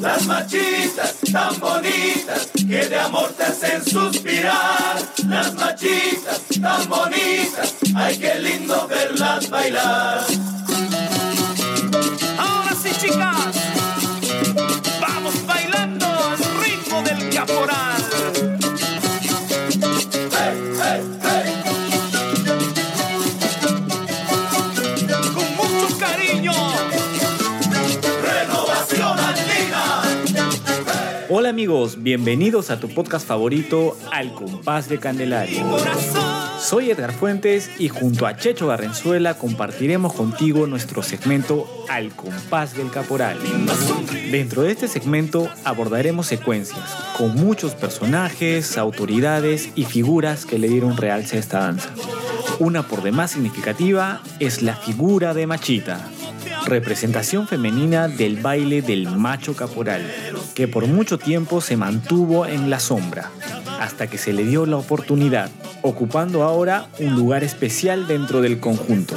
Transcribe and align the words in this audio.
Las 0.00 0.26
machitas 0.26 1.14
tan 1.32 1.58
bonitas 1.58 2.48
que 2.54 2.86
de 2.86 2.98
amor 2.98 3.32
te 3.36 3.44
hacen 3.44 3.84
suspirar. 3.84 4.96
Las 5.26 5.54
machitas 5.54 6.40
tan 6.60 6.88
bonitas, 6.88 7.74
ay 7.94 8.18
qué 8.18 8.34
lindo 8.36 8.86
verlas 8.88 9.48
bailar. 9.50 10.24
Ahora 12.38 12.74
sí, 12.82 12.90
chicas, 13.00 13.56
bienvenidos 31.98 32.70
a 32.70 32.78
tu 32.78 32.88
podcast 32.88 33.26
favorito 33.26 33.98
Al 34.12 34.32
Compás 34.32 34.88
de 34.88 35.00
Candelaria. 35.00 35.64
Soy 36.60 36.90
Edgar 36.90 37.12
Fuentes 37.12 37.68
y 37.80 37.88
junto 37.88 38.24
a 38.24 38.36
Checho 38.36 38.68
Barrenzuela 38.68 39.36
compartiremos 39.36 40.12
contigo 40.12 40.68
nuestro 40.68 41.02
segmento 41.02 41.66
Al 41.88 42.10
Compás 42.14 42.76
del 42.76 42.92
Caporal. 42.92 43.36
Dentro 44.30 44.62
de 44.62 44.70
este 44.70 44.86
segmento 44.86 45.48
abordaremos 45.64 46.28
secuencias 46.28 46.96
con 47.18 47.34
muchos 47.34 47.74
personajes, 47.74 48.78
autoridades 48.78 49.70
y 49.74 49.86
figuras 49.86 50.46
que 50.46 50.60
le 50.60 50.68
dieron 50.68 50.96
realce 50.96 51.36
a 51.36 51.40
esta 51.40 51.58
danza. 51.60 51.90
Una 52.60 52.86
por 52.86 53.02
demás 53.02 53.32
significativa 53.32 54.22
es 54.38 54.62
la 54.62 54.76
figura 54.76 55.34
de 55.34 55.48
Machita, 55.48 56.10
representación 56.66 57.46
femenina 57.46 58.08
del 58.08 58.36
baile 58.36 58.82
del 58.82 59.08
macho 59.08 59.54
caporal, 59.54 60.02
que 60.54 60.66
por 60.66 60.86
mucho 60.86 61.16
tiempo 61.16 61.60
se 61.60 61.76
mantuvo 61.76 62.44
en 62.44 62.68
la 62.68 62.80
sombra, 62.80 63.30
hasta 63.80 64.08
que 64.08 64.18
se 64.18 64.32
le 64.32 64.44
dio 64.44 64.66
la 64.66 64.76
oportunidad, 64.76 65.48
ocupando 65.82 66.42
ahora 66.42 66.88
un 66.98 67.14
lugar 67.14 67.44
especial 67.44 68.06
dentro 68.08 68.42
del 68.42 68.58
conjunto. 68.58 69.16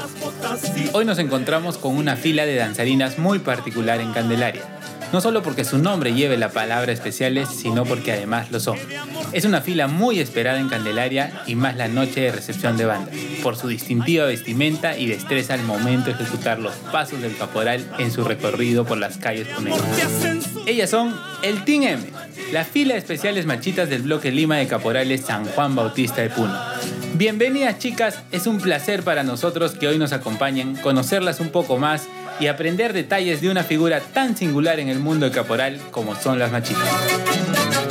Hoy 0.94 1.06
nos 1.06 1.18
encontramos 1.18 1.78
con 1.78 1.98
una 1.98 2.16
fila 2.16 2.46
de 2.46 2.56
danzarinas 2.56 3.18
muy 3.18 3.40
particular 3.40 4.00
en 4.00 4.14
Candelaria. 4.14 4.64
No 5.12 5.22
solo 5.22 5.42
porque 5.42 5.66
su 5.66 5.80
nombre 5.80 6.14
lleve 6.14 6.38
la 6.38 6.50
palabra 6.50 6.92
especiales, 6.92 7.50
sino 7.50 7.84
porque 7.84 8.12
además 8.12 8.52
lo 8.52 8.60
son. 8.60 8.78
Es 9.34 9.44
una 9.44 9.62
fila 9.62 9.88
muy 9.88 10.20
esperada 10.20 10.60
en 10.60 10.70
Candelaria 10.70 11.42
y 11.48 11.56
más 11.56 11.76
la 11.78 11.88
noche 11.88 12.22
de 12.22 12.32
recepción 12.32 12.78
de 12.78 12.86
banda, 12.86 13.12
por 13.40 13.56
su 13.56 13.68
distintiva 13.68 14.26
vestimenta 14.26 14.98
y 14.98 15.08
destreza 15.08 15.54
al 15.54 15.64
momento 15.64 16.06
de 16.06 16.22
ejecutar 16.22 16.60
los 16.60 16.74
pasos 16.92 17.22
del 17.22 17.36
caporal 17.36 17.90
en 17.98 18.12
su 18.12 18.24
recorrido 18.24 18.86
por 18.86 18.98
las 18.98 19.18
calles 19.18 19.48
puneñas. 19.48 19.82
Ellas 20.66 20.90
son 20.90 21.16
el 21.42 21.64
Team 21.64 21.84
M, 21.84 22.04
la 22.52 22.64
fila 22.64 22.94
de 22.94 23.00
especiales 23.00 23.46
machitas 23.46 23.90
del 23.90 24.04
bloque 24.04 24.32
Lima 24.32 24.58
de 24.58 24.68
Caporales 24.68 25.22
San 25.22 25.46
Juan 25.46 25.76
Bautista 25.76 26.22
de 26.22 26.30
Puno. 26.30 26.54
Bienvenidas 27.16 27.80
chicas, 27.80 28.20
es 28.32 28.48
un 28.48 28.60
placer 28.60 29.04
para 29.04 29.24
nosotros 29.24 29.74
que 29.74 29.88
hoy 29.88 29.98
nos 29.98 30.14
acompañen, 30.14 30.76
conocerlas 30.76 31.40
un 31.40 31.50
poco 31.50 31.78
más 31.78 32.08
y 32.40 32.48
aprender 32.48 32.94
detalles 32.94 33.42
de 33.42 33.50
una 33.50 33.64
figura 33.64 34.00
tan 34.00 34.38
singular 34.38 34.80
en 34.80 34.90
el 34.90 35.00
mundo 35.00 35.26
de 35.26 35.32
caporal 35.32 35.80
como 35.92 36.16
son 36.16 36.40
las 36.40 36.52
machitas. 36.52 37.89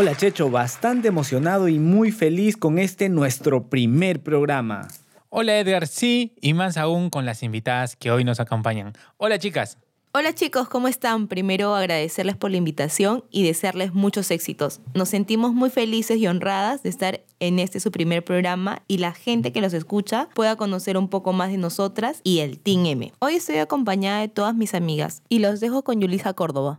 Hola 0.00 0.16
Checho, 0.16 0.48
bastante 0.48 1.08
emocionado 1.08 1.66
y 1.66 1.80
muy 1.80 2.12
feliz 2.12 2.56
con 2.56 2.78
este 2.78 3.08
nuestro 3.08 3.68
primer 3.68 4.22
programa. 4.22 4.86
Hola 5.28 5.58
Edgar, 5.58 5.88
sí, 5.88 6.36
y 6.40 6.54
más 6.54 6.76
aún 6.76 7.10
con 7.10 7.26
las 7.26 7.42
invitadas 7.42 7.96
que 7.96 8.12
hoy 8.12 8.22
nos 8.22 8.38
acompañan. 8.38 8.92
Hola 9.16 9.40
chicas. 9.40 9.76
Hola 10.12 10.32
chicos, 10.36 10.68
¿cómo 10.68 10.86
están? 10.86 11.26
Primero 11.26 11.74
agradecerles 11.74 12.36
por 12.36 12.52
la 12.52 12.58
invitación 12.58 13.24
y 13.32 13.42
desearles 13.42 13.92
muchos 13.92 14.30
éxitos. 14.30 14.80
Nos 14.94 15.08
sentimos 15.08 15.52
muy 15.52 15.68
felices 15.68 16.18
y 16.18 16.28
honradas 16.28 16.84
de 16.84 16.90
estar 16.90 17.24
en 17.40 17.58
este 17.58 17.80
su 17.80 17.90
primer 17.90 18.24
programa 18.24 18.82
y 18.86 18.98
la 18.98 19.12
gente 19.12 19.50
que 19.50 19.60
los 19.60 19.74
escucha 19.74 20.28
pueda 20.32 20.54
conocer 20.54 20.96
un 20.96 21.08
poco 21.08 21.32
más 21.32 21.50
de 21.50 21.58
nosotras 21.58 22.20
y 22.22 22.38
el 22.38 22.60
Team 22.60 22.86
M. 22.86 23.12
Hoy 23.18 23.34
estoy 23.34 23.56
acompañada 23.56 24.20
de 24.20 24.28
todas 24.28 24.54
mis 24.54 24.74
amigas 24.74 25.24
y 25.28 25.40
los 25.40 25.58
dejo 25.58 25.82
con 25.82 26.00
Yulisa 26.00 26.34
Córdoba. 26.34 26.78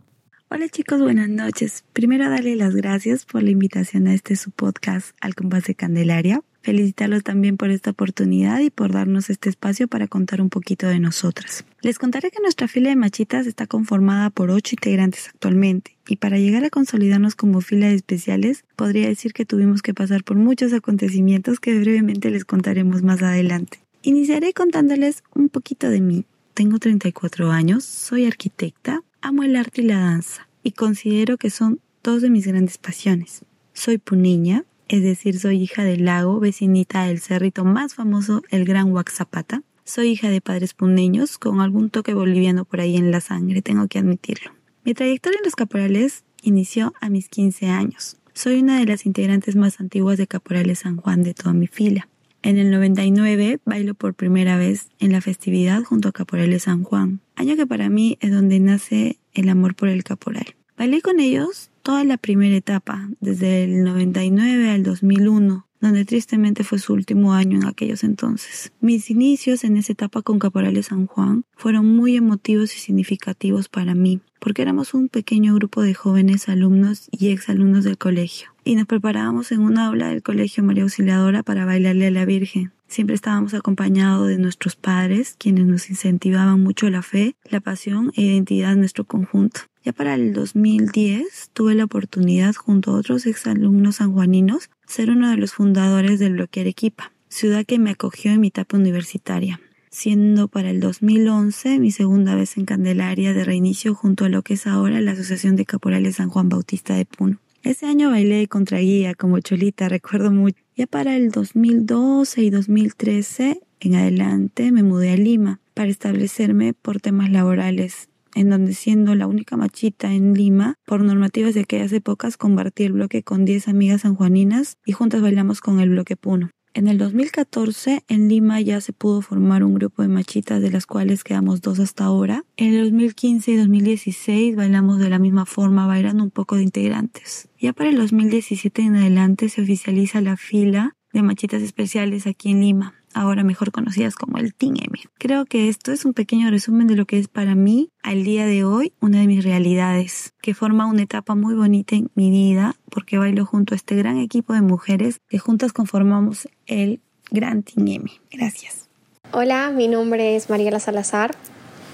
Hola 0.52 0.68
chicos, 0.68 1.00
buenas 1.00 1.28
noches. 1.28 1.84
Primero 1.92 2.28
darle 2.28 2.56
las 2.56 2.74
gracias 2.74 3.24
por 3.24 3.40
la 3.40 3.50
invitación 3.50 4.08
a 4.08 4.14
este 4.14 4.34
su 4.34 4.50
podcast 4.50 5.14
Al 5.20 5.36
Compás 5.36 5.62
de 5.62 5.76
Candelaria. 5.76 6.42
Felicitarlos 6.62 7.22
también 7.22 7.56
por 7.56 7.70
esta 7.70 7.90
oportunidad 7.90 8.58
y 8.58 8.70
por 8.70 8.90
darnos 8.90 9.30
este 9.30 9.48
espacio 9.48 9.86
para 9.86 10.08
contar 10.08 10.40
un 10.40 10.50
poquito 10.50 10.88
de 10.88 10.98
nosotras. 10.98 11.64
Les 11.82 12.00
contaré 12.00 12.32
que 12.32 12.42
nuestra 12.42 12.66
fila 12.66 12.88
de 12.88 12.96
machitas 12.96 13.46
está 13.46 13.68
conformada 13.68 14.30
por 14.30 14.50
ocho 14.50 14.74
integrantes 14.74 15.28
actualmente 15.28 15.96
y 16.08 16.16
para 16.16 16.36
llegar 16.36 16.64
a 16.64 16.70
consolidarnos 16.70 17.36
como 17.36 17.60
fila 17.60 17.86
de 17.86 17.94
especiales 17.94 18.64
podría 18.74 19.06
decir 19.06 19.32
que 19.32 19.46
tuvimos 19.46 19.82
que 19.82 19.94
pasar 19.94 20.24
por 20.24 20.36
muchos 20.36 20.72
acontecimientos 20.72 21.60
que 21.60 21.78
brevemente 21.78 22.28
les 22.28 22.44
contaremos 22.44 23.04
más 23.04 23.22
adelante. 23.22 23.78
Iniciaré 24.02 24.52
contándoles 24.52 25.22
un 25.32 25.48
poquito 25.48 25.88
de 25.90 26.00
mí. 26.00 26.24
Tengo 26.54 26.80
34 26.80 27.52
años, 27.52 27.84
soy 27.84 28.26
arquitecta, 28.26 29.04
amo 29.22 29.42
el 29.42 29.56
arte 29.56 29.82
y 29.82 29.84
la 29.84 29.98
danza 29.98 30.48
y 30.62 30.72
considero 30.72 31.36
que 31.36 31.50
son 31.50 31.80
dos 32.02 32.22
de 32.22 32.30
mis 32.30 32.46
grandes 32.46 32.78
pasiones. 32.78 33.44
Soy 33.72 33.98
puneña, 33.98 34.64
es 34.88 35.02
decir, 35.02 35.38
soy 35.38 35.62
hija 35.62 35.84
del 35.84 36.04
lago, 36.04 36.40
vecinita 36.40 37.04
del 37.06 37.20
cerrito 37.20 37.64
más 37.64 37.94
famoso, 37.94 38.42
el 38.50 38.64
Gran 38.64 38.92
Huaxapata. 38.92 39.62
Soy 39.84 40.08
hija 40.08 40.28
de 40.28 40.40
padres 40.40 40.74
puneños, 40.74 41.38
con 41.38 41.60
algún 41.60 41.90
toque 41.90 42.14
boliviano 42.14 42.64
por 42.64 42.80
ahí 42.80 42.96
en 42.96 43.10
la 43.10 43.20
sangre, 43.20 43.62
tengo 43.62 43.88
que 43.88 43.98
admitirlo. 43.98 44.52
Mi 44.84 44.94
trayectoria 44.94 45.38
en 45.38 45.44
los 45.44 45.56
caporales 45.56 46.24
inició 46.42 46.94
a 47.00 47.10
mis 47.10 47.28
15 47.28 47.66
años. 47.68 48.16
Soy 48.32 48.60
una 48.60 48.78
de 48.78 48.86
las 48.86 49.06
integrantes 49.06 49.56
más 49.56 49.80
antiguas 49.80 50.16
de 50.18 50.26
Caporales 50.26 50.80
San 50.80 50.96
Juan 50.96 51.22
de 51.22 51.34
toda 51.34 51.52
mi 51.52 51.66
fila. 51.66 52.08
En 52.42 52.56
el 52.56 52.70
99 52.70 53.60
bailo 53.66 53.94
por 53.94 54.14
primera 54.14 54.56
vez 54.56 54.88
en 54.98 55.12
la 55.12 55.20
festividad 55.20 55.82
junto 55.82 56.08
a 56.08 56.12
Caporales 56.12 56.62
San 56.62 56.84
Juan, 56.84 57.20
año 57.36 57.54
que 57.54 57.66
para 57.66 57.90
mí 57.90 58.16
es 58.20 58.30
donde 58.30 58.60
nace 58.60 59.18
el 59.34 59.48
amor 59.50 59.74
por 59.74 59.88
el 59.88 60.04
caporal. 60.04 60.56
Bailé 60.78 61.02
con 61.02 61.20
ellos 61.20 61.70
toda 61.82 62.02
la 62.04 62.16
primera 62.16 62.56
etapa, 62.56 63.10
desde 63.20 63.64
el 63.64 63.84
99 63.84 64.70
al 64.70 64.82
2001, 64.82 65.66
donde 65.80 66.04
tristemente 66.06 66.64
fue 66.64 66.78
su 66.78 66.94
último 66.94 67.34
año 67.34 67.58
en 67.58 67.66
aquellos 67.66 68.04
entonces. 68.04 68.72
Mis 68.80 69.10
inicios 69.10 69.64
en 69.64 69.76
esa 69.76 69.92
etapa 69.92 70.22
con 70.22 70.38
Caporales 70.38 70.86
San 70.86 71.06
Juan 71.06 71.44
fueron 71.56 71.94
muy 71.94 72.16
emotivos 72.16 72.74
y 72.74 72.78
significativos 72.78 73.68
para 73.68 73.94
mí, 73.94 74.20
porque 74.40 74.62
éramos 74.62 74.94
un 74.94 75.08
pequeño 75.08 75.54
grupo 75.54 75.82
de 75.82 75.94
jóvenes 75.94 76.48
alumnos 76.48 77.08
y 77.12 77.28
exalumnos 77.28 77.84
del 77.84 77.98
colegio, 77.98 78.48
y 78.64 78.74
nos 78.74 78.86
preparábamos 78.86 79.52
en 79.52 79.60
una 79.60 79.86
aula 79.86 80.08
del 80.08 80.22
colegio 80.22 80.64
María 80.64 80.82
Auxiliadora 80.82 81.44
para 81.44 81.64
bailarle 81.64 82.08
a 82.08 82.10
la 82.10 82.24
Virgen. 82.24 82.72
Siempre 82.88 83.14
estábamos 83.14 83.54
acompañados 83.54 84.26
de 84.26 84.38
nuestros 84.38 84.74
padres, 84.74 85.36
quienes 85.38 85.66
nos 85.66 85.90
incentivaban 85.90 86.60
mucho 86.60 86.90
la 86.90 87.02
fe, 87.02 87.36
la 87.48 87.60
pasión 87.60 88.10
e 88.16 88.22
identidad 88.22 88.70
de 88.70 88.80
nuestro 88.80 89.04
conjunto. 89.04 89.60
Ya 89.84 89.92
para 89.92 90.14
el 90.14 90.32
2010 90.32 91.50
tuve 91.52 91.74
la 91.74 91.84
oportunidad, 91.84 92.54
junto 92.54 92.90
a 92.90 92.94
otros 92.94 93.26
exalumnos 93.26 93.96
sanjuaninos, 93.96 94.70
ser 94.86 95.10
uno 95.10 95.30
de 95.30 95.36
los 95.36 95.52
fundadores 95.52 96.18
del 96.18 96.32
bloque 96.32 96.62
Arequipa, 96.62 97.12
ciudad 97.28 97.64
que 97.64 97.78
me 97.78 97.90
acogió 97.90 98.32
en 98.32 98.40
mi 98.40 98.48
etapa 98.48 98.76
universitaria, 98.76 99.60
siendo 99.90 100.48
para 100.48 100.70
el 100.70 100.80
2011 100.80 101.78
mi 101.80 101.90
segunda 101.90 102.34
vez 102.34 102.56
en 102.56 102.64
Candelaria 102.64 103.34
de 103.34 103.44
reinicio 103.44 103.94
junto 103.94 104.24
a 104.24 104.28
lo 104.28 104.42
que 104.42 104.54
es 104.54 104.66
ahora 104.66 105.00
la 105.00 105.12
Asociación 105.12 105.56
de 105.56 105.66
Caporales 105.66 106.16
San 106.16 106.30
Juan 106.30 106.48
Bautista 106.48 106.94
de 106.94 107.04
Puno. 107.04 107.38
Ese 107.62 107.86
año 107.86 108.10
bailé 108.10 108.48
contra 108.48 108.78
guía 108.78 109.14
como 109.14 109.40
cholita, 109.40 109.88
recuerdo 109.88 110.30
mucho. 110.30 110.62
Ya 110.76 110.86
para 110.86 111.16
el 111.16 111.30
2012 111.30 112.42
y 112.42 112.50
2013 112.50 113.60
en 113.80 113.94
adelante 113.94 114.72
me 114.72 114.82
mudé 114.82 115.10
a 115.10 115.16
Lima 115.16 115.60
para 115.74 115.90
establecerme 115.90 116.72
por 116.72 117.00
temas 117.00 117.30
laborales 117.30 118.08
en 118.34 118.50
donde 118.50 118.74
siendo 118.74 119.14
la 119.14 119.26
única 119.26 119.56
machita 119.56 120.12
en 120.12 120.34
Lima, 120.34 120.76
por 120.86 121.02
normativas 121.02 121.54
de 121.54 121.60
aquellas 121.60 121.92
épocas, 121.92 122.36
compartí 122.36 122.84
el 122.84 122.92
bloque 122.92 123.22
con 123.22 123.44
10 123.44 123.68
amigas 123.68 124.02
sanjuaninas 124.02 124.78
y 124.86 124.92
juntas 124.92 125.20
bailamos 125.20 125.60
con 125.60 125.80
el 125.80 125.90
bloque 125.90 126.16
Puno. 126.16 126.50
En 126.72 126.86
el 126.86 126.98
2014, 126.98 128.04
en 128.06 128.28
Lima 128.28 128.60
ya 128.60 128.80
se 128.80 128.92
pudo 128.92 129.22
formar 129.22 129.64
un 129.64 129.74
grupo 129.74 130.02
de 130.02 130.08
machitas 130.08 130.62
de 130.62 130.70
las 130.70 130.86
cuales 130.86 131.24
quedamos 131.24 131.60
dos 131.62 131.80
hasta 131.80 132.04
ahora. 132.04 132.44
En 132.56 132.74
el 132.74 132.84
2015 132.84 133.50
y 133.50 133.56
2016 133.56 134.54
bailamos 134.54 134.98
de 134.98 135.10
la 135.10 135.18
misma 135.18 135.46
forma, 135.46 135.88
bailando 135.88 136.22
un 136.22 136.30
poco 136.30 136.54
de 136.54 136.62
integrantes. 136.62 137.48
Ya 137.58 137.72
para 137.72 137.90
el 137.90 137.96
2017 137.96 138.82
en 138.82 138.96
adelante 138.96 139.48
se 139.48 139.62
oficializa 139.62 140.20
la 140.20 140.36
fila 140.36 140.96
de 141.12 141.22
machitas 141.22 141.62
especiales 141.62 142.26
aquí 142.26 142.50
en 142.50 142.60
Lima 142.60 142.94
ahora 143.14 143.42
mejor 143.42 143.72
conocidas 143.72 144.14
como 144.14 144.38
el 144.38 144.54
Team 144.54 144.74
M. 144.76 144.98
Creo 145.18 145.44
que 145.44 145.68
esto 145.68 145.92
es 145.92 146.04
un 146.04 146.12
pequeño 146.12 146.50
resumen 146.50 146.86
de 146.86 146.96
lo 146.96 147.06
que 147.06 147.18
es 147.18 147.28
para 147.28 147.54
mí 147.54 147.90
al 148.02 148.24
día 148.24 148.46
de 148.46 148.64
hoy 148.64 148.92
una 149.00 149.20
de 149.20 149.26
mis 149.26 149.44
realidades, 149.44 150.32
que 150.40 150.54
forma 150.54 150.86
una 150.86 151.02
etapa 151.02 151.34
muy 151.34 151.54
bonita 151.54 151.96
en 151.96 152.10
mi 152.14 152.30
vida 152.30 152.76
porque 152.90 153.18
bailo 153.18 153.44
junto 153.44 153.74
a 153.74 153.76
este 153.76 153.96
gran 153.96 154.18
equipo 154.18 154.52
de 154.52 154.62
mujeres 154.62 155.20
que 155.28 155.38
juntas 155.38 155.72
conformamos 155.72 156.48
el 156.66 157.00
Gran 157.30 157.62
Team 157.62 157.86
M. 157.86 158.10
Gracias. 158.32 158.88
Hola, 159.32 159.70
mi 159.70 159.86
nombre 159.86 160.36
es 160.36 160.50
Mariela 160.50 160.80
Salazar. 160.80 161.36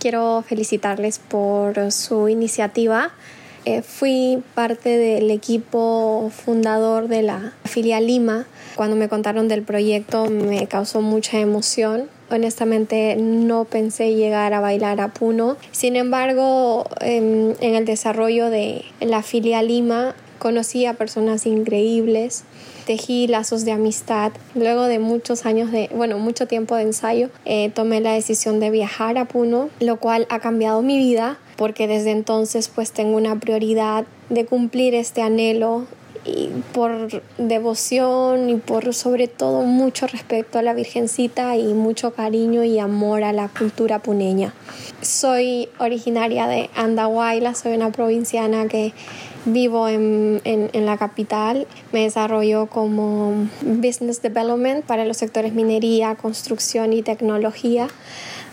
Quiero 0.01 0.43
felicitarles 0.47 1.19
por 1.19 1.93
su 1.93 2.29
iniciativa. 2.29 3.11
Eh, 3.67 3.83
fui 3.83 4.43
parte 4.55 4.91
del 4.97 5.31
equipo 5.31 6.31
fundador 6.35 7.09
de 7.09 7.23
la 7.23 7.53
filial 7.65 8.07
Lima. 8.07 8.47
Cuando 8.77 8.95
me 8.95 9.09
contaron 9.09 9.49
del 9.49 9.63
proyecto 9.63 10.27
me 10.27 10.69
causó 10.69 11.01
mucha 11.01 11.41
emoción. 11.41 12.09
Honestamente 12.31 13.17
no 13.17 13.65
pensé 13.65 14.15
llegar 14.15 14.53
a 14.53 14.61
bailar 14.61 15.01
a 15.01 15.09
Puno. 15.09 15.57
Sin 15.73 15.97
embargo, 15.97 16.87
en, 17.01 17.57
en 17.61 17.75
el 17.75 17.85
desarrollo 17.85 18.51
de 18.51 18.85
la 19.01 19.23
filial 19.23 19.69
Lima 19.69 20.15
conocí 20.39 20.87
a 20.87 20.95
personas 20.95 21.47
increíbles 21.47 22.45
tejí 22.87 23.27
lazos 23.27 23.65
de 23.65 23.73
amistad. 23.73 24.33
Luego 24.55 24.85
de 24.85 24.99
muchos 24.99 25.45
años 25.45 25.71
de, 25.73 25.91
bueno, 25.95 26.19
mucho 26.19 26.47
tiempo 26.47 26.77
de 26.77 26.83
ensayo, 26.83 27.29
eh, 27.45 27.71
tomé 27.75 28.01
la 28.01 28.13
decisión 28.13 28.61
de 28.61 28.71
viajar 28.71 29.19
a 29.19 29.27
Puno, 29.27 29.69
lo 29.81 29.99
cual 29.99 30.27
ha 30.31 30.39
cambiado 30.39 30.81
mi 30.81 30.97
vida 30.97 31.39
porque 31.57 31.89
desde 31.89 32.13
entonces 32.13 32.69
pues 32.69 32.93
tengo 32.93 33.17
una 33.17 33.41
prioridad 33.41 34.07
de 34.29 34.45
cumplir 34.45 34.95
este 34.95 35.23
anhelo 35.23 35.87
y 36.27 36.51
por 36.73 37.23
devoción 37.39 38.51
y 38.51 38.57
por 38.57 38.93
sobre 38.95 39.29
todo 39.29 39.63
mucho 39.63 40.07
respeto 40.07 40.59
a 40.59 40.63
la 40.63 40.75
Virgencita 40.75 41.57
y 41.57 41.73
mucho 41.75 42.13
cariño 42.13 42.65
y 42.65 42.79
amor 42.79 43.23
a 43.23 43.33
la 43.33 43.49
cultura 43.49 44.01
puneña. 44.01 44.53
Soy 45.03 45.69
originaria 45.79 46.47
de 46.47 46.69
Andahuayla, 46.75 47.55
soy 47.55 47.75
una 47.75 47.93
provinciana 47.93 48.67
que 48.67 48.93
vivo 49.45 49.89
en, 49.89 50.41
en, 50.45 50.87
la 50.87 50.97
capital. 50.97 51.67
Me 51.93 52.03
desarrollo 52.03 52.67
como 52.67 53.49
Business 53.63 54.21
Development 54.21 54.85
para 54.85 55.05
los 55.05 55.17
sectores 55.17 55.55
minería, 55.55 56.17
construcción 56.17 56.93
y 56.93 57.03
tecnología. 57.03 57.89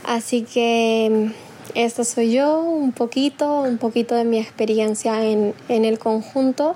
Así 0.06 0.44
que 0.44 1.32
esta 1.76 2.04
soy 2.04 2.34
yo, 2.34 2.62
un 2.62 2.92
poquito, 2.92 3.62
un 3.62 3.78
poquito 3.78 4.16
de 4.16 4.26
mi 4.26 4.38
experiencia 4.38 5.26
en, 5.26 5.54
en 5.70 5.86
el 5.86 5.98
conjunto. 5.98 6.76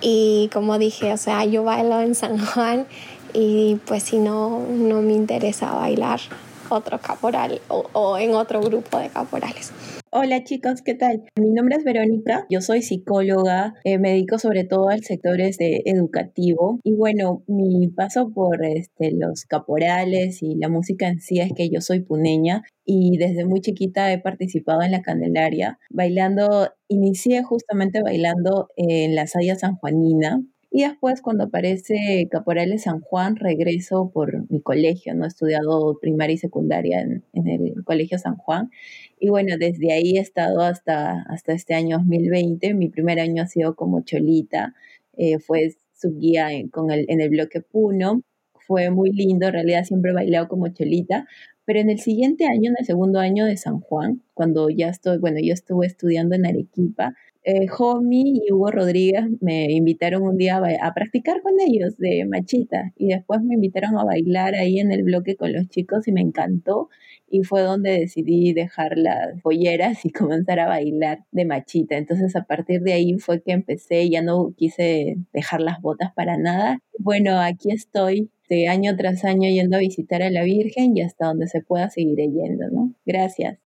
Y 0.00 0.48
como 0.52 0.78
dije, 0.78 1.12
o 1.12 1.16
sea, 1.16 1.44
yo 1.44 1.64
bailo 1.64 2.00
en 2.00 2.14
San 2.14 2.38
Juan 2.44 2.86
y 3.32 3.76
pues 3.86 4.04
si 4.04 4.18
no, 4.18 4.64
no 4.68 5.02
me 5.02 5.12
interesa 5.12 5.72
bailar 5.72 6.20
otro 6.68 6.98
caporal 7.00 7.60
o, 7.68 7.86
o 7.92 8.18
en 8.18 8.34
otro 8.34 8.60
grupo 8.60 8.98
de 8.98 9.08
caporales. 9.08 9.72
Hola 10.10 10.42
chicos, 10.42 10.80
¿qué 10.80 10.94
tal? 10.94 11.24
Mi 11.38 11.50
nombre 11.50 11.76
es 11.76 11.84
Verónica, 11.84 12.46
yo 12.48 12.62
soy 12.62 12.80
psicóloga, 12.80 13.74
eh, 13.84 13.98
me 13.98 14.12
dedico 14.12 14.38
sobre 14.38 14.64
todo 14.64 14.88
al 14.88 15.04
sector 15.04 15.38
este, 15.38 15.90
educativo 15.90 16.80
y 16.82 16.94
bueno, 16.94 17.42
mi 17.46 17.88
paso 17.88 18.30
por 18.32 18.64
este, 18.64 19.12
los 19.12 19.44
caporales 19.44 20.42
y 20.42 20.54
la 20.54 20.70
música 20.70 21.08
en 21.08 21.20
sí 21.20 21.40
es 21.40 21.52
que 21.54 21.68
yo 21.68 21.82
soy 21.82 22.00
puneña 22.00 22.62
y 22.86 23.18
desde 23.18 23.44
muy 23.44 23.60
chiquita 23.60 24.10
he 24.10 24.18
participado 24.18 24.80
en 24.80 24.92
la 24.92 25.02
Candelaria, 25.02 25.78
bailando, 25.90 26.70
inicié 26.88 27.42
justamente 27.42 28.00
bailando 28.02 28.68
en 28.76 29.14
la 29.14 29.26
Saya 29.26 29.56
Sanjuanina, 29.56 30.40
y 30.70 30.82
después, 30.82 31.22
cuando 31.22 31.44
aparece 31.44 32.28
Caporales 32.30 32.82
San 32.82 33.00
Juan, 33.00 33.36
regreso 33.36 34.10
por 34.12 34.50
mi 34.50 34.60
colegio, 34.60 35.14
¿no? 35.14 35.24
He 35.24 35.28
estudiado 35.28 35.98
primaria 35.98 36.34
y 36.34 36.38
secundaria 36.38 37.00
en, 37.00 37.24
el 37.32 37.84
Colegio 37.84 38.18
San 38.18 38.36
Juan. 38.36 38.70
Y 39.18 39.30
bueno, 39.30 39.56
desde 39.58 39.92
ahí 39.92 40.18
he 40.18 40.20
estado 40.20 40.60
hasta, 40.60 41.22
hasta 41.28 41.54
este 41.54 41.74
año 41.74 41.98
2020. 41.98 42.74
Mi 42.74 42.90
primer 42.90 43.18
año 43.18 43.42
ha 43.42 43.46
sido 43.46 43.76
como 43.76 44.02
Cholita, 44.02 44.74
eh, 45.16 45.38
fue 45.38 45.74
subguía 45.94 46.52
en, 46.52 46.68
con 46.68 46.90
el, 46.90 47.06
en 47.08 47.22
el 47.22 47.30
bloque 47.30 47.62
Puno. 47.62 48.22
Fue 48.54 48.90
muy 48.90 49.10
lindo, 49.12 49.46
en 49.46 49.54
realidad 49.54 49.84
siempre 49.84 50.10
he 50.10 50.14
bailado 50.14 50.48
como 50.48 50.68
Cholita. 50.68 51.26
Pero 51.64 51.80
en 51.80 51.90
el 51.90 51.98
siguiente 51.98 52.44
año, 52.46 52.70
en 52.70 52.76
el 52.78 52.86
segundo 52.86 53.20
año 53.20 53.46
de 53.46 53.56
San 53.56 53.80
Juan, 53.80 54.22
cuando 54.34 54.68
ya 54.68 54.88
estoy, 54.88 55.18
bueno, 55.18 55.38
yo 55.42 55.54
estuve 55.54 55.86
estudiando 55.86 56.34
en 56.34 56.46
Arequipa, 56.46 57.14
eh, 57.50 57.66
y 58.10 58.52
Hugo 58.52 58.70
Rodríguez 58.70 59.24
me 59.40 59.72
invitaron 59.72 60.22
un 60.22 60.36
día 60.36 60.60
a, 60.82 60.92
practicar 60.92 61.40
con 61.40 61.54
ellos 61.58 61.96
de 61.96 62.26
machita 62.26 62.92
y 62.94 63.08
después 63.08 63.42
me 63.42 63.54
invitaron 63.54 63.98
a 63.98 64.04
bailar 64.04 64.54
ahí 64.54 64.78
en 64.78 64.92
el 64.92 65.02
bloque 65.02 65.34
con 65.34 65.54
los 65.54 65.66
chicos 65.70 66.06
y 66.06 66.12
me 66.12 66.20
encantó 66.20 66.90
y 67.26 67.44
fue 67.44 67.62
donde 67.62 68.00
decidí 68.00 68.52
dejar 68.52 68.98
las 68.98 69.40
polleras 69.40 70.04
y 70.04 70.10
comenzar 70.12 70.60
a 70.60 70.68
bailar 70.68 71.24
de 71.32 71.46
machita. 71.46 71.96
Entonces 71.96 72.36
a 72.36 72.44
partir 72.44 72.82
de 72.82 72.92
ahí 72.92 73.18
fue 73.18 73.40
que 73.40 73.52
empecé, 73.52 74.10
ya 74.10 74.20
no 74.20 74.52
quise 74.54 75.16
dejar 75.32 75.62
las 75.62 75.80
botas 75.80 76.12
para 76.12 76.36
nada. 76.36 76.80
Bueno, 76.98 77.40
aquí 77.40 77.70
estoy 77.70 78.30
de 78.50 78.68
año 78.68 78.94
tras 78.94 79.24
año 79.24 79.48
yendo 79.48 79.78
a 79.78 79.80
visitar 79.80 80.22
a 80.22 80.30
la 80.30 80.42
Virgen 80.42 80.94
y 80.98 81.00
hasta 81.00 81.28
donde 81.28 81.46
se 81.46 81.62
pueda 81.62 81.88
seguir 81.88 82.18
yendo, 82.18 82.68
¿no? 82.70 82.92
Gracias. 83.06 83.67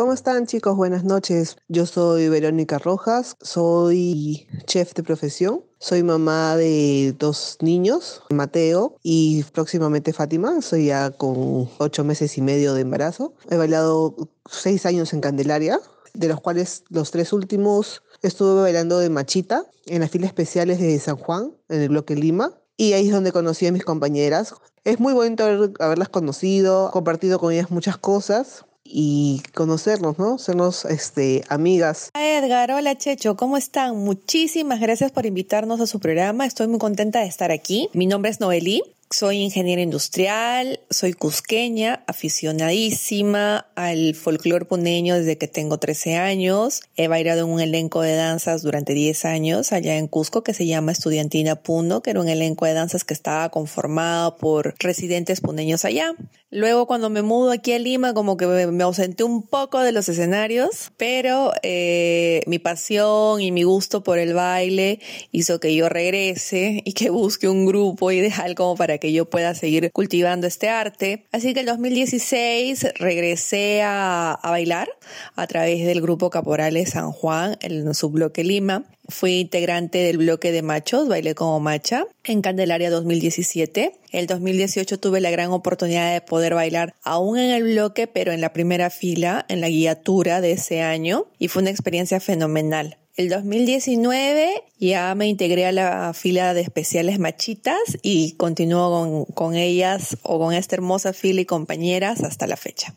¿Cómo 0.00 0.14
están 0.14 0.46
chicos? 0.46 0.78
Buenas 0.78 1.04
noches. 1.04 1.58
Yo 1.68 1.84
soy 1.84 2.30
Verónica 2.30 2.78
Rojas, 2.78 3.36
soy 3.42 4.48
chef 4.64 4.94
de 4.94 5.02
profesión, 5.02 5.62
soy 5.78 6.02
mamá 6.02 6.56
de 6.56 7.14
dos 7.18 7.58
niños, 7.60 8.22
Mateo 8.30 8.96
y 9.02 9.44
próximamente 9.52 10.14
Fátima, 10.14 10.62
soy 10.62 10.86
ya 10.86 11.10
con 11.10 11.68
ocho 11.76 12.02
meses 12.02 12.38
y 12.38 12.40
medio 12.40 12.72
de 12.72 12.80
embarazo. 12.80 13.34
He 13.50 13.58
bailado 13.58 14.16
seis 14.50 14.86
años 14.86 15.12
en 15.12 15.20
Candelaria, 15.20 15.78
de 16.14 16.28
los 16.28 16.40
cuales 16.40 16.82
los 16.88 17.10
tres 17.10 17.34
últimos 17.34 18.02
estuve 18.22 18.62
bailando 18.62 19.00
de 19.00 19.10
machita 19.10 19.66
en 19.84 20.00
las 20.00 20.10
filas 20.10 20.28
especiales 20.28 20.80
de 20.80 20.98
San 20.98 21.16
Juan, 21.16 21.52
en 21.68 21.82
el 21.82 21.90
bloque 21.90 22.16
Lima. 22.16 22.54
Y 22.78 22.94
ahí 22.94 23.08
es 23.08 23.12
donde 23.12 23.32
conocí 23.32 23.66
a 23.66 23.72
mis 23.72 23.84
compañeras. 23.84 24.54
Es 24.84 24.98
muy 24.98 25.12
bonito 25.12 25.44
haberlas 25.78 26.08
conocido, 26.08 26.90
compartido 26.90 27.38
con 27.38 27.52
ellas 27.52 27.70
muchas 27.70 27.98
cosas 27.98 28.64
y 28.92 29.42
conocernos, 29.54 30.18
¿no? 30.18 30.38
Sernos 30.38 30.84
este, 30.84 31.44
amigas. 31.48 32.10
Edgar, 32.14 32.72
hola 32.72 32.96
Checho, 32.98 33.36
¿cómo 33.36 33.56
están? 33.56 33.96
Muchísimas 33.96 34.80
gracias 34.80 35.12
por 35.12 35.26
invitarnos 35.26 35.80
a 35.80 35.86
su 35.86 36.00
programa. 36.00 36.46
Estoy 36.46 36.66
muy 36.66 36.78
contenta 36.78 37.20
de 37.20 37.26
estar 37.26 37.50
aquí. 37.50 37.88
Mi 37.92 38.06
nombre 38.06 38.30
es 38.30 38.40
Noelí. 38.40 38.82
Soy 39.12 39.38
ingeniera 39.38 39.82
industrial, 39.82 40.78
soy 40.88 41.14
cusqueña, 41.14 42.04
aficionadísima 42.06 43.66
al 43.74 44.14
folclore 44.14 44.66
puneño 44.66 45.16
desde 45.16 45.36
que 45.36 45.48
tengo 45.48 45.78
13 45.78 46.14
años. 46.16 46.82
He 46.94 47.08
bailado 47.08 47.40
en 47.40 47.48
un 47.52 47.60
elenco 47.60 48.02
de 48.02 48.14
danzas 48.14 48.62
durante 48.62 48.94
10 48.94 49.24
años 49.24 49.72
allá 49.72 49.96
en 49.96 50.06
Cusco 50.06 50.44
que 50.44 50.54
se 50.54 50.64
llama 50.64 50.92
Estudiantina 50.92 51.56
Puno, 51.56 52.02
que 52.02 52.10
era 52.10 52.20
un 52.20 52.28
elenco 52.28 52.66
de 52.66 52.74
danzas 52.74 53.02
que 53.02 53.14
estaba 53.14 53.48
conformado 53.48 54.36
por 54.36 54.76
residentes 54.78 55.40
puneños 55.40 55.84
allá. 55.84 56.14
Luego 56.52 56.86
cuando 56.86 57.10
me 57.10 57.22
mudo 57.22 57.52
aquí 57.52 57.72
a 57.72 57.78
Lima 57.78 58.12
como 58.12 58.36
que 58.36 58.46
me 58.46 58.82
ausenté 58.82 59.22
un 59.22 59.42
poco 59.42 59.78
de 59.78 59.92
los 59.92 60.08
escenarios, 60.08 60.90
pero 60.96 61.52
eh, 61.62 62.42
mi 62.46 62.58
pasión 62.58 63.40
y 63.40 63.52
mi 63.52 63.62
gusto 63.62 64.02
por 64.02 64.18
el 64.18 64.34
baile 64.34 64.98
hizo 65.30 65.60
que 65.60 65.72
yo 65.76 65.88
regrese 65.88 66.82
y 66.84 66.92
que 66.92 67.10
busque 67.10 67.48
un 67.48 67.66
grupo 67.66 68.10
ideal 68.10 68.56
como 68.56 68.74
para 68.74 68.98
que 68.98 69.12
yo 69.12 69.30
pueda 69.30 69.54
seguir 69.54 69.92
cultivando 69.92 70.48
este 70.48 70.68
arte. 70.68 71.24
Así 71.30 71.54
que 71.54 71.60
en 71.60 71.66
2016 71.66 72.94
regresé 72.96 73.82
a, 73.82 74.32
a 74.32 74.50
bailar 74.50 74.88
a 75.36 75.46
través 75.46 75.86
del 75.86 76.00
grupo 76.00 76.30
Caporales 76.30 76.90
San 76.90 77.12
Juan 77.12 77.58
en 77.60 77.94
su 77.94 78.10
bloque 78.10 78.42
Lima 78.42 78.86
Fui 79.10 79.40
integrante 79.40 79.98
del 79.98 80.18
bloque 80.18 80.52
de 80.52 80.62
machos, 80.62 81.08
bailé 81.08 81.34
como 81.34 81.60
macha, 81.60 82.06
en 82.24 82.42
Candelaria 82.42 82.90
2017. 82.90 83.92
El 84.12 84.26
2018 84.26 84.98
tuve 84.98 85.20
la 85.20 85.30
gran 85.30 85.50
oportunidad 85.50 86.12
de 86.12 86.20
poder 86.20 86.54
bailar 86.54 86.94
aún 87.02 87.38
en 87.38 87.50
el 87.50 87.64
bloque, 87.64 88.06
pero 88.06 88.32
en 88.32 88.40
la 88.40 88.52
primera 88.52 88.88
fila, 88.88 89.44
en 89.48 89.60
la 89.60 89.68
guiatura 89.68 90.40
de 90.40 90.52
ese 90.52 90.82
año, 90.82 91.26
y 91.38 91.48
fue 91.48 91.62
una 91.62 91.70
experiencia 91.70 92.20
fenomenal. 92.20 92.96
El 93.16 93.28
2019 93.28 94.62
ya 94.78 95.14
me 95.14 95.26
integré 95.26 95.66
a 95.66 95.72
la 95.72 96.12
fila 96.14 96.54
de 96.54 96.60
especiales 96.60 97.18
machitas 97.18 97.78
y 98.02 98.32
continúo 98.32 98.90
con, 98.90 99.24
con 99.34 99.56
ellas 99.56 100.16
o 100.22 100.38
con 100.38 100.54
esta 100.54 100.76
hermosa 100.76 101.12
fila 101.12 101.40
y 101.40 101.44
compañeras 101.44 102.22
hasta 102.22 102.46
la 102.46 102.56
fecha. 102.56 102.94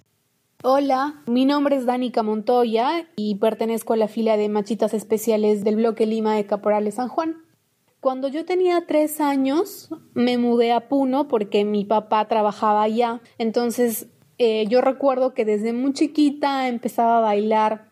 Hola, 0.65 1.21
mi 1.27 1.43
nombre 1.43 1.75
es 1.75 1.85
Danica 1.85 2.23
Montoya 2.23 3.05
y 3.17 3.35
pertenezco 3.35 3.91
a 3.91 3.97
la 3.97 4.07
fila 4.07 4.37
de 4.37 4.47
machitas 4.47 4.93
especiales 4.93 5.65
del 5.65 5.75
bloque 5.75 6.05
Lima 6.05 6.37
de 6.37 6.45
Caporales 6.45 6.95
San 6.95 7.09
Juan. 7.09 7.35
Cuando 7.99 8.29
yo 8.29 8.45
tenía 8.45 8.85
tres 8.87 9.19
años 9.19 9.89
me 10.13 10.37
mudé 10.37 10.71
a 10.71 10.87
Puno 10.87 11.27
porque 11.27 11.65
mi 11.65 11.83
papá 11.83 12.29
trabajaba 12.29 12.81
allá. 12.81 13.19
Entonces 13.37 14.07
eh, 14.37 14.65
yo 14.69 14.79
recuerdo 14.79 15.33
que 15.33 15.43
desde 15.43 15.73
muy 15.73 15.91
chiquita 15.91 16.69
empezaba 16.69 17.17
a 17.17 17.21
bailar 17.21 17.89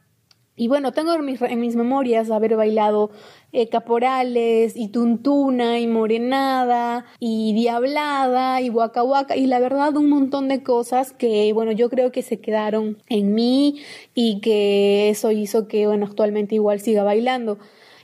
y 0.61 0.67
bueno, 0.67 0.91
tengo 0.91 1.15
en 1.15 1.25
mis, 1.25 1.41
en 1.41 1.59
mis 1.59 1.75
memorias 1.75 2.29
haber 2.29 2.55
bailado 2.55 3.09
eh, 3.51 3.67
caporales 3.67 4.73
y 4.75 4.89
tuntuna 4.89 5.79
y 5.79 5.87
morenada 5.87 7.05
y 7.19 7.53
diablada 7.53 8.61
y 8.61 8.69
huaca 8.69 9.03
y 9.35 9.47
la 9.47 9.59
verdad 9.59 9.97
un 9.97 10.07
montón 10.07 10.49
de 10.49 10.61
cosas 10.61 11.13
que 11.13 11.51
bueno 11.53 11.71
yo 11.71 11.89
creo 11.89 12.11
que 12.11 12.21
se 12.21 12.39
quedaron 12.39 12.99
en 13.09 13.33
mí 13.33 13.81
y 14.13 14.39
que 14.39 15.09
eso 15.09 15.31
hizo 15.31 15.67
que 15.67 15.87
bueno 15.87 16.05
actualmente 16.05 16.53
igual 16.53 16.79
siga 16.79 17.01
bailando. 17.01 17.57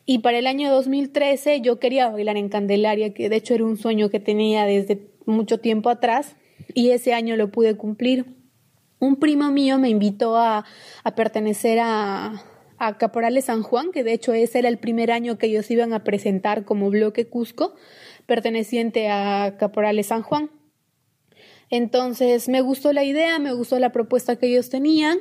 Y 0.07 0.19
para 0.19 0.39
el 0.39 0.47
año 0.47 0.71
2013 0.71 1.61
yo 1.61 1.77
quería 1.77 2.09
bailar 2.09 2.37
en 2.37 2.49
Candelaria, 2.49 3.13
que 3.13 3.29
de 3.29 3.35
hecho 3.35 3.53
era 3.53 3.65
un 3.65 3.77
sueño 3.77 4.09
que 4.09 4.19
tenía 4.19 4.65
desde 4.65 5.11
mucho 5.27 5.59
tiempo 5.59 5.91
atrás 5.91 6.35
y 6.73 6.89
ese 6.89 7.13
año 7.13 7.35
lo 7.35 7.51
pude 7.51 7.77
cumplir. 7.77 8.25
Un 8.99 9.17
primo 9.17 9.51
mío 9.51 9.77
me 9.77 9.89
invitó 9.89 10.37
a, 10.37 10.65
a 11.03 11.15
pertenecer 11.15 11.79
a, 11.79 12.41
a 12.77 12.97
Caporales 12.97 13.45
San 13.45 13.63
Juan, 13.63 13.91
que 13.91 14.03
de 14.03 14.13
hecho 14.13 14.33
ese 14.33 14.59
era 14.59 14.69
el 14.69 14.77
primer 14.77 15.11
año 15.11 15.37
que 15.37 15.47
ellos 15.47 15.69
iban 15.69 15.93
a 15.93 16.03
presentar 16.03 16.65
como 16.65 16.89
bloque 16.89 17.27
Cusco, 17.27 17.75
perteneciente 18.25 19.09
a 19.09 19.55
Caporales 19.59 20.07
San 20.07 20.23
Juan. 20.23 20.49
Entonces 21.69 22.47
me 22.47 22.61
gustó 22.61 22.93
la 22.93 23.03
idea, 23.03 23.39
me 23.39 23.53
gustó 23.53 23.77
la 23.79 23.91
propuesta 23.91 24.37
que 24.37 24.47
ellos 24.47 24.69
tenían 24.69 25.19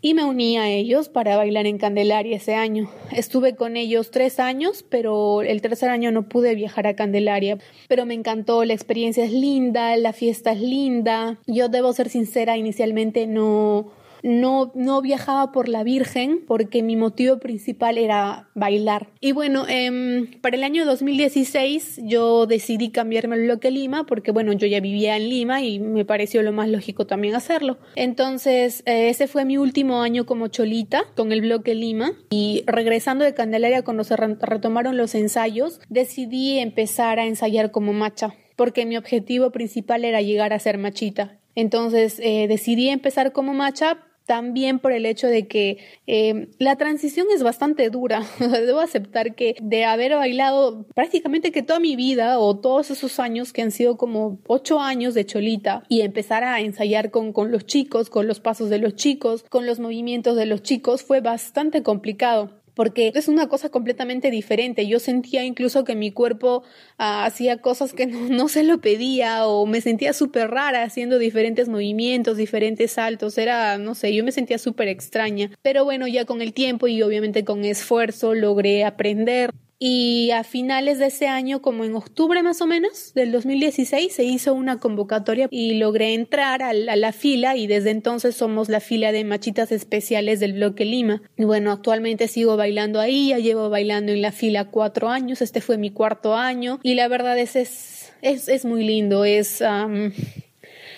y 0.00 0.14
me 0.14 0.24
uní 0.24 0.56
a 0.56 0.68
ellos 0.68 1.08
para 1.08 1.36
bailar 1.36 1.66
en 1.66 1.78
Candelaria 1.78 2.36
ese 2.36 2.54
año. 2.54 2.88
Estuve 3.10 3.56
con 3.56 3.76
ellos 3.76 4.12
tres 4.12 4.38
años, 4.38 4.84
pero 4.88 5.42
el 5.42 5.60
tercer 5.60 5.90
año 5.90 6.12
no 6.12 6.28
pude 6.28 6.54
viajar 6.54 6.86
a 6.86 6.94
Candelaria, 6.94 7.58
pero 7.88 8.06
me 8.06 8.14
encantó, 8.14 8.64
la 8.64 8.74
experiencia 8.74 9.24
es 9.24 9.32
linda, 9.32 9.96
la 9.96 10.12
fiesta 10.12 10.52
es 10.52 10.60
linda. 10.60 11.38
Yo 11.46 11.68
debo 11.68 11.92
ser 11.92 12.10
sincera, 12.10 12.56
inicialmente 12.56 13.26
no, 13.26 13.90
no, 14.22 14.72
no 14.74 15.00
viajaba 15.02 15.52
por 15.52 15.68
la 15.68 15.82
Virgen 15.82 16.40
porque 16.46 16.82
mi 16.82 16.96
motivo 16.96 17.38
principal 17.38 17.98
era 17.98 18.48
bailar. 18.54 19.08
Y 19.20 19.32
bueno, 19.32 19.64
em, 19.68 20.30
para 20.40 20.56
el 20.56 20.64
año 20.64 20.84
2016 20.84 22.00
yo 22.04 22.46
decidí 22.46 22.90
cambiarme 22.90 23.36
al 23.36 23.44
bloque 23.44 23.70
Lima 23.70 24.04
porque 24.04 24.30
bueno, 24.30 24.52
yo 24.52 24.66
ya 24.66 24.80
vivía 24.80 25.16
en 25.16 25.28
Lima 25.28 25.62
y 25.62 25.78
me 25.78 26.04
pareció 26.04 26.42
lo 26.42 26.52
más 26.52 26.68
lógico 26.68 27.06
también 27.06 27.34
hacerlo. 27.34 27.78
Entonces, 27.96 28.82
eh, 28.86 29.08
ese 29.08 29.26
fue 29.26 29.44
mi 29.44 29.56
último 29.58 30.02
año 30.02 30.26
como 30.26 30.48
cholita 30.48 31.04
con 31.16 31.32
el 31.32 31.40
bloque 31.40 31.74
Lima 31.74 32.12
y 32.30 32.64
regresando 32.66 33.24
de 33.24 33.34
Candelaria 33.34 33.82
cuando 33.82 34.04
se 34.04 34.16
retomaron 34.16 34.96
los 34.96 35.14
ensayos, 35.14 35.80
decidí 35.88 36.58
empezar 36.58 37.18
a 37.18 37.26
ensayar 37.26 37.70
como 37.70 37.92
macha 37.92 38.34
porque 38.58 38.86
mi 38.86 38.96
objetivo 38.96 39.52
principal 39.52 40.04
era 40.04 40.20
llegar 40.20 40.52
a 40.52 40.58
ser 40.58 40.78
machita. 40.78 41.38
Entonces 41.54 42.20
eh, 42.20 42.48
decidí 42.48 42.88
empezar 42.88 43.32
como 43.32 43.54
macha 43.54 43.98
también 44.28 44.78
por 44.78 44.92
el 44.92 45.06
hecho 45.06 45.26
de 45.26 45.48
que 45.48 45.78
eh, 46.06 46.50
la 46.58 46.76
transición 46.76 47.26
es 47.34 47.42
bastante 47.42 47.88
dura. 47.88 48.22
Debo 48.38 48.80
aceptar 48.80 49.34
que 49.34 49.56
de 49.60 49.86
haber 49.86 50.14
bailado 50.14 50.86
prácticamente 50.94 51.50
que 51.50 51.62
toda 51.62 51.80
mi 51.80 51.96
vida 51.96 52.38
o 52.38 52.60
todos 52.60 52.90
esos 52.90 53.18
años 53.20 53.54
que 53.54 53.62
han 53.62 53.70
sido 53.70 53.96
como 53.96 54.38
ocho 54.46 54.80
años 54.80 55.14
de 55.14 55.24
cholita 55.24 55.82
y 55.88 56.02
empezar 56.02 56.44
a 56.44 56.60
ensayar 56.60 57.10
con, 57.10 57.32
con 57.32 57.50
los 57.50 57.64
chicos, 57.64 58.10
con 58.10 58.26
los 58.26 58.38
pasos 58.38 58.68
de 58.68 58.78
los 58.78 58.96
chicos, 58.96 59.46
con 59.48 59.64
los 59.64 59.80
movimientos 59.80 60.36
de 60.36 60.44
los 60.44 60.62
chicos, 60.62 61.02
fue 61.02 61.22
bastante 61.22 61.82
complicado 61.82 62.58
porque 62.78 63.10
es 63.12 63.26
una 63.26 63.48
cosa 63.48 63.70
completamente 63.70 64.30
diferente. 64.30 64.86
Yo 64.86 65.00
sentía 65.00 65.42
incluso 65.42 65.82
que 65.82 65.96
mi 65.96 66.12
cuerpo 66.12 66.62
ah, 66.96 67.24
hacía 67.24 67.60
cosas 67.60 67.92
que 67.92 68.06
no, 68.06 68.46
se 68.46 68.62
lo 68.62 68.80
pedía 68.80 69.48
o 69.48 69.66
me 69.66 69.80
sentía 69.80 70.12
súper 70.12 70.52
rara 70.52 70.84
haciendo 70.84 71.18
diferentes 71.18 71.68
movimientos, 71.68 72.36
diferentes 72.36 72.92
saltos. 72.92 73.36
Era, 73.36 73.78
no 73.78 73.96
sé, 73.96 74.14
yo 74.14 74.22
me 74.22 74.30
sentía 74.30 74.58
súper 74.58 74.86
extraña. 74.86 75.50
Pero 75.60 75.84
bueno, 75.84 76.06
ya 76.06 76.24
con 76.24 76.40
el 76.40 76.52
tiempo 76.52 76.86
y 76.86 77.02
obviamente 77.02 77.44
con 77.44 77.64
esfuerzo 77.64 78.34
logré 78.34 78.84
aprender. 78.84 79.50
Y 79.80 80.32
a 80.32 80.42
finales 80.42 80.98
de 80.98 81.06
ese 81.06 81.28
año, 81.28 81.62
como 81.62 81.84
en 81.84 81.94
octubre 81.94 82.42
más 82.42 82.60
o 82.60 82.66
menos 82.66 83.12
del 83.14 83.30
2016, 83.30 84.12
se 84.12 84.24
hizo 84.24 84.52
una 84.52 84.80
convocatoria 84.80 85.46
y 85.52 85.74
logré 85.74 86.14
entrar 86.14 86.62
a 86.62 86.72
la, 86.72 87.12
fila 87.12 87.56
y 87.56 87.68
desde 87.68 87.90
entonces 87.90 88.34
somos 88.34 88.68
la 88.68 88.80
fila 88.80 89.12
de 89.12 89.24
machitas 89.24 89.70
especiales 89.70 90.40
del 90.40 90.54
bloque 90.54 90.84
Lima. 90.84 91.22
Y 91.36 91.44
bueno, 91.44 91.70
actualmente 91.70 92.26
sigo 92.26 92.56
bailando 92.56 92.98
ahí, 92.98 93.28
ya 93.28 93.38
llevo 93.38 93.70
bailando 93.70 94.10
en 94.10 94.20
la 94.20 94.32
fila 94.32 94.64
cuatro 94.66 95.08
años, 95.10 95.42
este 95.42 95.60
fue 95.60 95.78
mi 95.78 95.90
cuarto 95.90 96.34
año 96.34 96.80
y 96.82 96.94
la 96.94 97.06
verdad 97.06 97.38
es, 97.38 97.54
es, 97.54 98.10
es, 98.22 98.64
muy 98.64 98.84
lindo, 98.84 99.24
es 99.24 99.62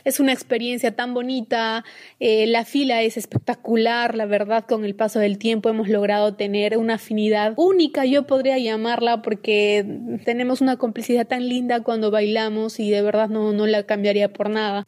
es 0.04 0.20
una 0.20 0.32
experiencia 0.32 0.94
tan 0.94 1.14
bonita, 1.14 1.84
eh, 2.18 2.46
la 2.46 2.64
fila 2.64 3.02
es 3.02 3.16
espectacular, 3.16 4.14
la 4.14 4.26
verdad 4.26 4.64
con 4.66 4.84
el 4.84 4.94
paso 4.94 5.18
del 5.18 5.38
tiempo 5.38 5.68
hemos 5.68 5.88
logrado 5.88 6.34
tener 6.34 6.78
una 6.78 6.94
afinidad 6.94 7.54
única, 7.56 8.04
yo 8.04 8.26
podría 8.26 8.58
llamarla, 8.58 9.22
porque 9.22 9.84
tenemos 10.24 10.60
una 10.60 10.76
complicidad 10.76 11.26
tan 11.26 11.48
linda 11.48 11.82
cuando 11.82 12.10
bailamos 12.10 12.80
y 12.80 12.90
de 12.90 13.02
verdad 13.02 13.28
no, 13.28 13.52
no 13.52 13.66
la 13.66 13.84
cambiaría 13.84 14.32
por 14.32 14.50
nada. 14.50 14.86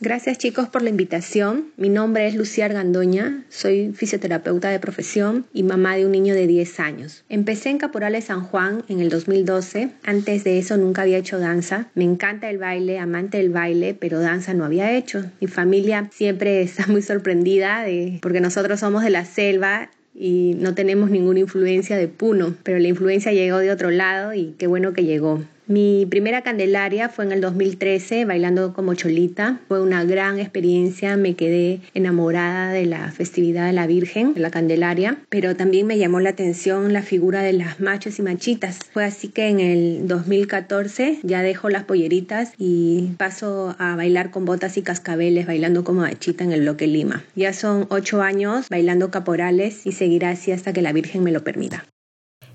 Gracias 0.00 0.38
chicos 0.38 0.68
por 0.68 0.82
la 0.82 0.90
invitación. 0.90 1.72
Mi 1.76 1.88
nombre 1.88 2.28
es 2.28 2.36
Lucía 2.36 2.66
Argandoña, 2.66 3.42
soy 3.48 3.92
fisioterapeuta 3.92 4.68
de 4.70 4.78
profesión 4.78 5.46
y 5.52 5.64
mamá 5.64 5.96
de 5.96 6.06
un 6.06 6.12
niño 6.12 6.34
de 6.34 6.46
10 6.46 6.78
años. 6.78 7.24
Empecé 7.28 7.70
en 7.70 7.78
Caporales 7.78 8.26
San 8.26 8.44
Juan 8.44 8.84
en 8.88 9.00
el 9.00 9.08
2012. 9.08 9.90
Antes 10.04 10.44
de 10.44 10.60
eso 10.60 10.76
nunca 10.76 11.02
había 11.02 11.18
hecho 11.18 11.40
danza. 11.40 11.88
Me 11.96 12.04
encanta 12.04 12.48
el 12.48 12.58
baile, 12.58 13.00
amante 13.00 13.38
del 13.38 13.50
baile, 13.50 13.92
pero 13.92 14.20
danza 14.20 14.54
no 14.54 14.64
había 14.64 14.96
hecho. 14.96 15.24
Mi 15.40 15.48
familia 15.48 16.08
siempre 16.12 16.62
está 16.62 16.86
muy 16.86 17.02
sorprendida 17.02 17.84
porque 18.22 18.40
nosotros 18.40 18.78
somos 18.78 19.02
de 19.02 19.10
la 19.10 19.24
selva 19.24 19.90
y 20.14 20.54
no 20.60 20.76
tenemos 20.76 21.10
ninguna 21.10 21.40
influencia 21.40 21.96
de 21.96 22.06
Puno, 22.06 22.54
pero 22.62 22.78
la 22.78 22.86
influencia 22.86 23.32
llegó 23.32 23.58
de 23.58 23.72
otro 23.72 23.90
lado 23.90 24.32
y 24.32 24.54
qué 24.58 24.68
bueno 24.68 24.92
que 24.92 25.04
llegó. 25.04 25.42
Mi 25.68 26.06
primera 26.06 26.40
Candelaria 26.40 27.10
fue 27.10 27.26
en 27.26 27.32
el 27.32 27.42
2013, 27.42 28.24
bailando 28.24 28.72
como 28.72 28.94
cholita. 28.94 29.60
Fue 29.68 29.82
una 29.82 30.02
gran 30.02 30.40
experiencia, 30.40 31.18
me 31.18 31.34
quedé 31.34 31.82
enamorada 31.92 32.72
de 32.72 32.86
la 32.86 33.12
festividad 33.12 33.66
de 33.66 33.74
la 33.74 33.86
Virgen, 33.86 34.32
de 34.32 34.40
la 34.40 34.50
Candelaria, 34.50 35.18
pero 35.28 35.56
también 35.56 35.86
me 35.86 35.98
llamó 35.98 36.20
la 36.20 36.30
atención 36.30 36.94
la 36.94 37.02
figura 37.02 37.42
de 37.42 37.52
las 37.52 37.80
machos 37.80 38.18
y 38.18 38.22
machitas. 38.22 38.78
Fue 38.94 39.04
así 39.04 39.28
que 39.28 39.48
en 39.48 39.60
el 39.60 40.08
2014 40.08 41.18
ya 41.22 41.42
dejo 41.42 41.68
las 41.68 41.84
polleritas 41.84 42.54
y 42.56 43.10
paso 43.18 43.76
a 43.78 43.94
bailar 43.94 44.30
con 44.30 44.46
botas 44.46 44.78
y 44.78 44.82
cascabeles, 44.82 45.46
bailando 45.46 45.84
como 45.84 46.00
machita 46.00 46.44
en 46.44 46.52
el 46.52 46.62
bloque 46.62 46.86
Lima. 46.86 47.24
Ya 47.34 47.52
son 47.52 47.86
ocho 47.90 48.22
años 48.22 48.70
bailando 48.70 49.10
caporales 49.10 49.86
y 49.86 49.92
seguirá 49.92 50.30
así 50.30 50.50
hasta 50.50 50.72
que 50.72 50.80
la 50.80 50.94
Virgen 50.94 51.22
me 51.24 51.30
lo 51.30 51.44
permita. 51.44 51.84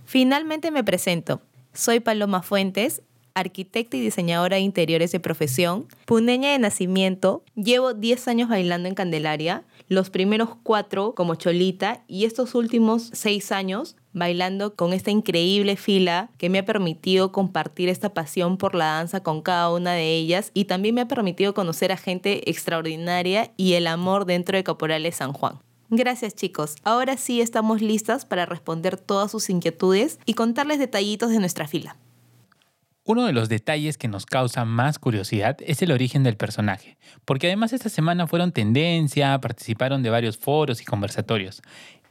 Finalmente 0.03 0.71
me 0.71 0.83
presento. 0.83 1.41
Soy 1.75 1.99
Paloma 1.99 2.43
Fuentes, 2.43 3.01
arquitecta 3.33 3.97
y 3.97 4.01
diseñadora 4.01 4.57
de 4.57 4.61
interiores 4.61 5.11
de 5.11 5.19
profesión, 5.19 5.87
puneña 6.05 6.51
de 6.51 6.59
nacimiento, 6.59 7.43
llevo 7.55 7.95
10 7.95 8.27
años 8.27 8.49
bailando 8.49 8.87
en 8.87 8.93
Candelaria, 8.93 9.63
los 9.87 10.11
primeros 10.11 10.49
4 10.61 11.15
como 11.15 11.33
cholita 11.33 12.03
y 12.07 12.25
estos 12.25 12.53
últimos 12.53 13.09
6 13.13 13.51
años 13.51 13.95
bailando 14.13 14.75
con 14.75 14.93
esta 14.93 15.09
increíble 15.09 15.75
fila 15.75 16.29
que 16.37 16.49
me 16.51 16.59
ha 16.59 16.65
permitido 16.65 17.31
compartir 17.31 17.89
esta 17.89 18.13
pasión 18.13 18.57
por 18.57 18.75
la 18.75 18.85
danza 18.85 19.23
con 19.23 19.41
cada 19.41 19.71
una 19.71 19.93
de 19.93 20.15
ellas 20.15 20.51
y 20.53 20.65
también 20.65 20.93
me 20.93 21.01
ha 21.01 21.07
permitido 21.07 21.55
conocer 21.55 21.91
a 21.91 21.97
gente 21.97 22.47
extraordinaria 22.51 23.51
y 23.57 23.73
el 23.73 23.87
amor 23.87 24.25
dentro 24.25 24.57
de 24.57 24.63
Caporales 24.63 25.15
San 25.15 25.33
Juan. 25.33 25.59
Gracias 25.95 26.33
chicos. 26.33 26.75
Ahora 26.83 27.17
sí 27.17 27.39
estamos 27.39 27.79
listas 27.79 28.25
para 28.25 28.47
responder 28.47 28.97
todas 28.97 29.29
sus 29.29 29.51
inquietudes 29.51 30.17
y 30.25 30.33
contarles 30.33 30.79
detallitos 30.79 31.29
de 31.29 31.37
nuestra 31.37 31.67
fila. 31.67 31.97
Uno 33.05 33.25
de 33.25 33.33
los 33.33 33.47
detalles 33.47 33.99
que 33.99 34.07
nos 34.07 34.25
causa 34.25 34.65
más 34.65 34.97
curiosidad 34.97 35.55
es 35.59 35.83
el 35.83 35.91
origen 35.91 36.23
del 36.23 36.35
personaje, 36.35 36.97
porque 37.25 37.45
además 37.45 37.73
esta 37.73 37.89
semana 37.89 38.25
fueron 38.25 38.51
tendencia, 38.51 39.39
participaron 39.39 40.01
de 40.01 40.09
varios 40.09 40.39
foros 40.39 40.81
y 40.81 40.85
conversatorios. 40.85 41.61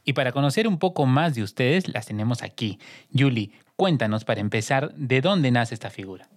Y 0.05 0.13
para 0.13 0.31
conocer 0.31 0.65
un 0.65 0.79
poco 0.79 1.05
más 1.05 1.35
de 1.35 1.43
ustedes, 1.43 1.89
las 1.93 2.05
tenemos 2.05 2.41
aquí. 2.41 2.79
Julie, 3.13 3.51
cuéntanos 3.75 4.23
para 4.23 4.39
empezar 4.39 4.93
de 4.95 5.19
dónde 5.19 5.51
nace 5.51 5.73
esta 5.73 5.89
figura. 5.89 6.29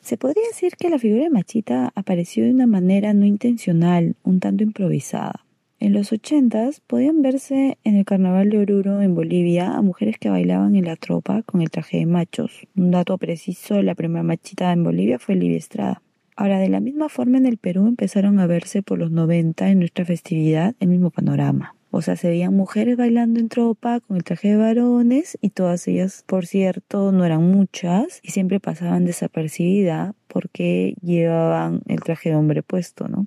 Se 0.00 0.16
podría 0.16 0.46
decir 0.48 0.76
que 0.76 0.88
la 0.88 0.98
figura 0.98 1.24
de 1.24 1.30
Machita 1.30 1.92
apareció 1.94 2.44
de 2.44 2.52
una 2.52 2.66
manera 2.66 3.12
no 3.12 3.26
intencional, 3.26 4.16
un 4.22 4.40
tanto 4.40 4.62
improvisada. 4.62 5.45
En 5.78 5.92
los 5.92 6.10
ochentas 6.10 6.80
podían 6.80 7.20
verse 7.20 7.76
en 7.84 7.96
el 7.96 8.06
carnaval 8.06 8.48
de 8.48 8.58
Oruro 8.58 9.02
en 9.02 9.14
Bolivia 9.14 9.74
a 9.74 9.82
mujeres 9.82 10.16
que 10.18 10.30
bailaban 10.30 10.74
en 10.74 10.86
la 10.86 10.96
tropa 10.96 11.42
con 11.42 11.60
el 11.60 11.70
traje 11.70 11.98
de 11.98 12.06
machos. 12.06 12.66
Un 12.74 12.90
dato 12.90 13.18
preciso, 13.18 13.82
la 13.82 13.94
primera 13.94 14.22
machita 14.22 14.72
en 14.72 14.84
Bolivia 14.84 15.18
fue 15.18 15.34
Livia 15.34 15.58
Estrada. 15.58 16.02
Ahora, 16.34 16.58
de 16.60 16.70
la 16.70 16.80
misma 16.80 17.10
forma 17.10 17.36
en 17.36 17.44
el 17.44 17.58
Perú 17.58 17.86
empezaron 17.86 18.40
a 18.40 18.46
verse 18.46 18.82
por 18.82 18.98
los 18.98 19.10
90 19.10 19.68
en 19.68 19.80
nuestra 19.80 20.06
festividad 20.06 20.74
el 20.80 20.88
mismo 20.88 21.10
panorama. 21.10 21.74
O 21.90 22.00
sea, 22.00 22.16
se 22.16 22.28
veían 22.28 22.56
mujeres 22.56 22.96
bailando 22.96 23.38
en 23.38 23.48
tropa 23.48 24.00
con 24.00 24.16
el 24.16 24.24
traje 24.24 24.48
de 24.48 24.56
varones 24.56 25.36
y 25.42 25.50
todas 25.50 25.86
ellas, 25.88 26.24
por 26.26 26.46
cierto, 26.46 27.12
no 27.12 27.24
eran 27.24 27.42
muchas 27.50 28.20
y 28.22 28.30
siempre 28.30 28.60
pasaban 28.60 29.04
desapercibida 29.04 30.14
porque 30.26 30.94
llevaban 31.02 31.82
el 31.86 32.00
traje 32.00 32.30
de 32.30 32.36
hombre 32.36 32.62
puesto, 32.62 33.08
¿no? 33.08 33.26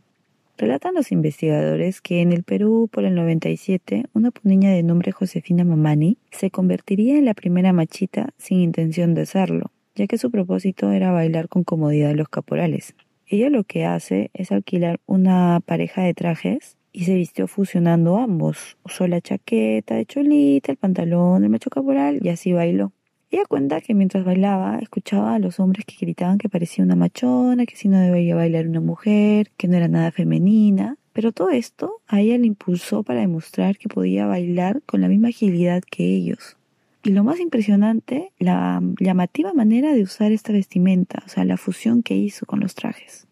Relatan 0.59 0.93
los 0.93 1.13
investigadores 1.13 2.01
que 2.01 2.19
en 2.19 2.33
el 2.33 2.43
Perú, 2.43 2.89
por 2.91 3.05
el 3.05 3.15
97, 3.15 4.03
una 4.13 4.29
puneña 4.29 4.71
de 4.71 4.83
nombre 4.83 5.13
Josefina 5.13 5.63
Mamani 5.63 6.17
se 6.31 6.51
convertiría 6.51 7.17
en 7.17 7.23
la 7.23 7.33
primera 7.33 7.71
machita 7.71 8.33
sin 8.37 8.59
intención 8.59 9.13
de 9.13 9.21
hacerlo, 9.21 9.71
ya 9.95 10.05
que 10.05 10.17
su 10.17 10.29
propósito 10.29 10.91
era 10.91 11.13
bailar 11.13 11.47
con 11.47 11.63
comodidad 11.63 12.13
los 12.13 12.27
caporales. 12.27 12.93
Ella 13.25 13.49
lo 13.49 13.63
que 13.63 13.85
hace 13.85 14.31
es 14.33 14.51
alquilar 14.51 14.99
una 15.05 15.61
pareja 15.65 16.01
de 16.01 16.13
trajes 16.13 16.75
y 16.91 17.05
se 17.05 17.15
vistió 17.15 17.47
fusionando 17.47 18.17
ambos. 18.17 18.77
Usó 18.83 19.07
la 19.07 19.21
chaqueta 19.21 19.95
de 19.95 20.05
cholita, 20.05 20.73
el 20.73 20.77
pantalón, 20.77 21.45
el 21.45 21.49
macho 21.49 21.69
caporal 21.69 22.19
y 22.21 22.27
así 22.27 22.51
bailó. 22.51 22.91
Ella 23.31 23.43
cuenta 23.47 23.79
que 23.81 23.93
mientras 23.93 24.25
bailaba 24.25 24.79
escuchaba 24.79 25.35
a 25.35 25.39
los 25.39 25.59
hombres 25.59 25.85
que 25.85 25.95
gritaban 25.99 26.39
que 26.39 26.49
parecía 26.49 26.83
una 26.83 26.95
machona, 26.95 27.67
que 27.67 27.75
si 27.75 27.87
no 27.87 27.99
debía 27.99 28.35
bailar 28.35 28.67
una 28.67 28.81
mujer, 28.81 29.51
que 29.55 29.67
no 29.67 29.77
era 29.77 29.87
nada 29.87 30.11
femenina. 30.11 30.97
Pero 31.13 31.31
todo 31.31 31.51
esto 31.51 32.01
a 32.07 32.21
ella 32.21 32.39
le 32.39 32.47
impulsó 32.47 33.03
para 33.03 33.19
demostrar 33.19 33.77
que 33.77 33.87
podía 33.87 34.25
bailar 34.25 34.81
con 34.83 35.01
la 35.01 35.07
misma 35.07 35.27
agilidad 35.27 35.83
que 35.83 36.05
ellos. 36.05 36.57
Y 37.03 37.11
lo 37.11 37.23
más 37.23 37.39
impresionante, 37.39 38.31
la 38.39 38.81
llamativa 38.99 39.53
manera 39.53 39.93
de 39.93 40.01
usar 40.01 40.31
esta 40.31 40.51
vestimenta, 40.51 41.21
o 41.25 41.29
sea, 41.29 41.45
la 41.45 41.57
fusión 41.57 42.01
que 42.01 42.15
hizo 42.15 42.45
con 42.47 42.59
los 42.59 42.73
trajes. 42.73 43.27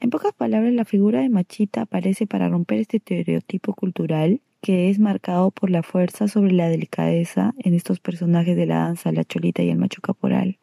En 0.00 0.10
pocas 0.10 0.32
palabras, 0.32 0.72
la 0.72 0.84
figura 0.84 1.20
de 1.20 1.28
Machita 1.28 1.82
aparece 1.82 2.26
para 2.26 2.48
romper 2.48 2.80
este 2.80 2.96
estereotipo 2.96 3.74
cultural 3.74 4.40
que 4.62 4.88
es 4.88 4.98
marcado 4.98 5.50
por 5.50 5.68
la 5.70 5.82
fuerza 5.82 6.28
sobre 6.28 6.52
la 6.52 6.68
delicadeza 6.68 7.52
en 7.58 7.74
estos 7.74 8.00
personajes 8.00 8.56
de 8.56 8.66
la 8.66 8.76
danza, 8.76 9.12
la 9.12 9.24
cholita 9.24 9.62
y 9.62 9.68
el 9.68 9.76
macho 9.76 10.00
caporal. 10.00 10.58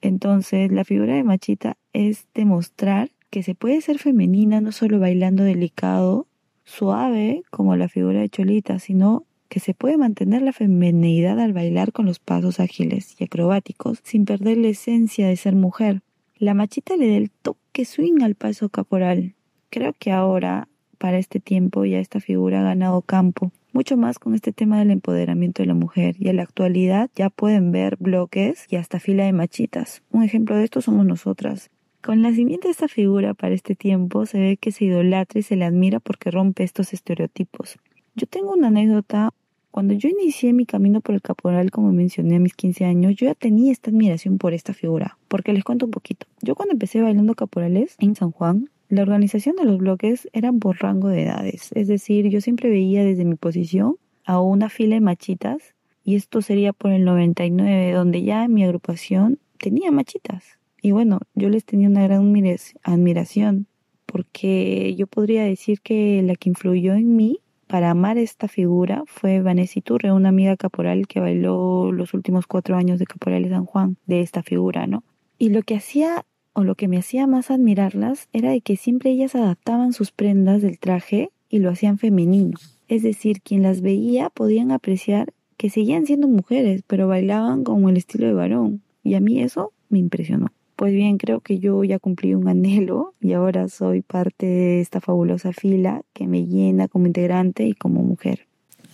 Entonces, 0.00 0.72
la 0.72 0.84
figura 0.84 1.14
de 1.14 1.24
Machita 1.24 1.76
es 1.92 2.26
demostrar 2.34 3.10
que 3.30 3.42
se 3.42 3.54
puede 3.54 3.80
ser 3.80 3.98
femenina 3.98 4.60
no 4.60 4.72
solo 4.72 4.98
bailando 4.98 5.42
delicado, 5.42 6.26
suave, 6.64 7.42
como 7.50 7.76
la 7.76 7.88
figura 7.88 8.20
de 8.20 8.28
Cholita, 8.28 8.78
sino 8.78 9.24
que 9.48 9.60
se 9.60 9.74
puede 9.74 9.96
mantener 9.96 10.42
la 10.42 10.52
feminidad 10.52 11.38
al 11.40 11.52
bailar 11.52 11.92
con 11.92 12.06
los 12.06 12.18
pasos 12.18 12.60
ágiles 12.60 13.16
y 13.18 13.24
acrobáticos 13.24 14.00
sin 14.02 14.24
perder 14.24 14.58
la 14.58 14.68
esencia 14.68 15.28
de 15.28 15.36
ser 15.36 15.54
mujer. 15.54 16.02
La 16.36 16.54
machita 16.54 16.96
le 16.96 17.08
da 17.08 17.16
el 17.16 17.30
toque 17.30 17.84
swing 17.84 18.22
al 18.22 18.34
paso 18.34 18.68
caporal. 18.68 19.34
Creo 19.70 19.94
que 19.98 20.12
ahora 20.12 20.68
para 21.02 21.18
este 21.18 21.40
tiempo 21.40 21.84
ya 21.84 21.98
esta 21.98 22.20
figura 22.20 22.60
ha 22.60 22.62
ganado 22.62 23.02
campo, 23.02 23.50
mucho 23.72 23.96
más 23.96 24.20
con 24.20 24.36
este 24.36 24.52
tema 24.52 24.78
del 24.78 24.92
empoderamiento 24.92 25.60
de 25.60 25.66
la 25.66 25.74
mujer 25.74 26.14
y 26.16 26.28
en 26.28 26.36
la 26.36 26.44
actualidad 26.44 27.10
ya 27.16 27.28
pueden 27.28 27.72
ver 27.72 27.96
bloques 27.98 28.66
y 28.70 28.76
hasta 28.76 29.00
fila 29.00 29.24
de 29.24 29.32
machitas. 29.32 30.04
Un 30.12 30.22
ejemplo 30.22 30.54
de 30.54 30.62
esto 30.62 30.80
somos 30.80 31.04
nosotras. 31.04 31.70
Con 32.02 32.14
el 32.14 32.22
nacimiento 32.22 32.68
de 32.68 32.70
esta 32.70 32.86
figura 32.86 33.34
para 33.34 33.52
este 33.52 33.74
tiempo 33.74 34.26
se 34.26 34.38
ve 34.38 34.56
que 34.56 34.70
se 34.70 34.84
idolatra 34.84 35.40
y 35.40 35.42
se 35.42 35.56
le 35.56 35.64
admira 35.64 35.98
porque 35.98 36.30
rompe 36.30 36.62
estos 36.62 36.92
estereotipos. 36.92 37.78
Yo 38.14 38.28
tengo 38.28 38.52
una 38.52 38.68
anécdota. 38.68 39.34
Cuando 39.72 39.94
yo 39.94 40.08
inicié 40.08 40.52
mi 40.52 40.66
camino 40.66 41.00
por 41.00 41.16
el 41.16 41.22
caporal, 41.22 41.72
como 41.72 41.90
mencioné 41.90 42.36
a 42.36 42.38
mis 42.38 42.54
15 42.54 42.84
años, 42.84 43.16
yo 43.16 43.26
ya 43.26 43.34
tenía 43.34 43.72
esta 43.72 43.90
admiración 43.90 44.38
por 44.38 44.52
esta 44.52 44.72
figura. 44.72 45.18
Porque 45.26 45.52
les 45.52 45.64
cuento 45.64 45.86
un 45.86 45.90
poquito. 45.90 46.28
Yo 46.42 46.54
cuando 46.54 46.74
empecé 46.74 47.02
bailando 47.02 47.34
caporales 47.34 47.96
en 47.98 48.14
San 48.14 48.30
Juan, 48.30 48.68
la 48.92 49.00
organización 49.00 49.56
de 49.56 49.64
los 49.64 49.78
bloques 49.78 50.28
eran 50.34 50.58
por 50.58 50.82
rango 50.82 51.08
de 51.08 51.22
edades, 51.22 51.70
es 51.74 51.88
decir, 51.88 52.28
yo 52.28 52.42
siempre 52.42 52.68
veía 52.68 53.02
desde 53.02 53.24
mi 53.24 53.36
posición 53.36 53.96
a 54.26 54.38
una 54.38 54.68
fila 54.68 54.96
de 54.96 55.00
machitas 55.00 55.74
y 56.04 56.14
esto 56.14 56.42
sería 56.42 56.74
por 56.74 56.92
el 56.92 57.06
99, 57.06 57.92
donde 57.92 58.22
ya 58.22 58.46
mi 58.48 58.64
agrupación 58.64 59.38
tenía 59.56 59.90
machitas. 59.90 60.58
Y 60.82 60.90
bueno, 60.90 61.20
yo 61.34 61.48
les 61.48 61.64
tenía 61.64 61.88
una 61.88 62.02
gran 62.02 62.34
admiración 62.82 63.66
porque 64.04 64.94
yo 64.94 65.06
podría 65.06 65.44
decir 65.44 65.80
que 65.80 66.20
la 66.22 66.34
que 66.34 66.50
influyó 66.50 66.92
en 66.92 67.16
mí 67.16 67.38
para 67.68 67.92
amar 67.92 68.18
esta 68.18 68.46
figura 68.46 69.04
fue 69.06 69.40
Vanessa 69.40 69.78
Iturre, 69.78 70.12
una 70.12 70.28
amiga 70.28 70.58
caporal 70.58 71.06
que 71.06 71.18
bailó 71.18 71.92
los 71.92 72.12
últimos 72.12 72.46
cuatro 72.46 72.76
años 72.76 72.98
de 72.98 73.06
Caporal 73.06 73.44
de 73.44 73.48
San 73.48 73.64
Juan, 73.64 73.96
de 74.04 74.20
esta 74.20 74.42
figura, 74.42 74.86
¿no? 74.86 75.02
Y 75.38 75.48
lo 75.48 75.62
que 75.62 75.76
hacía 75.76 76.26
o 76.54 76.64
lo 76.64 76.74
que 76.74 76.88
me 76.88 76.98
hacía 76.98 77.26
más 77.26 77.50
admirarlas 77.50 78.28
era 78.32 78.50
de 78.50 78.60
que 78.60 78.76
siempre 78.76 79.10
ellas 79.10 79.34
adaptaban 79.34 79.92
sus 79.92 80.12
prendas 80.12 80.62
del 80.62 80.78
traje 80.78 81.30
y 81.48 81.58
lo 81.58 81.70
hacían 81.70 81.98
femenino. 81.98 82.58
Es 82.88 83.02
decir, 83.02 83.40
quien 83.42 83.62
las 83.62 83.80
veía 83.80 84.30
podían 84.30 84.70
apreciar 84.70 85.32
que 85.56 85.70
seguían 85.70 86.06
siendo 86.06 86.28
mujeres, 86.28 86.82
pero 86.86 87.08
bailaban 87.08 87.64
como 87.64 87.88
el 87.88 87.96
estilo 87.96 88.26
de 88.26 88.32
varón. 88.32 88.82
Y 89.02 89.14
a 89.14 89.20
mí 89.20 89.40
eso 89.40 89.72
me 89.88 89.98
impresionó. 89.98 90.48
Pues 90.76 90.92
bien, 90.92 91.18
creo 91.18 91.40
que 91.40 91.58
yo 91.58 91.84
ya 91.84 91.98
cumplí 91.98 92.34
un 92.34 92.48
anhelo 92.48 93.14
y 93.20 93.34
ahora 93.34 93.68
soy 93.68 94.02
parte 94.02 94.46
de 94.46 94.80
esta 94.80 95.00
fabulosa 95.00 95.52
fila 95.52 96.02
que 96.12 96.26
me 96.26 96.46
llena 96.46 96.88
como 96.88 97.06
integrante 97.06 97.64
y 97.64 97.74
como 97.74 98.02
mujer. 98.02 98.48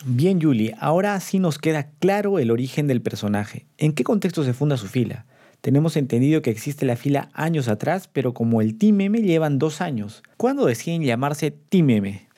Bien, 0.05 0.41
Julie, 0.41 0.75
ahora 0.79 1.19
sí 1.21 1.39
nos 1.39 1.59
queda 1.59 1.91
claro 1.99 2.39
el 2.39 2.51
origen 2.51 2.87
del 2.87 3.03
personaje. 3.03 3.67
¿En 3.79 3.93
qué 3.93 4.05
contexto 4.05 4.45
se 4.45 4.53
funda 4.53 4.77
su 4.77 4.87
fila? 4.87 5.27
Tenemos 5.61 5.97
entendido 5.97 6.43
que 6.43 6.51
existe 6.51 6.87
la 6.87 6.97
fila 6.97 7.31
años 7.33 7.69
atrás, 7.69 8.09
pero 8.13 8.35
como 8.35 8.61
el 8.63 8.77
M 9.01 9.21
llevan 9.21 9.59
dos 9.59 9.81
años. 9.81 10.23
¿Cuándo 10.37 10.67
deciden 10.67 11.03
llamarse 11.03 11.55
M? 11.73 12.29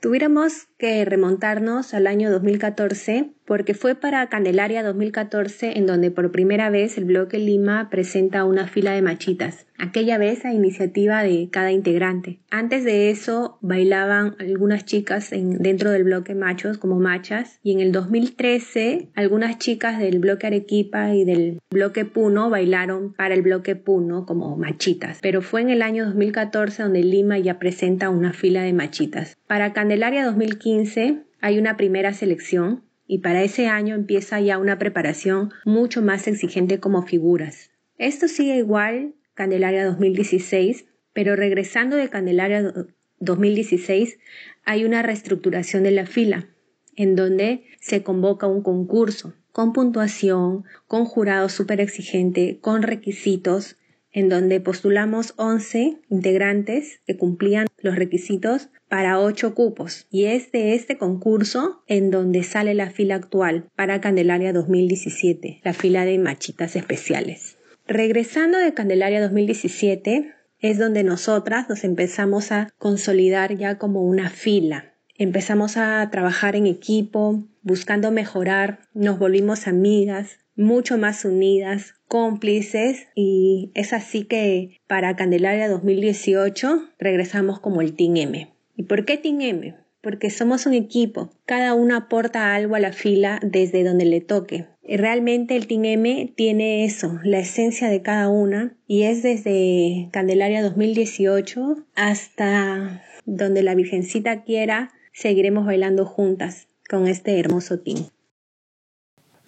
Tuviéramos 0.00 0.68
que 0.78 1.04
remontarnos 1.04 1.94
al 1.94 2.06
año 2.06 2.30
2014 2.30 3.35
porque 3.46 3.74
fue 3.74 3.94
para 3.94 4.28
Candelaria 4.28 4.82
2014 4.82 5.78
en 5.78 5.86
donde 5.86 6.10
por 6.10 6.32
primera 6.32 6.68
vez 6.68 6.98
el 6.98 7.04
bloque 7.04 7.38
Lima 7.38 7.88
presenta 7.90 8.44
una 8.44 8.66
fila 8.66 8.92
de 8.92 9.02
machitas, 9.02 9.66
aquella 9.78 10.18
vez 10.18 10.44
a 10.44 10.52
iniciativa 10.52 11.22
de 11.22 11.48
cada 11.50 11.72
integrante. 11.72 12.40
Antes 12.50 12.84
de 12.84 13.10
eso 13.10 13.58
bailaban 13.60 14.34
algunas 14.38 14.84
chicas 14.84 15.32
en, 15.32 15.58
dentro 15.58 15.90
del 15.90 16.04
bloque 16.04 16.34
machos 16.34 16.78
como 16.78 16.98
machas 16.98 17.60
y 17.62 17.72
en 17.72 17.80
el 17.80 17.92
2013 17.92 19.10
algunas 19.14 19.58
chicas 19.58 19.98
del 19.98 20.18
bloque 20.18 20.48
Arequipa 20.48 21.14
y 21.14 21.24
del 21.24 21.60
bloque 21.70 22.04
Puno 22.04 22.50
bailaron 22.50 23.12
para 23.12 23.34
el 23.34 23.42
bloque 23.42 23.76
Puno 23.76 24.26
como 24.26 24.56
machitas, 24.56 25.20
pero 25.22 25.40
fue 25.40 25.60
en 25.60 25.70
el 25.70 25.82
año 25.82 26.04
2014 26.06 26.82
donde 26.82 27.02
Lima 27.02 27.38
ya 27.38 27.58
presenta 27.58 28.10
una 28.10 28.32
fila 28.32 28.62
de 28.62 28.72
machitas. 28.72 29.36
Para 29.46 29.72
Candelaria 29.72 30.24
2015 30.24 31.22
hay 31.40 31.58
una 31.58 31.76
primera 31.76 32.12
selección 32.12 32.85
y 33.06 33.18
para 33.18 33.42
ese 33.42 33.68
año 33.68 33.94
empieza 33.94 34.40
ya 34.40 34.58
una 34.58 34.78
preparación 34.78 35.52
mucho 35.64 36.02
más 36.02 36.26
exigente 36.26 36.80
como 36.80 37.02
figuras. 37.02 37.70
Esto 37.98 38.28
sigue 38.28 38.56
igual 38.56 39.14
Candelaria 39.34 39.84
2016, 39.84 40.86
pero 41.12 41.36
regresando 41.36 41.96
de 41.96 42.08
Candelaria 42.08 42.72
2016 43.20 44.18
hay 44.64 44.84
una 44.84 45.02
reestructuración 45.02 45.82
de 45.82 45.90
la 45.90 46.06
fila, 46.06 46.48
en 46.96 47.16
donde 47.16 47.64
se 47.80 48.02
convoca 48.02 48.46
un 48.46 48.62
concurso 48.62 49.34
con 49.52 49.72
puntuación, 49.72 50.64
con 50.86 51.06
jurado 51.06 51.48
súper 51.48 51.80
exigente, 51.80 52.58
con 52.60 52.82
requisitos, 52.82 53.78
en 54.16 54.30
donde 54.30 54.60
postulamos 54.60 55.34
11 55.36 56.00
integrantes 56.08 57.02
que 57.06 57.18
cumplían 57.18 57.66
los 57.82 57.96
requisitos 57.96 58.70
para 58.88 59.20
8 59.20 59.54
cupos. 59.54 60.06
Y 60.10 60.24
es 60.24 60.50
de 60.52 60.74
este 60.74 60.96
concurso 60.96 61.82
en 61.86 62.10
donde 62.10 62.42
sale 62.42 62.72
la 62.72 62.88
fila 62.88 63.16
actual 63.16 63.68
para 63.76 64.00
Candelaria 64.00 64.54
2017, 64.54 65.60
la 65.62 65.74
fila 65.74 66.06
de 66.06 66.18
machitas 66.18 66.76
especiales. 66.76 67.58
Regresando 67.86 68.56
de 68.56 68.72
Candelaria 68.72 69.20
2017, 69.20 70.32
es 70.60 70.78
donde 70.78 71.04
nosotras 71.04 71.68
nos 71.68 71.84
empezamos 71.84 72.52
a 72.52 72.70
consolidar 72.78 73.54
ya 73.54 73.76
como 73.76 74.00
una 74.00 74.30
fila. 74.30 74.94
Empezamos 75.18 75.76
a 75.76 76.08
trabajar 76.10 76.56
en 76.56 76.66
equipo, 76.66 77.46
buscando 77.60 78.10
mejorar, 78.10 78.80
nos 78.94 79.18
volvimos 79.18 79.66
amigas, 79.66 80.38
mucho 80.56 80.98
más 80.98 81.24
unidas, 81.24 81.94
cómplices 82.08 83.08
y 83.14 83.70
es 83.74 83.92
así 83.92 84.24
que 84.24 84.80
para 84.86 85.16
Candelaria 85.16 85.68
2018 85.68 86.88
regresamos 86.98 87.60
como 87.60 87.80
el 87.80 87.94
Team 87.94 88.16
M. 88.16 88.52
¿Y 88.76 88.82
por 88.84 89.04
qué 89.04 89.16
Team 89.16 89.40
M? 89.40 89.76
Porque 90.00 90.30
somos 90.30 90.66
un 90.66 90.74
equipo, 90.74 91.32
cada 91.46 91.74
uno 91.74 91.96
aporta 91.96 92.54
algo 92.54 92.76
a 92.76 92.80
la 92.80 92.92
fila 92.92 93.40
desde 93.42 93.82
donde 93.82 94.04
le 94.04 94.20
toque. 94.20 94.66
Realmente 94.84 95.56
el 95.56 95.66
Team 95.66 95.84
M 95.84 96.32
tiene 96.36 96.84
eso, 96.84 97.18
la 97.24 97.40
esencia 97.40 97.88
de 97.88 98.02
cada 98.02 98.28
una 98.28 98.76
y 98.86 99.02
es 99.02 99.22
desde 99.22 100.08
Candelaria 100.12 100.62
2018 100.62 101.84
hasta 101.96 103.02
donde 103.24 103.62
la 103.62 103.74
Virgencita 103.74 104.44
quiera, 104.44 104.92
seguiremos 105.12 105.66
bailando 105.66 106.06
juntas 106.06 106.68
con 106.88 107.08
este 107.08 107.40
hermoso 107.40 107.80
team. 107.80 108.06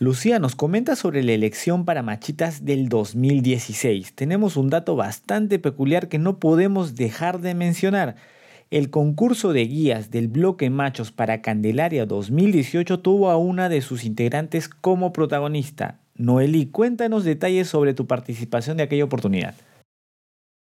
Lucía 0.00 0.38
nos 0.38 0.54
comenta 0.54 0.94
sobre 0.94 1.24
la 1.24 1.32
elección 1.32 1.84
para 1.84 2.04
Machitas 2.04 2.64
del 2.64 2.88
2016. 2.88 4.12
Tenemos 4.12 4.56
un 4.56 4.70
dato 4.70 4.94
bastante 4.94 5.58
peculiar 5.58 6.08
que 6.08 6.20
no 6.20 6.38
podemos 6.38 6.94
dejar 6.94 7.40
de 7.40 7.56
mencionar. 7.56 8.14
El 8.70 8.90
concurso 8.90 9.52
de 9.52 9.64
guías 9.64 10.12
del 10.12 10.28
bloque 10.28 10.70
Machos 10.70 11.10
para 11.10 11.42
Candelaria 11.42 12.06
2018 12.06 13.00
tuvo 13.00 13.28
a 13.28 13.38
una 13.38 13.68
de 13.68 13.80
sus 13.80 14.04
integrantes 14.04 14.68
como 14.68 15.12
protagonista. 15.12 15.98
Noelí, 16.14 16.66
cuéntanos 16.66 17.24
detalles 17.24 17.66
sobre 17.66 17.92
tu 17.92 18.06
participación 18.06 18.76
de 18.76 18.84
aquella 18.84 19.04
oportunidad. 19.04 19.56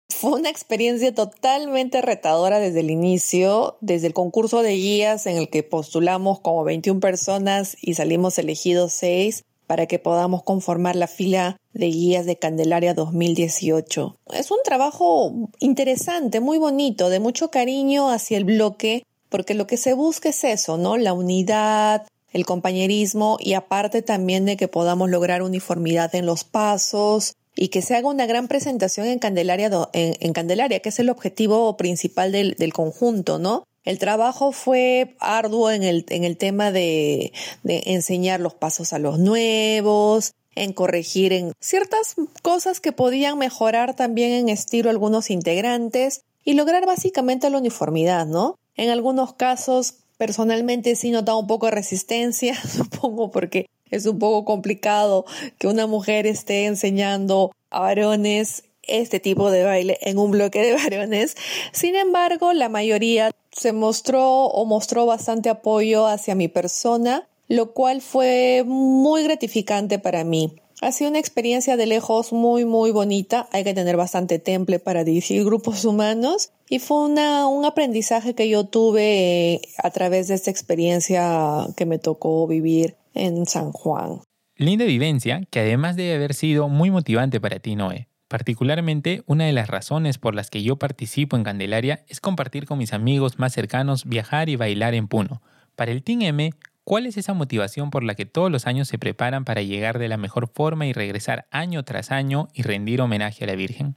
Fue 0.08 0.38
una 0.38 0.48
experiencia 0.48 1.14
totalmente 1.14 2.00
retadora 2.00 2.58
desde 2.58 2.80
el 2.80 2.90
inicio, 2.90 3.76
desde 3.80 4.06
el 4.06 4.14
concurso 4.14 4.62
de 4.62 4.74
guías 4.74 5.26
en 5.26 5.36
el 5.36 5.50
que 5.50 5.62
postulamos 5.62 6.40
como 6.40 6.64
21 6.64 7.00
personas 7.00 7.76
y 7.82 7.94
salimos 7.94 8.38
elegidos 8.38 8.92
6 8.94 9.44
para 9.66 9.86
que 9.86 9.98
podamos 9.98 10.42
conformar 10.42 10.96
la 10.96 11.06
fila 11.06 11.58
de 11.74 11.88
guías 11.88 12.24
de 12.24 12.38
Candelaria 12.38 12.94
2018. 12.94 14.16
Es 14.32 14.50
un 14.50 14.58
trabajo 14.64 15.50
interesante, 15.58 16.40
muy 16.40 16.58
bonito, 16.58 17.10
de 17.10 17.20
mucho 17.20 17.50
cariño 17.50 18.10
hacia 18.10 18.38
el 18.38 18.44
bloque, 18.44 19.04
porque 19.28 19.54
lo 19.54 19.66
que 19.66 19.76
se 19.76 19.92
busca 19.92 20.30
es 20.30 20.44
eso, 20.44 20.78
¿no? 20.78 20.96
La 20.96 21.12
unidad, 21.12 22.06
el 22.32 22.46
compañerismo 22.46 23.36
y 23.40 23.54
aparte 23.54 24.02
también 24.02 24.44
de 24.46 24.56
que 24.56 24.68
podamos 24.68 25.10
lograr 25.10 25.42
uniformidad 25.42 26.14
en 26.14 26.26
los 26.26 26.44
pasos 26.44 27.34
y 27.56 27.68
que 27.68 27.82
se 27.82 27.96
haga 27.96 28.08
una 28.08 28.26
gran 28.26 28.46
presentación 28.46 29.06
en 29.06 29.18
Candelaria, 29.18 29.70
en, 29.92 30.32
Candelaria 30.32 30.80
que 30.80 30.90
es 30.90 30.98
el 30.98 31.08
objetivo 31.08 31.76
principal 31.76 32.30
del, 32.30 32.54
del 32.54 32.72
conjunto, 32.72 33.38
¿no? 33.38 33.64
El 33.84 33.98
trabajo 33.98 34.52
fue 34.52 35.16
arduo 35.20 35.70
en 35.70 35.82
el, 35.82 36.04
en 36.08 36.24
el 36.24 36.36
tema 36.36 36.70
de, 36.70 37.32
de 37.62 37.82
enseñar 37.86 38.40
los 38.40 38.54
pasos 38.54 38.92
a 38.92 38.98
los 38.98 39.18
nuevos, 39.18 40.32
en 40.56 40.72
corregir 40.72 41.32
en 41.32 41.52
ciertas 41.60 42.16
cosas 42.42 42.80
que 42.80 42.92
podían 42.92 43.38
mejorar 43.38 43.94
también 43.94 44.32
en 44.32 44.48
estilo 44.48 44.90
algunos 44.90 45.30
integrantes 45.30 46.22
y 46.44 46.54
lograr 46.54 46.84
básicamente 46.86 47.48
la 47.48 47.58
uniformidad, 47.58 48.26
¿no? 48.26 48.58
En 48.74 48.90
algunos 48.90 49.34
casos, 49.34 49.94
personalmente 50.16 50.96
sí 50.96 51.10
notaba 51.10 51.38
un 51.38 51.46
poco 51.46 51.66
de 51.66 51.72
resistencia, 51.72 52.56
supongo 52.68 53.30
porque 53.30 53.66
es 53.90 54.06
un 54.06 54.18
poco 54.18 54.44
complicado 54.44 55.24
que 55.58 55.68
una 55.68 55.86
mujer 55.86 56.26
esté 56.26 56.66
enseñando 56.66 57.52
a 57.70 57.80
varones 57.80 58.64
este 58.82 59.20
tipo 59.20 59.50
de 59.50 59.64
baile 59.64 59.98
en 60.02 60.18
un 60.18 60.30
bloque 60.30 60.62
de 60.62 60.74
varones. 60.82 61.36
Sin 61.72 61.96
embargo, 61.96 62.52
la 62.52 62.68
mayoría 62.68 63.30
se 63.52 63.72
mostró 63.72 64.44
o 64.44 64.64
mostró 64.64 65.06
bastante 65.06 65.48
apoyo 65.48 66.06
hacia 66.06 66.34
mi 66.34 66.48
persona, 66.48 67.28
lo 67.48 67.72
cual 67.72 68.00
fue 68.00 68.64
muy 68.66 69.22
gratificante 69.22 69.98
para 69.98 70.24
mí. 70.24 70.52
Ha 70.82 70.92
sido 70.92 71.08
una 71.08 71.18
experiencia 71.18 71.76
de 71.76 71.86
lejos 71.86 72.32
muy, 72.32 72.66
muy 72.66 72.90
bonita. 72.90 73.48
Hay 73.52 73.64
que 73.64 73.72
tener 73.72 73.96
bastante 73.96 74.38
temple 74.38 74.78
para 74.78 75.04
dirigir 75.04 75.44
grupos 75.44 75.84
humanos. 75.86 76.50
Y 76.68 76.80
fue 76.80 77.04
una, 77.04 77.46
un 77.46 77.64
aprendizaje 77.64 78.34
que 78.34 78.48
yo 78.48 78.64
tuve 78.64 79.54
eh, 79.54 79.60
a 79.82 79.90
través 79.90 80.28
de 80.28 80.34
esta 80.34 80.50
experiencia 80.50 81.66
que 81.76 81.86
me 81.86 81.98
tocó 81.98 82.46
vivir 82.46 82.96
en 83.14 83.46
San 83.46 83.72
Juan. 83.72 84.20
Linda 84.56 84.84
vivencia 84.84 85.42
que 85.50 85.60
además 85.60 85.96
debe 85.96 86.14
haber 86.14 86.34
sido 86.34 86.68
muy 86.68 86.90
motivante 86.90 87.40
para 87.40 87.58
ti, 87.58 87.74
Noé. 87.74 88.08
Particularmente, 88.28 89.22
una 89.26 89.44
de 89.44 89.52
las 89.52 89.68
razones 89.68 90.18
por 90.18 90.34
las 90.34 90.50
que 90.50 90.62
yo 90.62 90.76
participo 90.76 91.36
en 91.36 91.44
Candelaria 91.44 92.04
es 92.08 92.20
compartir 92.20 92.66
con 92.66 92.78
mis 92.78 92.92
amigos 92.92 93.38
más 93.38 93.52
cercanos, 93.52 94.04
viajar 94.04 94.48
y 94.48 94.56
bailar 94.56 94.94
en 94.94 95.08
Puno. 95.08 95.42
Para 95.76 95.92
el 95.92 96.02
Team 96.02 96.22
M, 96.22 96.50
¿cuál 96.86 97.04
es 97.06 97.16
esa 97.16 97.34
motivación 97.34 97.90
por 97.90 98.04
la 98.04 98.14
que 98.14 98.26
todos 98.26 98.48
los 98.50 98.68
años 98.68 98.86
se 98.86 98.96
preparan 98.96 99.44
para 99.44 99.60
llegar 99.60 99.98
de 99.98 100.06
la 100.06 100.16
mejor 100.16 100.48
forma 100.48 100.86
y 100.86 100.92
regresar 100.92 101.48
año 101.50 101.82
tras 101.82 102.12
año 102.12 102.46
y 102.54 102.62
rendir 102.62 103.00
homenaje 103.00 103.42
a 103.42 103.48
la 103.48 103.56
Virgen? 103.56 103.96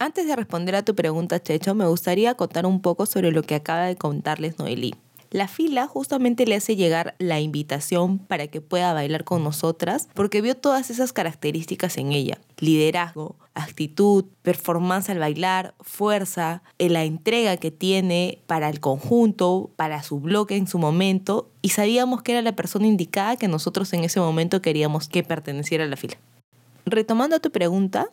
Antes 0.00 0.26
de 0.26 0.34
responder 0.34 0.74
a 0.74 0.82
tu 0.82 0.96
pregunta, 0.96 1.40
Checho, 1.40 1.74
me 1.76 1.86
gustaría 1.86 2.34
contar 2.34 2.66
un 2.66 2.82
poco 2.82 3.06
sobre 3.06 3.30
lo 3.30 3.44
que 3.44 3.54
acaba 3.54 3.84
de 3.84 3.94
contarles 3.94 4.58
Noelí. 4.58 4.94
La 5.30 5.46
fila 5.46 5.86
justamente 5.86 6.44
le 6.44 6.56
hace 6.56 6.74
llegar 6.74 7.14
la 7.18 7.38
invitación 7.38 8.18
para 8.18 8.48
que 8.48 8.60
pueda 8.60 8.92
bailar 8.92 9.22
con 9.22 9.44
nosotras 9.44 10.08
porque 10.12 10.42
vio 10.42 10.56
todas 10.56 10.90
esas 10.90 11.12
características 11.12 11.98
en 11.98 12.10
ella. 12.10 12.40
Liderazgo, 12.58 13.36
actitud, 13.54 14.24
performance 14.42 15.08
al 15.08 15.20
bailar, 15.20 15.74
fuerza, 15.80 16.64
la 16.78 17.04
entrega 17.04 17.56
que 17.58 17.70
tiene 17.70 18.38
para 18.48 18.68
el 18.68 18.80
conjunto, 18.80 19.70
para 19.76 20.02
su 20.02 20.18
bloque 20.18 20.56
en 20.56 20.66
su 20.66 20.80
momento 20.80 21.48
y 21.62 21.68
sabíamos 21.68 22.22
que 22.22 22.32
era 22.32 22.42
la 22.42 22.56
persona 22.56 22.88
indicada 22.88 23.36
que 23.36 23.46
nosotros 23.46 23.92
en 23.92 24.02
ese 24.02 24.18
momento 24.18 24.60
queríamos 24.60 25.06
que 25.06 25.22
perteneciera 25.22 25.84
a 25.84 25.88
la 25.88 25.96
fila. 25.96 26.16
Retomando 26.86 27.38
tu 27.38 27.52
pregunta, 27.52 28.08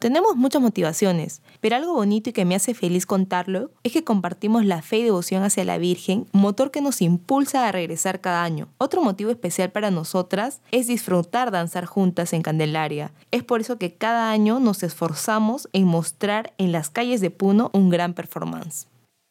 tenemos 0.00 0.34
muchas 0.34 0.62
motivaciones, 0.62 1.42
pero 1.60 1.76
algo 1.76 1.92
bonito 1.92 2.30
y 2.30 2.32
que 2.32 2.46
me 2.46 2.54
hace 2.54 2.72
feliz 2.72 3.04
contarlo 3.04 3.70
es 3.84 3.92
que 3.92 4.02
compartimos 4.02 4.64
la 4.64 4.80
fe 4.80 4.98
y 4.98 5.02
devoción 5.04 5.42
hacia 5.42 5.62
la 5.64 5.76
Virgen, 5.76 6.26
motor 6.32 6.70
que 6.70 6.80
nos 6.80 7.02
impulsa 7.02 7.68
a 7.68 7.72
regresar 7.72 8.22
cada 8.22 8.42
año. 8.42 8.68
Otro 8.78 9.02
motivo 9.02 9.30
especial 9.30 9.70
para 9.70 9.90
nosotras 9.90 10.62
es 10.72 10.86
disfrutar 10.86 11.50
danzar 11.50 11.84
juntas 11.84 12.32
en 12.32 12.40
Candelaria. 12.40 13.12
Es 13.30 13.44
por 13.44 13.60
eso 13.60 13.76
que 13.76 13.92
cada 13.92 14.30
año 14.30 14.58
nos 14.58 14.82
esforzamos 14.82 15.68
en 15.74 15.84
mostrar 15.84 16.54
en 16.56 16.72
las 16.72 16.88
calles 16.88 17.20
de 17.20 17.30
Puno 17.30 17.70
un 17.74 17.90
gran 17.90 18.14
performance. 18.14 18.86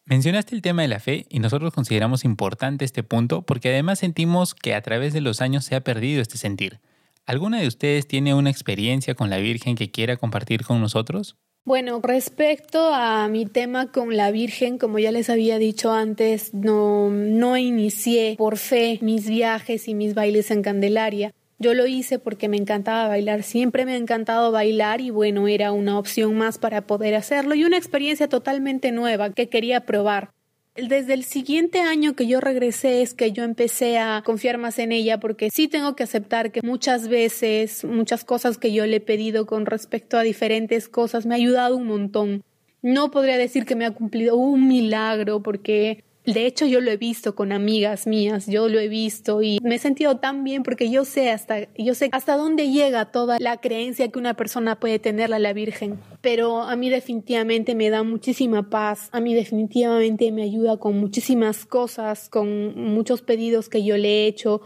Mencionaste 0.05 0.55
el 0.55 0.61
tema 0.61 0.83
de 0.83 0.87
la 0.87 0.99
fe 0.99 1.25
y 1.29 1.39
nosotros 1.39 1.73
consideramos 1.73 2.25
importante 2.25 2.85
este 2.85 3.01
punto 3.01 3.41
porque 3.41 3.69
además 3.69 3.99
sentimos 3.99 4.53
que 4.53 4.75
a 4.75 4.81
través 4.81 5.13
de 5.13 5.21
los 5.21 5.41
años 5.41 5.65
se 5.65 5.75
ha 5.75 5.81
perdido 5.81 6.21
este 6.21 6.37
sentir. 6.37 6.79
¿Alguna 7.29 7.61
de 7.61 7.67
ustedes 7.67 8.07
tiene 8.07 8.33
una 8.33 8.49
experiencia 8.49 9.13
con 9.13 9.29
la 9.29 9.37
Virgen 9.37 9.75
que 9.75 9.91
quiera 9.91 10.17
compartir 10.17 10.65
con 10.65 10.81
nosotros? 10.81 11.37
Bueno, 11.63 11.99
respecto 12.01 12.91
a 12.91 13.27
mi 13.27 13.45
tema 13.45 13.91
con 13.91 14.17
la 14.17 14.31
Virgen, 14.31 14.79
como 14.79 14.97
ya 14.97 15.11
les 15.11 15.29
había 15.29 15.59
dicho 15.59 15.91
antes, 15.91 16.55
no, 16.55 17.11
no 17.11 17.55
inicié 17.55 18.33
por 18.35 18.57
fe 18.57 18.97
mis 19.03 19.29
viajes 19.29 19.87
y 19.87 19.93
mis 19.93 20.15
bailes 20.15 20.49
en 20.49 20.63
Candelaria. 20.63 21.31
Yo 21.59 21.75
lo 21.75 21.85
hice 21.85 22.17
porque 22.17 22.49
me 22.49 22.57
encantaba 22.57 23.07
bailar, 23.07 23.43
siempre 23.43 23.85
me 23.85 23.93
ha 23.93 23.97
encantado 23.97 24.51
bailar 24.51 24.99
y 24.99 25.11
bueno, 25.11 25.47
era 25.47 25.71
una 25.71 25.99
opción 25.99 26.35
más 26.35 26.57
para 26.57 26.87
poder 26.87 27.13
hacerlo 27.13 27.53
y 27.53 27.63
una 27.63 27.77
experiencia 27.77 28.27
totalmente 28.27 28.91
nueva 28.91 29.29
que 29.33 29.49
quería 29.49 29.85
probar. 29.85 30.31
Desde 30.87 31.13
el 31.13 31.23
siguiente 31.23 31.81
año 31.81 32.15
que 32.15 32.27
yo 32.27 32.39
regresé 32.39 33.01
es 33.01 33.13
que 33.13 33.31
yo 33.31 33.43
empecé 33.43 33.97
a 33.97 34.21
confiar 34.25 34.57
más 34.57 34.79
en 34.79 34.91
ella 34.91 35.19
porque 35.19 35.49
sí 35.51 35.67
tengo 35.67 35.95
que 35.95 36.03
aceptar 36.03 36.51
que 36.51 36.61
muchas 36.61 37.07
veces, 37.07 37.83
muchas 37.83 38.23
cosas 38.23 38.57
que 38.57 38.71
yo 38.71 38.85
le 38.85 38.97
he 38.97 39.01
pedido 39.01 39.45
con 39.45 39.65
respecto 39.65 40.17
a 40.17 40.23
diferentes 40.23 40.87
cosas 40.87 41.25
me 41.25 41.33
ha 41.33 41.37
ayudado 41.37 41.75
un 41.75 41.87
montón. 41.87 42.43
No 42.81 43.11
podría 43.11 43.37
decir 43.37 43.65
que 43.65 43.75
me 43.75 43.85
ha 43.85 43.91
cumplido 43.91 44.37
un 44.37 44.67
milagro 44.67 45.41
porque 45.41 46.03
de 46.33 46.45
hecho, 46.45 46.65
yo 46.65 46.81
lo 46.81 46.91
he 46.91 46.97
visto 46.97 47.35
con 47.35 47.51
amigas 47.51 48.07
mías, 48.07 48.47
yo 48.47 48.67
lo 48.67 48.79
he 48.79 48.87
visto 48.87 49.41
y 49.41 49.59
me 49.61 49.75
he 49.75 49.79
sentido 49.79 50.17
tan 50.17 50.43
bien 50.43 50.63
porque 50.63 50.89
yo 50.89 51.05
sé 51.05 51.31
hasta, 51.31 51.71
yo 51.75 51.95
sé 51.95 52.09
hasta 52.11 52.35
dónde 52.35 52.69
llega 52.69 53.11
toda 53.11 53.37
la 53.39 53.57
creencia 53.57 54.09
que 54.09 54.19
una 54.19 54.35
persona 54.35 54.79
puede 54.79 54.99
tenerla 54.99 55.39
la 55.39 55.53
Virgen. 55.53 55.99
Pero 56.21 56.61
a 56.61 56.75
mí 56.75 56.89
definitivamente 56.89 57.75
me 57.75 57.89
da 57.89 58.03
muchísima 58.03 58.69
paz, 58.69 59.09
a 59.11 59.19
mí 59.19 59.33
definitivamente 59.33 60.31
me 60.31 60.43
ayuda 60.43 60.77
con 60.77 60.99
muchísimas 60.99 61.65
cosas, 61.65 62.29
con 62.29 62.75
muchos 62.75 63.21
pedidos 63.21 63.69
que 63.69 63.83
yo 63.83 63.97
le 63.97 64.09
he 64.09 64.27
hecho 64.27 64.61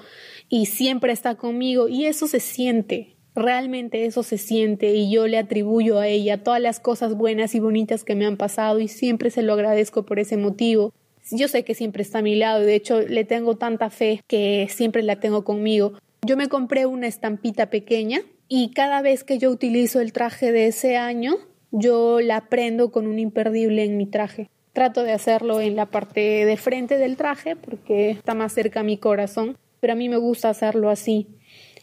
y 0.50 0.66
siempre 0.66 1.12
está 1.12 1.36
conmigo 1.36 1.88
y 1.88 2.06
eso 2.06 2.28
se 2.28 2.40
siente, 2.40 3.14
Realmente 3.36 4.06
eso 4.06 4.22
se 4.22 4.38
siente 4.38 4.94
y 4.94 5.12
yo 5.12 5.26
le 5.26 5.40
atribuyo 5.40 5.98
a 5.98 6.08
ella 6.08 6.44
todas 6.44 6.62
las 6.62 6.80
cosas 6.80 7.16
buenas 7.16 7.56
y 7.56 7.60
bonitas 7.60 8.04
que 8.04 8.14
me 8.14 8.28
han 8.28 8.38
pasado 8.38 8.80
y 8.80 8.88
siempre 8.88 9.32
se 9.32 9.42
lo 9.42 9.54
agradezco 9.54 10.06
por 10.06 10.20
ese 10.20 10.38
motivo. 10.38 10.94
Yo 11.32 11.48
sé 11.48 11.64
que 11.64 11.74
siempre 11.74 12.04
está 12.04 12.20
a 12.20 12.22
mi 12.22 12.36
lado 12.36 12.62
de 12.62 12.76
hecho 12.76 13.02
le 13.02 13.24
tengo 13.24 13.56
tanta 13.56 13.90
fe 13.90 14.22
que 14.28 14.68
siempre 14.70 15.04
la 15.04 15.20
tengo 15.20 15.44
conmigo. 15.44 15.94
Yo 16.26 16.38
me 16.38 16.48
compré 16.48 16.86
una 16.86 17.08
estampita 17.08 17.70
pequeña 17.70 18.22
y 18.48 18.72
cada 18.72 19.02
vez 19.02 19.24
que 19.24 19.40
yo 19.40 19.50
utilizo 19.50 20.00
el 20.00 20.14
traje 20.14 20.52
de 20.52 20.68
ese 20.68 20.98
año, 20.98 21.36
yo 21.72 22.20
la 22.22 22.50
prendo 22.50 22.92
con 22.92 23.08
un 23.08 23.20
imperdible 23.20 23.84
en 23.84 23.98
mi 23.98 24.06
traje. 24.06 24.50
Trato 24.74 25.04
de 25.04 25.12
hacerlo 25.12 25.62
en 25.62 25.76
la 25.76 25.88
parte 25.88 26.46
de 26.46 26.58
frente 26.58 26.98
del 26.98 27.18
traje 27.18 27.56
porque 27.56 28.12
está 28.12 28.34
más 28.34 28.54
cerca 28.54 28.82
a 28.82 28.84
mi 28.84 28.98
corazón, 28.98 29.58
pero 29.80 29.94
a 29.94 29.96
mí 29.96 30.10
me 30.10 30.18
gusta 30.18 30.50
hacerlo 30.50 30.90
así. 30.90 31.28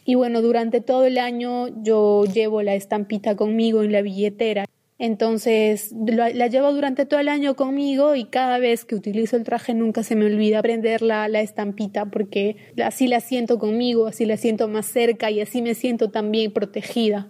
Y 0.05 0.15
bueno, 0.15 0.41
durante 0.41 0.81
todo 0.81 1.05
el 1.05 1.17
año 1.17 1.67
yo 1.83 2.25
llevo 2.25 2.61
la 2.61 2.75
estampita 2.75 3.35
conmigo 3.35 3.83
en 3.83 3.91
la 3.91 4.01
billetera. 4.01 4.65
Entonces 5.01 5.95
la, 6.05 6.29
llevo 6.45 6.71
durante 6.71 7.07
todo 7.07 7.19
el 7.19 7.27
año 7.27 7.55
conmigo 7.55 8.13
y 8.13 8.25
cada 8.25 8.59
vez 8.59 8.85
que 8.85 8.93
utilizo 8.93 9.35
el 9.35 9.43
traje 9.43 9.73
nunca 9.73 10.03
se 10.03 10.15
me 10.15 10.25
olvida 10.25 10.61
prender 10.61 11.01
la, 11.01 11.27
la 11.27 11.41
estampita 11.41 12.05
porque 12.05 12.57
así 12.85 13.07
la 13.07 13.19
siento 13.19 13.57
conmigo, 13.57 14.05
así 14.05 14.27
la 14.27 14.37
siento 14.37 14.67
más 14.67 14.85
cerca 14.85 15.31
y 15.31 15.41
así 15.41 15.63
me 15.63 15.73
siento 15.73 16.11
también 16.11 16.51
protegida. 16.51 17.29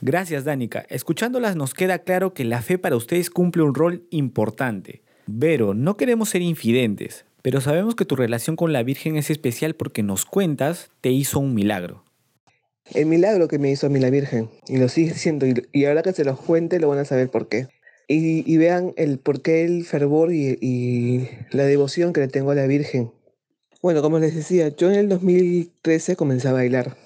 Gracias, 0.00 0.44
Danica. 0.44 0.84
Escuchándolas 0.88 1.54
nos 1.54 1.74
queda 1.74 2.00
claro 2.00 2.34
que 2.34 2.42
la 2.42 2.60
fe 2.60 2.76
para 2.76 2.96
ustedes 2.96 3.30
cumple 3.30 3.62
un 3.62 3.76
rol 3.76 4.02
importante. 4.10 5.02
Vero, 5.28 5.74
no 5.74 5.96
queremos 5.96 6.30
ser 6.30 6.42
infidentes, 6.42 7.24
pero 7.40 7.60
sabemos 7.60 7.94
que 7.94 8.04
tu 8.04 8.16
relación 8.16 8.56
con 8.56 8.72
la 8.72 8.82
Virgen 8.82 9.14
es 9.14 9.30
especial 9.30 9.76
porque 9.76 10.02
nos 10.02 10.24
cuentas 10.24 10.90
te 11.00 11.10
hizo 11.10 11.38
un 11.38 11.54
milagro 11.54 12.02
el 12.94 13.06
milagro 13.06 13.48
que 13.48 13.58
me 13.58 13.70
hizo 13.70 13.86
a 13.86 13.90
mí 13.90 13.98
la 13.98 14.10
Virgen. 14.10 14.50
Y 14.68 14.76
lo 14.76 14.88
sigue 14.88 15.14
siendo. 15.14 15.46
Y, 15.46 15.84
ahora 15.84 16.02
que 16.02 16.12
se 16.12 16.24
los 16.24 16.40
cuente, 16.40 16.78
lo 16.78 16.88
van 16.88 16.98
a 16.98 17.04
saber 17.04 17.30
por 17.30 17.48
qué. 17.48 17.68
Y, 18.08 18.56
vean 18.58 18.92
el 18.96 19.18
por 19.18 19.40
qué 19.40 19.64
el 19.64 19.84
fervor 19.84 20.32
y, 20.32 21.28
la 21.50 21.64
devoción 21.64 22.12
que 22.12 22.20
le 22.20 22.28
tengo 22.28 22.50
a 22.50 22.54
la 22.54 22.66
Virgen. 22.66 23.10
Bueno, 23.80 24.02
como 24.02 24.18
les 24.18 24.34
decía, 24.34 24.68
yo 24.68 24.90
en 24.90 24.96
el 24.96 25.08
2013 25.08 26.16
comencé 26.16 26.48
a 26.48 26.52
bailar. 26.52 26.96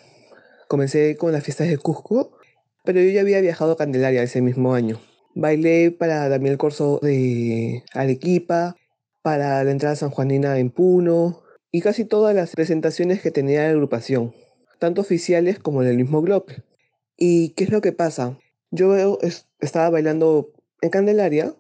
Comencé 0.69 1.17
con 1.17 1.33
las 1.33 1.45
fiestas 1.45 1.69
de 1.69 1.79
Cusco, 1.79 2.37
pero 2.85 3.01
yo 3.01 3.11
ya 3.11 3.21
había 3.21 3.41
viajado 3.41 3.73
a 3.73 3.77
Candelaria 3.77 4.23
ese 4.23 4.43
mismo 4.43 4.75
año. 4.75 5.01
Bailé 5.35 5.91
para 5.93 6.29
Daniel 6.29 6.59
Corso 6.59 6.99
de 7.03 7.85
Arequipa, 7.93 8.77
para 9.23 9.63
la 9.63 9.71
entrada 9.71 9.97
San 9.97 10.11
Juanina 10.11 10.59
en 10.59 10.71
Puno 10.71 11.43
y 11.71 11.83
casi 11.83 12.05
todas 12.05 12.35
las 12.35 12.53
presentaciones 12.55 13.21
que 13.21 13.31
tenía 13.31 13.63
la 13.63 13.71
agrupación 13.71 14.33
tanto 14.79 15.01
oficiales 15.01 15.59
como 15.59 15.83
en 15.83 15.89
el 15.89 15.97
mismo 15.97 16.23
blog. 16.23 16.47
¿Y 17.17 17.51
qué 17.51 17.65
es 17.65 17.71
lo 17.71 17.81
que 17.81 17.93
pasa? 17.93 18.39
Yo 18.71 19.19
estaba 19.61 19.91
bailando 19.91 20.53
en 20.83 20.91
Candelaria 20.91 21.55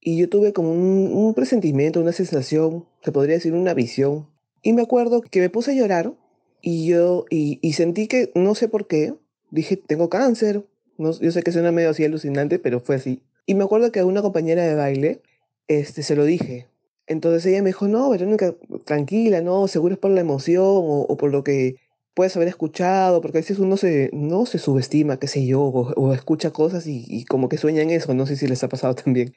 y 0.00 0.16
yo 0.16 0.28
tuve 0.28 0.52
como 0.52 0.72
un, 0.72 1.34
presentimiento, 1.34 2.00
una 2.00 2.12
sensación, 2.12 2.86
se 3.02 3.12
podría 3.12 3.34
decir 3.34 3.52
una 3.52 3.74
visión, 3.74 4.28
Y 4.62 4.72
me 4.72 4.82
acuerdo 4.82 5.22
que 5.22 5.40
me 5.40 5.50
puse 5.50 5.72
a 5.72 5.74
llorar 5.74 6.14
y 6.62 6.86
yo, 6.86 7.24
y, 7.30 7.72
sentí 7.72 8.06
que, 8.06 8.30
no 8.34 8.54
sé 8.54 8.68
por 8.68 8.86
qué, 8.86 9.14
dije, 9.50 9.76
tengo 9.76 10.08
cáncer. 10.10 10.66
No, 10.98 11.18
yo 11.18 11.32
sé 11.32 11.42
que 11.42 11.52
suena 11.52 11.72
medio 11.72 11.90
así 11.90 12.04
alucinante, 12.04 12.58
pero 12.58 12.80
fue 12.80 12.96
así. 12.96 13.22
Y 13.46 13.54
me 13.54 13.64
acuerdo 13.64 13.90
que 13.90 14.00
a 14.00 14.06
una 14.06 14.22
compañera 14.22 14.64
de 14.64 14.74
baile 14.74 15.22
este, 15.68 16.02
se 16.02 16.14
lo 16.14 16.24
dije. 16.24 16.66
Entonces 17.06 17.46
ella 17.46 17.62
me 17.62 17.70
dijo, 17.70 17.88
no, 17.88 18.10
Verónica, 18.10 18.54
tranquila, 18.84 19.40
no, 19.40 19.66
seguro 19.66 19.94
es 19.94 20.00
por 20.00 20.10
la 20.10 20.20
emoción 20.20 20.62
o 20.64 21.16
por 21.16 21.30
lo 21.32 21.42
que 21.42 21.76
puedes 22.20 22.36
haber 22.36 22.48
escuchado, 22.48 23.22
porque 23.22 23.38
a 23.38 23.40
veces 23.40 23.58
uno 23.60 23.78
se, 23.78 24.10
no 24.12 24.44
se 24.44 24.58
subestima, 24.58 25.18
qué 25.18 25.26
sé 25.26 25.46
yo, 25.46 25.62
o, 25.62 25.94
o 25.94 26.12
escucha 26.12 26.50
cosas 26.50 26.86
y, 26.86 27.06
y, 27.08 27.24
como 27.24 27.48
que 27.48 27.56
sueña 27.56 27.80
en 27.80 27.88
eso, 27.88 28.12
no 28.12 28.26
sé 28.26 28.36
si 28.36 28.46
les 28.46 28.62
ha 28.62 28.68
pasado 28.68 28.94
también. 29.04 29.34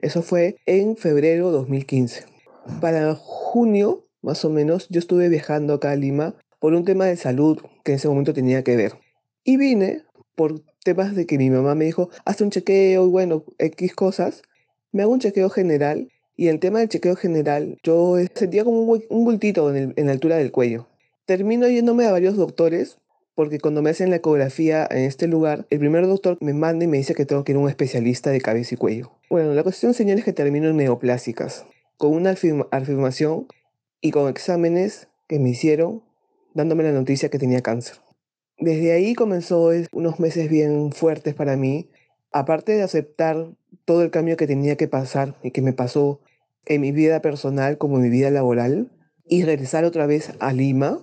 Eso 0.00 0.22
fue 0.22 0.56
en 0.64 0.96
febrero 0.96 1.50
2015. 1.50 2.26
Para 2.80 3.16
junio, 3.16 4.06
más 4.22 4.44
o 4.44 4.50
menos, 4.50 4.86
yo 4.90 5.00
estuve 5.00 5.28
viajando 5.28 5.74
acá 5.74 5.90
a 5.90 5.96
Lima 5.96 6.36
por 6.60 6.72
un 6.74 6.84
tema 6.84 7.06
de 7.06 7.16
salud 7.16 7.58
que 7.82 7.90
en 7.90 7.96
ese 7.96 8.06
momento 8.06 8.32
tenía 8.32 8.62
que 8.62 8.76
ver. 8.76 8.92
Y 9.42 9.56
vine 9.56 10.04
por 10.36 10.62
temas 10.84 11.16
de 11.16 11.26
que 11.26 11.36
mi 11.36 11.50
mamá 11.50 11.74
me 11.74 11.86
dijo, 11.86 12.10
hazte 12.24 12.44
un 12.44 12.50
chequeo 12.50 13.06
y 13.08 13.10
bueno, 13.10 13.44
X 13.58 13.92
cosas. 13.96 14.42
Me 14.92 15.02
hago 15.02 15.10
un 15.10 15.18
chequeo 15.18 15.50
general 15.50 16.06
y 16.36 16.46
el 16.46 16.60
tema 16.60 16.78
del 16.78 16.90
chequeo 16.90 17.16
general, 17.16 17.76
yo 17.82 18.14
sentía 18.36 18.62
como 18.62 18.82
un, 18.82 19.24
bultito 19.24 19.68
en, 19.70 19.76
el, 19.76 19.94
en 19.96 20.06
la 20.06 20.12
altura 20.12 20.36
del 20.36 20.52
cuello. 20.52 20.86
Termino 21.26 21.68
yéndome 21.68 22.06
a 22.06 22.12
varios 22.12 22.36
doctores 22.36 22.98
porque 23.34 23.58
cuando 23.58 23.80
me 23.80 23.90
hacen 23.90 24.10
la 24.10 24.16
ecografía 24.16 24.86
en 24.90 25.04
este 25.04 25.26
lugar, 25.26 25.66
el 25.70 25.78
primer 25.78 26.06
doctor 26.06 26.36
me 26.40 26.52
manda 26.52 26.84
y 26.84 26.88
me 26.88 26.98
dice 26.98 27.14
que 27.14 27.24
tengo 27.24 27.44
que 27.44 27.52
ir 27.52 27.56
a 27.56 27.60
un 27.60 27.68
especialista 27.68 28.30
de 28.30 28.40
cabeza 28.40 28.74
y 28.74 28.78
cuello. 28.78 29.12
Bueno, 29.30 29.54
la 29.54 29.62
cuestión, 29.62 29.94
señores, 29.94 30.20
es 30.20 30.24
que 30.26 30.32
termino 30.32 30.68
en 30.68 30.76
neoplásicas, 30.76 31.64
con 31.96 32.12
una 32.12 32.34
afirmación 32.70 33.46
y 34.00 34.10
con 34.10 34.28
exámenes 34.28 35.08
que 35.26 35.38
me 35.38 35.50
hicieron 35.50 36.02
dándome 36.54 36.82
la 36.82 36.92
noticia 36.92 37.30
que 37.30 37.38
tenía 37.38 37.62
cáncer. 37.62 37.96
Desde 38.58 38.92
ahí 38.92 39.14
comenzó 39.14 39.70
unos 39.92 40.20
meses 40.20 40.50
bien 40.50 40.92
fuertes 40.92 41.34
para 41.34 41.56
mí, 41.56 41.88
aparte 42.32 42.72
de 42.72 42.82
aceptar 42.82 43.52
todo 43.84 44.02
el 44.02 44.10
cambio 44.10 44.36
que 44.36 44.46
tenía 44.46 44.76
que 44.76 44.88
pasar 44.88 45.36
y 45.42 45.52
que 45.52 45.62
me 45.62 45.72
pasó 45.72 46.20
en 46.66 46.82
mi 46.82 46.92
vida 46.92 47.22
personal 47.22 47.78
como 47.78 47.96
en 47.96 48.02
mi 48.02 48.10
vida 48.10 48.30
laboral, 48.30 48.90
y 49.24 49.44
regresar 49.44 49.84
otra 49.84 50.06
vez 50.06 50.32
a 50.40 50.52
Lima, 50.52 51.00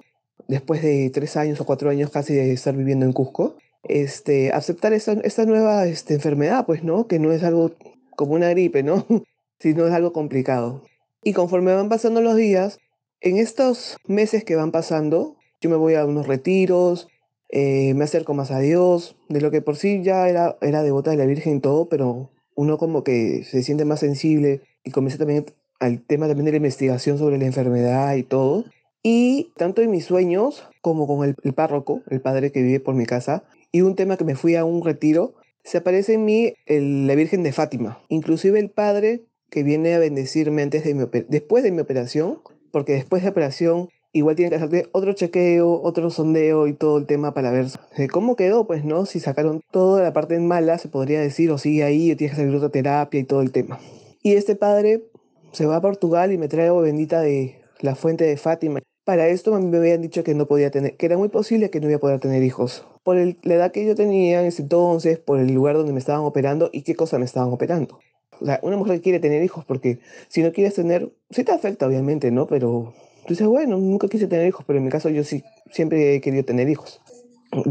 después 0.47 0.81
de 0.81 1.09
tres 1.09 1.37
años 1.37 1.59
o 1.61 1.65
cuatro 1.65 1.89
años 1.89 2.09
casi 2.09 2.33
de 2.33 2.51
estar 2.53 2.75
viviendo 2.75 3.05
en 3.05 3.13
Cusco, 3.13 3.55
este, 3.83 4.51
aceptar 4.51 4.93
esta, 4.93 5.13
esta 5.23 5.45
nueva 5.45 5.87
este, 5.87 6.15
enfermedad, 6.15 6.65
pues, 6.65 6.83
¿no? 6.83 7.07
Que 7.07 7.19
no 7.19 7.31
es 7.31 7.43
algo 7.43 7.71
como 8.15 8.33
una 8.33 8.49
gripe, 8.49 8.83
¿no? 8.83 9.05
Sino 9.59 9.87
es 9.87 9.93
algo 9.93 10.13
complicado. 10.13 10.83
Y 11.23 11.33
conforme 11.33 11.73
van 11.73 11.89
pasando 11.89 12.21
los 12.21 12.35
días, 12.35 12.79
en 13.21 13.37
estos 13.37 13.97
meses 14.07 14.43
que 14.43 14.55
van 14.55 14.71
pasando, 14.71 15.35
yo 15.61 15.69
me 15.69 15.75
voy 15.75 15.95
a 15.95 16.05
unos 16.05 16.27
retiros, 16.27 17.07
eh, 17.49 17.93
me 17.95 18.03
acerco 18.03 18.33
más 18.33 18.51
a 18.51 18.59
Dios, 18.59 19.15
de 19.29 19.41
lo 19.41 19.51
que 19.51 19.61
por 19.61 19.75
sí 19.77 20.03
ya 20.03 20.29
era, 20.29 20.57
era 20.61 20.83
devota 20.83 21.11
de 21.11 21.17
la 21.17 21.25
Virgen 21.25 21.61
todo, 21.61 21.89
pero 21.89 22.29
uno 22.55 22.77
como 22.77 23.03
que 23.03 23.43
se 23.43 23.63
siente 23.63 23.85
más 23.85 23.99
sensible 23.99 24.61
y 24.83 24.91
comienza 24.91 25.17
también 25.17 25.45
al 25.79 26.01
tema 26.01 26.27
también 26.27 26.45
de 26.45 26.51
la 26.51 26.57
investigación 26.57 27.17
sobre 27.17 27.37
la 27.37 27.45
enfermedad 27.45 28.15
y 28.15 28.23
todo. 28.23 28.65
Y 29.09 29.53
tanto 29.55 29.81
en 29.81 29.89
mis 29.89 30.03
sueños 30.03 30.67
como 30.81 31.07
con 31.07 31.25
el, 31.25 31.33
el 31.41 31.53
párroco, 31.53 32.01
el 32.09 32.19
padre 32.19 32.51
que 32.51 32.61
vive 32.61 32.81
por 32.81 32.93
mi 32.93 33.05
casa, 33.05 33.45
y 33.71 33.79
un 33.79 33.95
tema 33.95 34.17
que 34.17 34.25
me 34.25 34.35
fui 34.35 34.55
a 34.55 34.65
un 34.65 34.83
retiro, 34.83 35.33
se 35.63 35.77
aparece 35.77 36.15
en 36.15 36.25
mí 36.25 36.55
el, 36.65 37.07
la 37.07 37.15
Virgen 37.15 37.41
de 37.41 37.53
Fátima. 37.53 38.01
Inclusive 38.09 38.59
el 38.59 38.69
padre 38.69 39.23
que 39.49 39.63
viene 39.63 39.93
a 39.93 39.99
bendecirme 39.99 40.61
antes 40.61 40.83
de 40.83 40.93
mi, 40.93 41.05
después 41.29 41.63
de 41.63 41.71
mi 41.71 41.79
operación, 41.79 42.39
porque 42.73 42.95
después 42.95 43.21
de 43.21 43.27
la 43.27 43.31
operación 43.31 43.87
igual 44.11 44.35
tiene 44.35 44.49
que 44.49 44.57
hacerte 44.57 44.89
otro 44.91 45.13
chequeo, 45.13 45.81
otro 45.81 46.09
sondeo 46.09 46.67
y 46.67 46.73
todo 46.73 46.97
el 46.97 47.05
tema 47.05 47.33
para 47.33 47.49
ver 47.49 47.67
cómo 48.11 48.35
quedó, 48.35 48.67
pues, 48.67 48.83
¿no? 48.83 49.05
Si 49.05 49.21
sacaron 49.21 49.61
toda 49.71 50.03
la 50.03 50.11
parte 50.11 50.37
mala, 50.37 50.79
se 50.79 50.89
podría 50.89 51.21
decir, 51.21 51.49
o 51.51 51.57
sigue 51.57 51.85
ahí, 51.85 52.11
o 52.11 52.17
tienes 52.17 52.35
que 52.35 52.41
hacer 52.41 52.53
otra 52.53 52.67
terapia 52.67 53.21
y 53.21 53.23
todo 53.23 53.39
el 53.39 53.53
tema. 53.53 53.79
Y 54.21 54.33
este 54.33 54.57
padre 54.57 55.05
se 55.53 55.65
va 55.65 55.77
a 55.77 55.81
Portugal 55.81 56.33
y 56.33 56.37
me 56.37 56.49
trae 56.49 56.67
agua 56.67 56.81
bendita 56.81 57.21
de 57.21 57.61
la 57.79 57.95
fuente 57.95 58.25
de 58.25 58.35
Fátima. 58.35 58.81
Para 59.07 59.29
esto 59.29 59.57
me 59.57 59.77
habían 59.77 60.01
dicho 60.01 60.21
que 60.25 60.35
no 60.35 60.47
podía 60.47 60.69
tener, 60.69 60.97
que 60.97 61.05
era 61.05 61.17
muy 61.17 61.29
posible 61.29 61.69
que 61.69 61.79
no 61.79 61.87
iba 61.87 61.95
a 61.95 62.01
poder 62.01 62.19
tener 62.19 62.43
hijos. 62.43 62.85
Por 63.03 63.15
el, 63.15 63.37
la 63.43 63.53
edad 63.53 63.71
que 63.71 63.85
yo 63.85 63.95
tenía 63.95 64.41
en 64.41 64.47
ese 64.47 64.63
entonces, 64.63 65.17
por 65.17 65.39
el 65.39 65.53
lugar 65.53 65.77
donde 65.77 65.93
me 65.93 65.99
estaban 65.99 66.25
operando 66.25 66.69
y 66.73 66.81
qué 66.81 66.93
cosa 66.93 67.17
me 67.17 67.23
estaban 67.23 67.53
operando. 67.53 68.01
O 68.41 68.45
sea, 68.45 68.59
una 68.63 68.75
mujer 68.75 69.01
quiere 69.01 69.21
tener 69.21 69.41
hijos 69.43 69.63
porque 69.63 69.99
si 70.27 70.43
no 70.43 70.51
quieres 70.51 70.73
tener, 70.73 71.09
sí 71.29 71.45
te 71.45 71.53
afecta 71.53 71.87
obviamente, 71.87 72.31
¿no? 72.31 72.47
Pero 72.47 72.93
tú 73.21 73.29
dices, 73.29 73.47
bueno, 73.47 73.77
nunca 73.77 74.09
quise 74.09 74.27
tener 74.27 74.45
hijos, 74.45 74.65
pero 74.67 74.79
en 74.79 74.83
mi 74.83 74.91
caso 74.91 75.07
yo 75.07 75.23
sí, 75.23 75.41
siempre 75.71 76.15
he 76.15 76.19
querido 76.19 76.43
tener 76.43 76.67
hijos. 76.67 76.99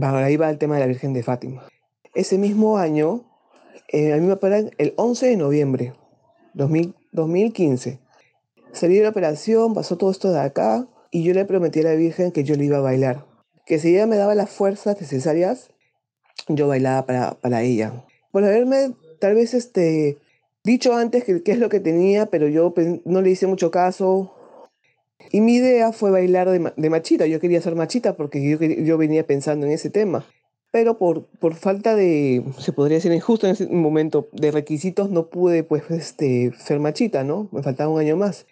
Ahí 0.01 0.38
va 0.38 0.49
el 0.49 0.57
tema 0.57 0.77
de 0.77 0.81
la 0.81 0.87
Virgen 0.87 1.12
de 1.12 1.22
Fátima. 1.22 1.68
Ese 2.14 2.38
mismo 2.38 2.79
año, 2.79 3.27
eh, 3.92 4.14
a 4.14 4.16
mí 4.16 4.27
me 4.27 4.33
operan 4.33 4.70
el 4.79 4.94
11 4.96 5.27
de 5.27 5.37
noviembre 5.37 5.92
2000, 6.55 6.94
2015. 7.12 7.99
Salí 8.72 8.94
de 8.94 9.03
la 9.03 9.11
operación, 9.11 9.75
pasó 9.75 9.99
todo 9.99 10.11
esto 10.11 10.33
de 10.33 10.40
acá 10.40 10.88
y 11.10 11.22
yo 11.22 11.34
le 11.34 11.44
prometí 11.44 11.80
a 11.80 11.84
la 11.84 11.94
Virgen 11.94 12.32
que 12.32 12.44
yo 12.44 12.56
le 12.56 12.64
iba 12.64 12.78
a 12.78 12.82
bailar. 12.82 13.24
Que 13.64 13.78
si 13.78 13.94
ella 13.94 14.06
me 14.06 14.16
daba 14.16 14.34
las 14.34 14.50
fuerzas 14.50 15.00
necesarias, 15.00 15.70
yo 16.48 16.68
bailaba 16.68 17.06
para, 17.06 17.34
para 17.34 17.62
ella. 17.62 18.04
Por 18.30 18.44
haberme 18.44 18.92
tal 19.18 19.34
vez 19.34 19.54
este, 19.54 20.18
dicho 20.64 20.94
antes 20.94 21.24
qué 21.24 21.42
que 21.42 21.52
es 21.52 21.58
lo 21.58 21.68
que 21.68 21.80
tenía, 21.80 22.26
pero 22.26 22.48
yo 22.48 22.74
no 23.04 23.22
le 23.22 23.30
hice 23.30 23.46
mucho 23.46 23.70
caso. 23.70 24.32
Y 25.32 25.40
mi 25.40 25.56
idea 25.56 25.92
fue 25.92 26.10
bailar 26.10 26.50
de, 26.50 26.72
de 26.76 26.90
machita. 26.90 27.26
Yo 27.26 27.40
quería 27.40 27.60
ser 27.60 27.74
machita 27.74 28.16
porque 28.16 28.48
yo, 28.48 28.58
yo 28.58 28.98
venía 28.98 29.26
pensando 29.26 29.66
en 29.66 29.72
ese 29.72 29.90
tema. 29.90 30.24
Pero 30.70 30.98
por, 30.98 31.24
por 31.24 31.54
falta 31.54 31.94
de, 31.94 32.44
se 32.58 32.72
podría 32.72 32.96
decir 32.96 33.12
injusto 33.12 33.46
en 33.46 33.54
ese 33.54 33.66
momento, 33.68 34.28
de 34.32 34.50
requisitos, 34.50 35.10
no 35.10 35.28
pude 35.28 35.62
pues 35.62 35.84
este, 35.90 36.52
ser 36.58 36.80
machita, 36.80 37.24
¿no? 37.24 37.48
Me 37.50 37.62
faltaba 37.62 37.90
un 37.90 38.00
año 38.00 38.16
más. 38.16 38.46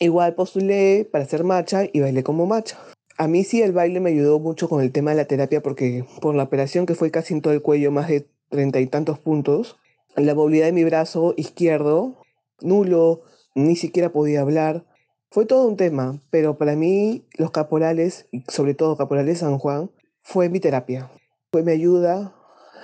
Igual 0.00 0.34
postulé 0.34 1.08
para 1.10 1.26
ser 1.26 1.42
macha 1.42 1.84
y 1.92 2.00
bailé 2.00 2.22
como 2.22 2.46
macha. 2.46 2.78
A 3.16 3.26
mí 3.26 3.42
sí 3.42 3.62
el 3.62 3.72
baile 3.72 3.98
me 3.98 4.10
ayudó 4.10 4.38
mucho 4.38 4.68
con 4.68 4.80
el 4.80 4.92
tema 4.92 5.10
de 5.10 5.16
la 5.16 5.24
terapia 5.24 5.60
porque 5.60 6.04
por 6.20 6.36
la 6.36 6.44
operación 6.44 6.86
que 6.86 6.94
fue 6.94 7.10
casi 7.10 7.34
en 7.34 7.42
todo 7.42 7.52
el 7.52 7.62
cuello, 7.62 7.90
más 7.90 8.06
de 8.06 8.28
treinta 8.48 8.78
y 8.78 8.86
tantos 8.86 9.18
puntos, 9.18 9.76
la 10.14 10.36
movilidad 10.36 10.66
de 10.66 10.72
mi 10.72 10.84
brazo 10.84 11.34
izquierdo, 11.36 12.16
nulo, 12.60 13.22
ni 13.56 13.74
siquiera 13.74 14.12
podía 14.12 14.42
hablar. 14.42 14.84
Fue 15.30 15.46
todo 15.46 15.66
un 15.66 15.76
tema, 15.76 16.22
pero 16.30 16.58
para 16.58 16.76
mí 16.76 17.26
los 17.36 17.50
caporales, 17.50 18.28
y 18.30 18.44
sobre 18.46 18.74
todo 18.74 18.96
caporales 18.96 19.40
San 19.40 19.58
Juan, 19.58 19.90
fue 20.22 20.48
mi 20.48 20.60
terapia. 20.60 21.10
Fue 21.50 21.64
mi 21.64 21.72
ayuda, 21.72 22.36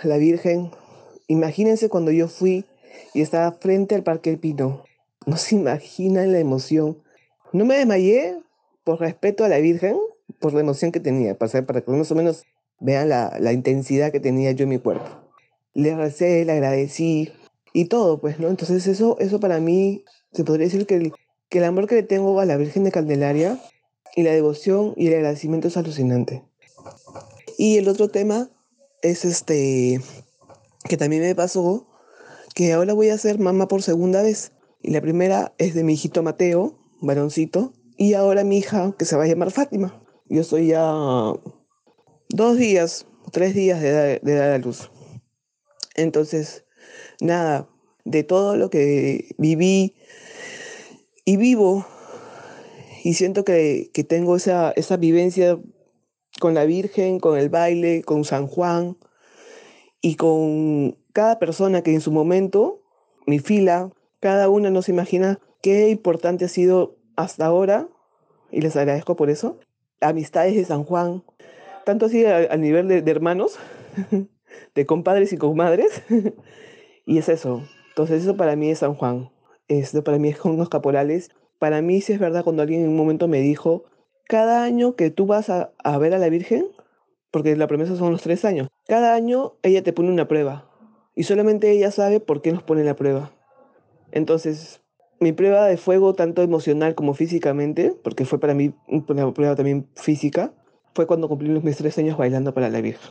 la 0.03 0.17
Virgen. 0.17 0.73
Imagínense 1.29 1.89
cuando 1.89 2.11
yo 2.11 2.27
fui 2.27 2.65
y 3.15 3.21
estaba 3.21 3.53
frente 3.53 3.95
al 3.95 4.03
Parque 4.03 4.31
El 4.31 4.39
Pino. 4.41 4.83
No 5.27 5.37
se 5.37 5.55
imaginan 5.55 6.33
la 6.33 6.41
emoción. 6.41 7.04
No 7.55 7.65
me 7.65 7.77
desmayé 7.77 8.37
por 8.83 8.99
respeto 8.99 9.45
a 9.45 9.49
la 9.49 9.59
Virgen, 9.59 9.97
por 10.41 10.53
la 10.55 10.61
emoción 10.61 10.91
que 10.91 10.99
tenía, 10.99 11.39
para, 11.39 11.65
para 11.65 11.83
que 11.83 11.91
más 11.93 12.11
o 12.11 12.17
menos 12.17 12.43
vean 12.81 13.09
la, 13.09 13.37
la 13.39 13.53
intensidad 13.53 14.11
que 14.11 14.19
tenía 14.19 14.51
yo 14.51 14.65
en 14.65 14.71
mi 14.71 14.79
cuerpo. 14.81 15.07
Le 15.73 15.95
recé, 15.95 16.45
le 16.45 16.51
agradecí 16.51 17.31
y 17.73 17.85
todo, 17.85 18.21
pues, 18.21 18.41
¿no? 18.41 18.49
Entonces 18.49 18.89
eso, 18.89 19.17
eso 19.21 19.39
para 19.39 19.61
mí, 19.61 20.05
se 20.33 20.43
podría 20.43 20.67
decir 20.67 20.85
que 20.85 20.97
el, 20.97 21.13
que 21.49 21.59
el 21.59 21.65
amor 21.65 21.87
que 21.87 21.95
le 21.95 22.03
tengo 22.03 22.41
a 22.41 22.45
la 22.45 22.57
Virgen 22.57 22.83
de 22.83 22.91
Candelaria 22.91 23.61
y 24.17 24.25
la 24.25 24.33
devoción 24.33 24.93
y 24.97 25.07
el 25.07 25.15
agradecimiento 25.15 25.69
es 25.69 25.77
alucinante. 25.77 26.43
Y 27.57 27.79
el 27.79 27.87
otro 27.87 28.09
tema 28.09 28.51
es 29.01 29.25
este, 29.25 30.01
que 30.89 30.97
también 30.97 31.23
me 31.23 31.37
pasó, 31.37 31.87
que 32.53 32.73
ahora 32.73 32.95
voy 32.95 33.11
a 33.11 33.19
ser 33.19 33.39
mamá 33.39 33.69
por 33.69 33.81
segunda 33.81 34.23
vez. 34.23 34.51
Y 34.83 34.91
la 34.91 35.01
primera 35.01 35.55
es 35.59 35.75
de 35.75 35.85
mi 35.85 35.93
hijito 35.93 36.25
Mateo, 36.25 36.81
varoncito, 37.07 37.73
y 37.97 38.15
ahora 38.15 38.45
mi 38.45 38.59
hija, 38.59 38.95
que 38.99 39.05
se 39.05 39.17
va 39.17 39.25
a 39.25 39.27
llamar 39.27 39.51
Fátima. 39.51 40.03
Yo 40.27 40.43
soy 40.43 40.69
ya 40.69 40.93
dos 42.29 42.57
días, 42.57 43.07
tres 43.31 43.55
días 43.55 43.81
de 43.81 43.93
dar, 43.93 44.21
de 44.21 44.35
dar 44.35 44.51
a 44.51 44.59
luz. 44.59 44.91
Entonces, 45.95 46.65
nada, 47.21 47.69
de 48.05 48.25
todo 48.25 48.57
lo 48.57 48.71
que 48.71 49.35
viví 49.39 49.95
y 51.25 51.37
vivo, 51.37 51.87
y 53.05 53.15
siento 53.15 53.45
que, 53.45 53.91
que 53.93 54.03
tengo 54.03 54.37
esa, 54.37 54.73
esa 54.77 54.97
vivencia 54.97 55.59
con 56.41 56.55
la 56.55 56.65
Virgen, 56.65 57.21
con 57.21 57.39
el 57.39 57.49
baile, 57.49 58.03
con 58.03 58.25
San 58.25 58.47
Juan 58.47 58.97
y 60.01 60.17
con 60.17 60.99
cada 61.13 61.39
persona 61.39 61.83
que 61.83 61.93
en 61.93 62.01
su 62.01 62.11
momento, 62.11 62.83
mi 63.27 63.39
fila, 63.39 63.93
cada 64.21 64.49
una 64.49 64.71
no 64.71 64.83
se 64.83 64.93
imagina 64.93 65.41
qué 65.65 65.89
importante 65.89 66.45
ha 66.45 66.49
sido 66.49 66.99
hasta 67.17 67.47
ahora, 67.47 67.89
y 68.51 68.61
les 68.61 68.77
agradezco 68.77 69.17
por 69.17 69.31
eso, 69.31 69.59
amistades 70.03 70.55
de 70.55 70.65
San 70.67 70.85
Juan, 70.85 71.25
tanto 71.87 72.05
así 72.05 72.27
a, 72.27 72.53
a 72.53 72.57
nivel 72.59 72.87
de, 72.87 73.01
de 73.01 73.11
hermanos, 73.11 73.59
de 74.75 74.85
compadres 74.85 75.33
y 75.33 75.39
comadres, 75.39 76.03
y 77.07 77.17
es 77.17 77.31
eso. 77.31 77.63
Entonces 77.89 78.25
eso 78.25 78.37
para 78.37 78.57
mí 78.57 78.69
es 78.69 78.81
San 78.81 78.95
Juan, 78.95 79.31
esto 79.69 80.05
para 80.05 80.19
mí 80.19 80.29
es 80.29 80.37
con 80.37 80.59
los 80.59 80.69
caporales. 80.69 81.31
Para 81.59 81.81
mí 81.81 82.03
sí 82.03 82.13
es 82.13 82.19
verdad 82.19 82.45
cuando 82.45 82.61
alguien 82.61 82.83
en 82.83 82.91
un 82.91 82.97
momento 82.97 83.27
me 83.27 83.41
dijo 83.41 83.85
cada 84.29 84.65
año 84.65 84.97
que 84.97 85.09
tú 85.09 85.25
vas 85.25 85.49
a, 85.49 85.73
a 85.83 85.97
ver 85.97 86.13
a 86.13 86.19
la 86.19 86.29
Virgen, 86.29 86.67
porque 87.31 87.57
la 87.57 87.69
promesa 87.69 87.97
son 87.97 88.13
los 88.13 88.21
tres 88.21 88.45
años, 88.45 88.69
cada 88.87 89.15
año 89.15 89.55
ella 89.63 89.83
te 89.83 89.95
pone 89.95 90.11
una 90.11 90.29
prueba 90.29 90.71
y 91.15 91.23
solamente 91.23 91.71
ella 91.71 91.91
sabe 91.91 92.21
por 92.21 92.43
qué 92.43 92.53
nos 92.53 92.63
pone 92.63 92.85
la 92.85 92.97
prueba. 92.97 93.33
Entonces, 94.13 94.84
mi 95.25 95.33
prueba 95.33 95.67
de 95.67 95.79
fuego, 95.79 96.15
tanto 96.15 96.43
emocional 96.43 96.95
como 96.95 97.15
físicamente, 97.15 97.97
porque 98.05 98.27
fue 98.27 98.39
para 98.39 98.55
mí 98.55 98.75
una 98.87 99.33
prueba 99.33 99.57
también 99.57 99.89
física, 99.97 100.53
fue 100.95 101.07
cuando 101.07 101.29
cumplí 101.29 101.49
mis 101.49 101.77
tres 101.79 101.97
años 101.99 102.17
bailando 102.19 102.53
para 102.53 102.69
la 102.69 102.81
Virgen. 102.81 103.11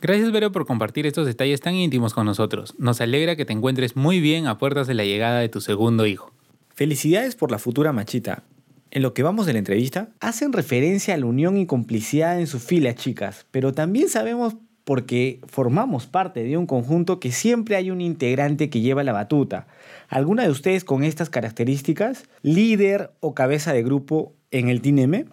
Gracias 0.00 0.32
Vero 0.32 0.52
por 0.52 0.66
compartir 0.66 1.06
estos 1.06 1.26
detalles 1.26 1.60
tan 1.60 1.74
íntimos 1.74 2.14
con 2.14 2.26
nosotros. 2.26 2.74
Nos 2.78 3.00
alegra 3.00 3.36
que 3.36 3.44
te 3.44 3.52
encuentres 3.52 3.94
muy 3.94 4.20
bien 4.20 4.46
a 4.46 4.58
puertas 4.58 4.86
de 4.86 4.94
la 4.94 5.04
llegada 5.04 5.40
de 5.40 5.48
tu 5.48 5.60
segundo 5.60 6.06
hijo. 6.06 6.32
Felicidades 6.74 7.36
por 7.36 7.50
la 7.50 7.58
futura 7.58 7.92
machita. 7.92 8.42
En 8.90 9.02
lo 9.02 9.12
que 9.12 9.22
vamos 9.22 9.44
de 9.44 9.52
la 9.52 9.58
entrevista, 9.58 10.08
hacen 10.20 10.52
referencia 10.52 11.14
a 11.14 11.16
la 11.18 11.26
unión 11.26 11.56
y 11.58 11.66
complicidad 11.66 12.40
en 12.40 12.46
su 12.46 12.58
fila, 12.58 12.94
chicas, 12.94 13.46
pero 13.50 13.72
también 13.72 14.08
sabemos 14.08 14.56
porque 14.84 15.40
formamos 15.46 16.06
parte 16.06 16.42
de 16.42 16.56
un 16.56 16.66
conjunto 16.66 17.18
que 17.18 17.32
siempre 17.32 17.76
hay 17.76 17.90
un 17.90 18.00
integrante 18.00 18.70
que 18.70 18.80
lleva 18.80 19.02
la 19.02 19.12
batuta. 19.12 19.66
¿Alguna 20.14 20.44
de 20.44 20.50
ustedes 20.50 20.84
con 20.84 21.02
estas 21.02 21.28
características? 21.28 22.28
¿Líder 22.42 23.10
o 23.18 23.34
cabeza 23.34 23.72
de 23.72 23.82
grupo 23.82 24.36
en 24.52 24.68
el 24.68 24.80
TINEME? 24.80 25.24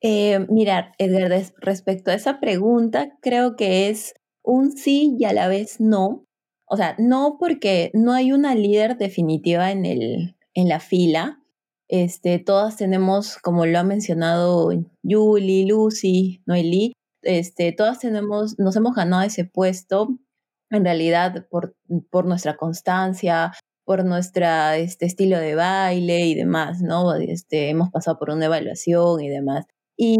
Eh, 0.00 0.46
mirar, 0.48 0.92
Edgar, 0.98 1.32
respecto 1.56 2.12
a 2.12 2.14
esa 2.14 2.38
pregunta, 2.38 3.18
creo 3.20 3.56
que 3.56 3.88
es 3.88 4.14
un 4.44 4.76
sí 4.76 5.16
y 5.18 5.24
a 5.24 5.32
la 5.32 5.48
vez 5.48 5.80
no. 5.80 6.24
O 6.66 6.76
sea, 6.76 6.94
no 7.00 7.36
porque 7.40 7.90
no 7.94 8.12
hay 8.12 8.30
una 8.30 8.54
líder 8.54 8.96
definitiva 8.96 9.72
en, 9.72 9.84
el, 9.84 10.36
en 10.54 10.68
la 10.68 10.78
fila. 10.78 11.42
Este, 11.88 12.38
todas 12.38 12.76
tenemos, 12.76 13.38
como 13.38 13.66
lo 13.66 13.76
ha 13.76 13.82
mencionado 13.82 14.70
Julie, 15.02 15.66
Lucy, 15.66 16.44
Noelí, 16.46 16.92
este, 17.22 17.72
todas 17.72 17.98
tenemos, 17.98 18.56
nos 18.60 18.76
hemos 18.76 18.94
ganado 18.94 19.24
ese 19.24 19.46
puesto 19.46 20.16
en 20.70 20.84
realidad 20.84 21.48
por, 21.50 21.74
por 22.08 22.24
nuestra 22.24 22.56
constancia, 22.56 23.50
por 23.86 24.04
nuestro 24.04 24.46
este, 24.72 25.06
estilo 25.06 25.38
de 25.38 25.54
baile 25.54 26.26
y 26.26 26.34
demás, 26.34 26.82
¿no? 26.82 27.14
Este, 27.14 27.70
hemos 27.70 27.90
pasado 27.90 28.18
por 28.18 28.30
una 28.30 28.46
evaluación 28.46 29.22
y 29.22 29.28
demás. 29.30 29.64
Y, 29.98 30.18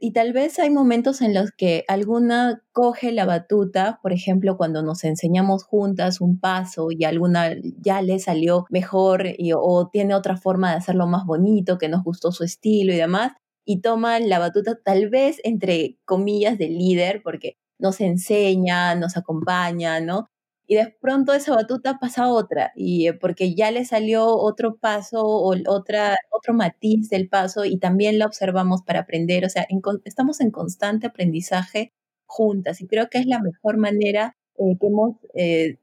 y 0.00 0.12
tal 0.12 0.34
vez 0.34 0.58
hay 0.58 0.68
momentos 0.68 1.22
en 1.22 1.32
los 1.32 1.50
que 1.52 1.84
alguna 1.88 2.62
coge 2.72 3.10
la 3.12 3.24
batuta, 3.24 4.00
por 4.02 4.12
ejemplo, 4.12 4.58
cuando 4.58 4.82
nos 4.82 5.02
enseñamos 5.04 5.64
juntas 5.64 6.20
un 6.20 6.38
paso 6.38 6.88
y 6.90 7.04
alguna 7.04 7.54
ya 7.80 8.02
le 8.02 8.18
salió 8.18 8.66
mejor 8.68 9.28
y, 9.38 9.52
o 9.54 9.88
tiene 9.90 10.14
otra 10.14 10.36
forma 10.36 10.70
de 10.72 10.76
hacerlo 10.76 11.06
más 11.06 11.24
bonito, 11.24 11.78
que 11.78 11.88
nos 11.88 12.04
gustó 12.04 12.32
su 12.32 12.44
estilo 12.44 12.92
y 12.92 12.96
demás, 12.96 13.32
y 13.64 13.80
toma 13.80 14.18
la 14.20 14.38
batuta 14.40 14.78
tal 14.84 15.08
vez 15.08 15.40
entre 15.44 15.98
comillas 16.04 16.58
de 16.58 16.68
líder, 16.68 17.22
porque 17.22 17.56
nos 17.78 18.00
enseña, 18.00 18.94
nos 18.96 19.16
acompaña, 19.16 20.00
¿no? 20.00 20.28
Y 20.70 20.76
de 20.76 20.94
pronto 21.00 21.32
esa 21.32 21.54
batuta 21.54 21.98
pasa 21.98 22.24
a 22.24 22.28
otra, 22.32 22.72
y 22.76 23.08
eh, 23.08 23.14
porque 23.14 23.54
ya 23.54 23.70
le 23.70 23.86
salió 23.86 24.26
otro 24.36 24.76
paso 24.76 25.22
o 25.24 25.54
otra, 25.66 26.14
otro 26.30 26.52
matiz 26.54 27.08
del 27.08 27.28
paso 27.30 27.64
y 27.64 27.78
también 27.78 28.18
la 28.18 28.26
observamos 28.26 28.82
para 28.82 29.00
aprender, 29.00 29.46
o 29.46 29.48
sea, 29.48 29.66
estamos 30.04 30.40
en 30.42 30.50
constante 30.50 31.06
aprendizaje 31.06 31.92
juntas 32.26 32.82
y 32.82 32.86
creo 32.86 33.08
que 33.08 33.16
es 33.18 33.26
la 33.26 33.40
mejor 33.40 33.78
manera 33.78 34.36
eh, 34.58 34.76
que 34.78 34.86
hemos 34.88 35.16
eh, 35.34 35.78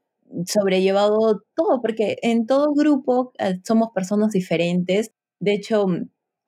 sobrellevado 0.46 1.42
todo, 1.56 1.80
porque 1.82 2.18
en 2.22 2.46
todo 2.46 2.72
grupo 2.72 3.32
somos 3.64 3.90
personas 3.92 4.30
diferentes, 4.32 5.10
de 5.40 5.54
hecho, 5.54 5.86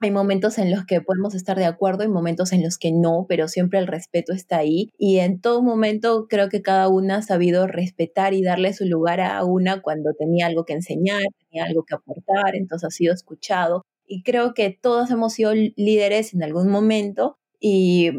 hay 0.00 0.10
momentos 0.10 0.58
en 0.58 0.70
los 0.70 0.84
que 0.84 1.00
podemos 1.00 1.34
estar 1.34 1.58
de 1.58 1.64
acuerdo 1.64 2.04
y 2.04 2.08
momentos 2.08 2.52
en 2.52 2.62
los 2.62 2.78
que 2.78 2.92
no, 2.92 3.26
pero 3.28 3.48
siempre 3.48 3.80
el 3.80 3.88
respeto 3.88 4.32
está 4.32 4.58
ahí. 4.58 4.90
Y 4.96 5.18
en 5.18 5.40
todo 5.40 5.62
momento 5.62 6.26
creo 6.28 6.48
que 6.48 6.62
cada 6.62 6.88
una 6.88 7.16
ha 7.16 7.22
sabido 7.22 7.66
respetar 7.66 8.32
y 8.32 8.42
darle 8.42 8.72
su 8.72 8.84
lugar 8.84 9.20
a 9.20 9.44
una 9.44 9.82
cuando 9.82 10.12
tenía 10.16 10.46
algo 10.46 10.64
que 10.64 10.74
enseñar, 10.74 11.22
tenía 11.50 11.64
algo 11.64 11.84
que 11.84 11.96
aportar, 11.96 12.54
entonces 12.54 12.86
ha 12.86 12.90
sido 12.90 13.12
escuchado. 13.12 13.82
Y 14.06 14.22
creo 14.22 14.54
que 14.54 14.70
todos 14.70 15.10
hemos 15.10 15.32
sido 15.32 15.52
líderes 15.54 16.32
en 16.32 16.42
algún 16.42 16.68
momento 16.68 17.36
y, 17.60 18.10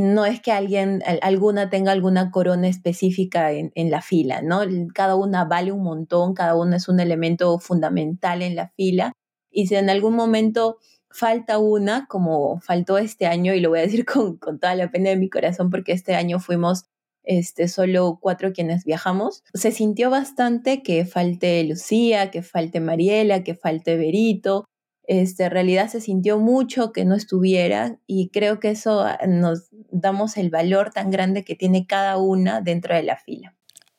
no 0.00 0.24
es 0.26 0.40
que 0.40 0.50
alguien, 0.50 1.00
alguna 1.22 1.70
tenga 1.70 1.92
alguna 1.92 2.32
corona 2.32 2.66
específica 2.66 3.52
en, 3.52 3.70
en 3.76 3.90
la 3.90 4.02
fila, 4.02 4.42
¿no? 4.42 4.62
Cada 4.92 5.14
una 5.14 5.44
vale 5.44 5.70
un 5.70 5.84
montón, 5.84 6.34
cada 6.34 6.56
una 6.56 6.76
es 6.78 6.88
un 6.88 6.98
elemento 6.98 7.56
fundamental 7.60 8.42
en 8.42 8.56
la 8.56 8.70
fila. 8.70 9.12
Y 9.48 9.68
si 9.68 9.76
en 9.76 9.88
algún 9.88 10.14
momento 10.16 10.78
falta 11.16 11.58
una, 11.58 12.06
como 12.06 12.60
faltó 12.60 12.98
este 12.98 13.26
año, 13.26 13.54
y 13.54 13.60
lo 13.60 13.70
voy 13.70 13.80
a 13.80 13.82
decir 13.82 14.04
con, 14.38 14.38
toda 14.38 14.74
la 14.74 14.90
pena 14.90 15.10
de 15.10 15.16
mi 15.16 15.28
corazón, 15.28 15.70
porque 15.70 15.92
este 15.92 16.14
año 16.14 16.38
fuimos 16.38 16.84
este, 17.24 17.68
solo 17.68 18.18
cuatro 18.20 18.52
quienes 18.52 18.84
viajamos. 18.84 19.42
Se 19.54 19.72
sintió 19.72 20.10
bastante 20.10 20.82
que 20.82 21.04
falte 21.04 21.64
Lucía, 21.64 22.30
que 22.30 22.42
falte 22.42 22.80
Mariela, 22.80 23.42
que 23.42 23.54
falte 23.54 23.96
Berito. 23.96 24.64
Este, 25.08 25.44
en 25.44 25.50
realidad 25.50 25.88
se 25.88 26.00
sintió 26.00 26.38
mucho 26.38 26.92
que 26.92 27.04
no 27.04 27.14
estuviera 27.14 27.98
y 28.06 28.30
creo 28.30 28.58
que 28.58 28.70
eso 28.70 29.02
ah, 29.02 29.18
nos 29.28 29.68
damos 29.70 30.36
el 30.36 30.50
valor 30.50 30.90
tan 30.90 31.10
grande 31.10 31.44
que 31.44 31.54
tiene 31.54 31.86
cada 31.86 32.16
una 32.16 32.60
dentro 32.60 32.94
de 32.94 33.04
la 33.04 33.16
fila. 33.16 33.56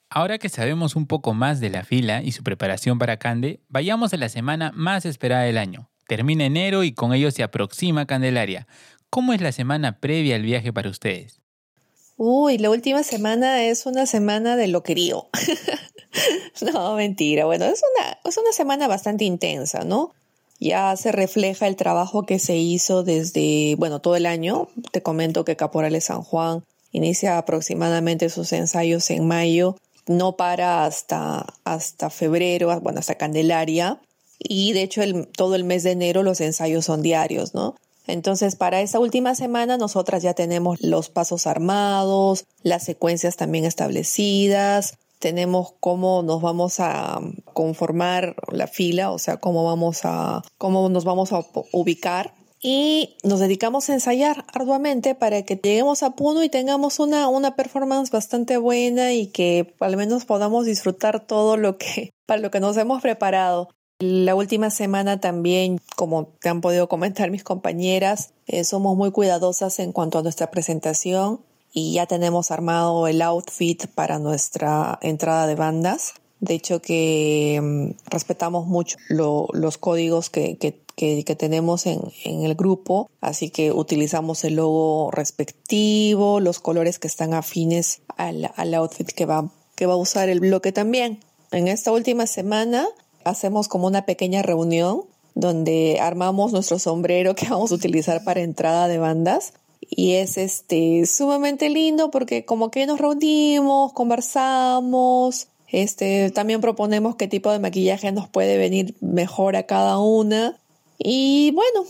Ahora 0.09 0.37
que 0.37 0.49
sabemos 0.49 0.95
un 0.95 1.07
poco 1.07 1.33
más 1.33 1.59
de 1.59 1.69
la 1.69 1.83
fila 1.83 2.21
y 2.21 2.31
su 2.31 2.43
preparación 2.43 2.97
para 2.97 3.17
Cande, 3.17 3.61
vayamos 3.67 4.13
a 4.13 4.17
la 4.17 4.29
semana 4.29 4.71
más 4.73 5.05
esperada 5.05 5.43
del 5.43 5.57
año, 5.57 5.89
Termina 6.07 6.45
enero 6.45 6.83
y 6.83 6.93
con 6.93 7.13
ello 7.13 7.31
se 7.31 7.43
aproxima 7.43 8.05
Candelaria. 8.05 8.67
¿Cómo 9.09 9.33
es 9.33 9.41
la 9.41 9.51
semana 9.51 9.99
previa 9.99 10.35
al 10.35 10.43
viaje 10.43 10.73
para 10.73 10.89
ustedes? 10.89 11.41
Uy, 12.15 12.57
la 12.57 12.71
última 12.71 13.03
semana 13.03 13.63
es 13.63 13.85
una 13.85 14.05
semana 14.05 14.55
de 14.55 14.67
loquerío. 14.67 15.27
no, 16.73 16.95
mentira. 16.95 17.45
Bueno, 17.45 17.65
es 17.65 17.81
una, 17.95 18.17
es 18.25 18.37
una 18.37 18.51
semana 18.51 18.87
bastante 18.87 19.23
intensa, 19.23 19.83
¿no? 19.83 20.13
Ya 20.59 20.95
se 20.95 21.11
refleja 21.11 21.67
el 21.67 21.75
trabajo 21.75 22.25
que 22.25 22.39
se 22.39 22.57
hizo 22.57 23.03
desde, 23.03 23.75
bueno, 23.77 23.99
todo 23.99 24.15
el 24.15 24.25
año. 24.25 24.69
Te 24.91 25.03
comento 25.03 25.45
que 25.45 25.55
Caporales 25.55 26.05
San 26.05 26.23
Juan 26.23 26.63
inicia 26.91 27.37
aproximadamente 27.37 28.29
sus 28.29 28.51
ensayos 28.53 29.09
en 29.11 29.27
mayo, 29.27 29.75
no 30.07 30.35
para 30.35 30.85
hasta, 30.85 31.45
hasta 31.63 32.09
febrero, 32.09 32.79
bueno, 32.81 32.99
hasta 32.99 33.15
Candelaria. 33.15 33.99
Y 34.39 34.73
de 34.73 34.83
hecho, 34.83 35.01
todo 35.35 35.55
el 35.55 35.63
mes 35.63 35.83
de 35.83 35.91
enero 35.91 36.23
los 36.23 36.41
ensayos 36.41 36.85
son 36.85 37.01
diarios, 37.01 37.53
¿no? 37.53 37.75
Entonces, 38.07 38.55
para 38.55 38.81
esta 38.81 38.99
última 38.99 39.35
semana, 39.35 39.77
nosotras 39.77 40.23
ya 40.23 40.33
tenemos 40.33 40.81
los 40.81 41.09
pasos 41.09 41.45
armados, 41.45 42.45
las 42.63 42.83
secuencias 42.83 43.35
también 43.35 43.65
establecidas, 43.65 44.97
tenemos 45.19 45.73
cómo 45.79 46.23
nos 46.23 46.41
vamos 46.41 46.79
a 46.79 47.19
conformar 47.53 48.35
la 48.51 48.67
fila, 48.67 49.11
o 49.11 49.19
sea, 49.19 49.37
cómo 49.37 49.65
vamos 49.65 50.01
a, 50.03 50.41
cómo 50.57 50.89
nos 50.89 51.03
vamos 51.03 51.33
a 51.33 51.45
ubicar. 51.73 52.33
Y 52.59 53.17
nos 53.23 53.39
dedicamos 53.39 53.89
a 53.89 53.93
ensayar 53.93 54.45
arduamente 54.51 55.13
para 55.13 55.43
que 55.43 55.55
lleguemos 55.57 56.01
a 56.01 56.15
Puno 56.15 56.43
y 56.43 56.49
tengamos 56.49 56.99
una, 56.99 57.27
una 57.27 57.55
performance 57.55 58.09
bastante 58.09 58.57
buena 58.57 59.13
y 59.13 59.27
que 59.27 59.75
al 59.79 59.95
menos 59.95 60.25
podamos 60.25 60.65
disfrutar 60.65 61.25
todo 61.25 61.55
lo 61.55 61.77
que, 61.77 62.11
para 62.25 62.41
lo 62.41 62.49
que 62.49 62.59
nos 62.59 62.77
hemos 62.77 63.01
preparado. 63.01 63.69
La 63.99 64.35
última 64.35 64.69
semana 64.69 65.19
también, 65.19 65.81
como 65.95 66.27
te 66.27 66.49
han 66.49 66.61
podido 66.61 66.87
comentar 66.87 67.31
mis 67.31 67.43
compañeras, 67.43 68.29
eh, 68.45 68.63
somos 68.63 68.95
muy 68.95 69.09
cuidadosas 69.09 69.79
en 69.79 69.91
cuanto 69.91 70.19
a 70.19 70.21
nuestra 70.21 70.51
presentación 70.51 71.41
y 71.73 71.93
ya 71.93 72.05
tenemos 72.05 72.51
armado 72.51 73.07
el 73.07 73.23
outfit 73.23 73.87
para 73.87 74.19
nuestra 74.19 74.99
entrada 75.01 75.47
de 75.47 75.55
bandas. 75.55 76.13
De 76.41 76.53
hecho 76.53 76.79
que 76.79 77.59
mm, 77.59 78.11
respetamos 78.11 78.67
mucho 78.67 78.97
los 79.09 79.79
códigos 79.79 80.29
que, 80.29 80.57
tenemos 81.35 81.87
en, 81.87 82.01
el 82.23 82.53
grupo, 82.53 83.09
así 83.19 83.49
que 83.49 83.71
utilizamos 83.71 84.43
el 84.43 84.57
logo 84.57 85.09
respectivo, 85.09 86.39
los 86.39 86.59
colores 86.59 86.99
que 86.99 87.07
están 87.07 87.33
afines 87.33 88.01
al, 88.15 88.51
al 88.57 88.75
outfit 88.75 89.07
que 89.07 89.25
va, 89.25 89.49
que 89.75 89.87
va 89.87 89.93
a 89.93 89.97
usar 89.97 90.29
el 90.29 90.39
bloque 90.39 90.71
también. 90.71 91.19
En 91.51 91.67
esta 91.67 91.91
última 91.91 92.27
semana 92.27 92.87
hacemos 93.29 93.67
como 93.67 93.87
una 93.87 94.05
pequeña 94.05 94.41
reunión 94.41 95.03
donde 95.35 95.99
armamos 96.01 96.51
nuestro 96.51 96.79
sombrero 96.79 97.35
que 97.35 97.47
vamos 97.49 97.71
a 97.71 97.75
utilizar 97.75 98.23
para 98.23 98.41
entrada 98.41 98.87
de 98.87 98.97
bandas. 98.97 99.53
Y 99.89 100.13
es 100.13 100.37
este 100.37 101.05
sumamente 101.05 101.69
lindo 101.69 102.11
porque 102.11 102.43
como 102.43 102.71
que 102.71 102.85
nos 102.85 102.99
reunimos, 102.99 103.93
conversamos, 103.93 105.47
este, 105.67 106.31
también 106.31 106.61
proponemos 106.61 107.15
qué 107.15 107.27
tipo 107.27 107.51
de 107.51 107.59
maquillaje 107.59 108.11
nos 108.11 108.27
puede 108.27 108.57
venir 108.57 108.95
mejor 109.01 109.55
a 109.55 109.63
cada 109.63 109.99
una. 109.99 110.57
Y 110.97 111.51
bueno, 111.51 111.85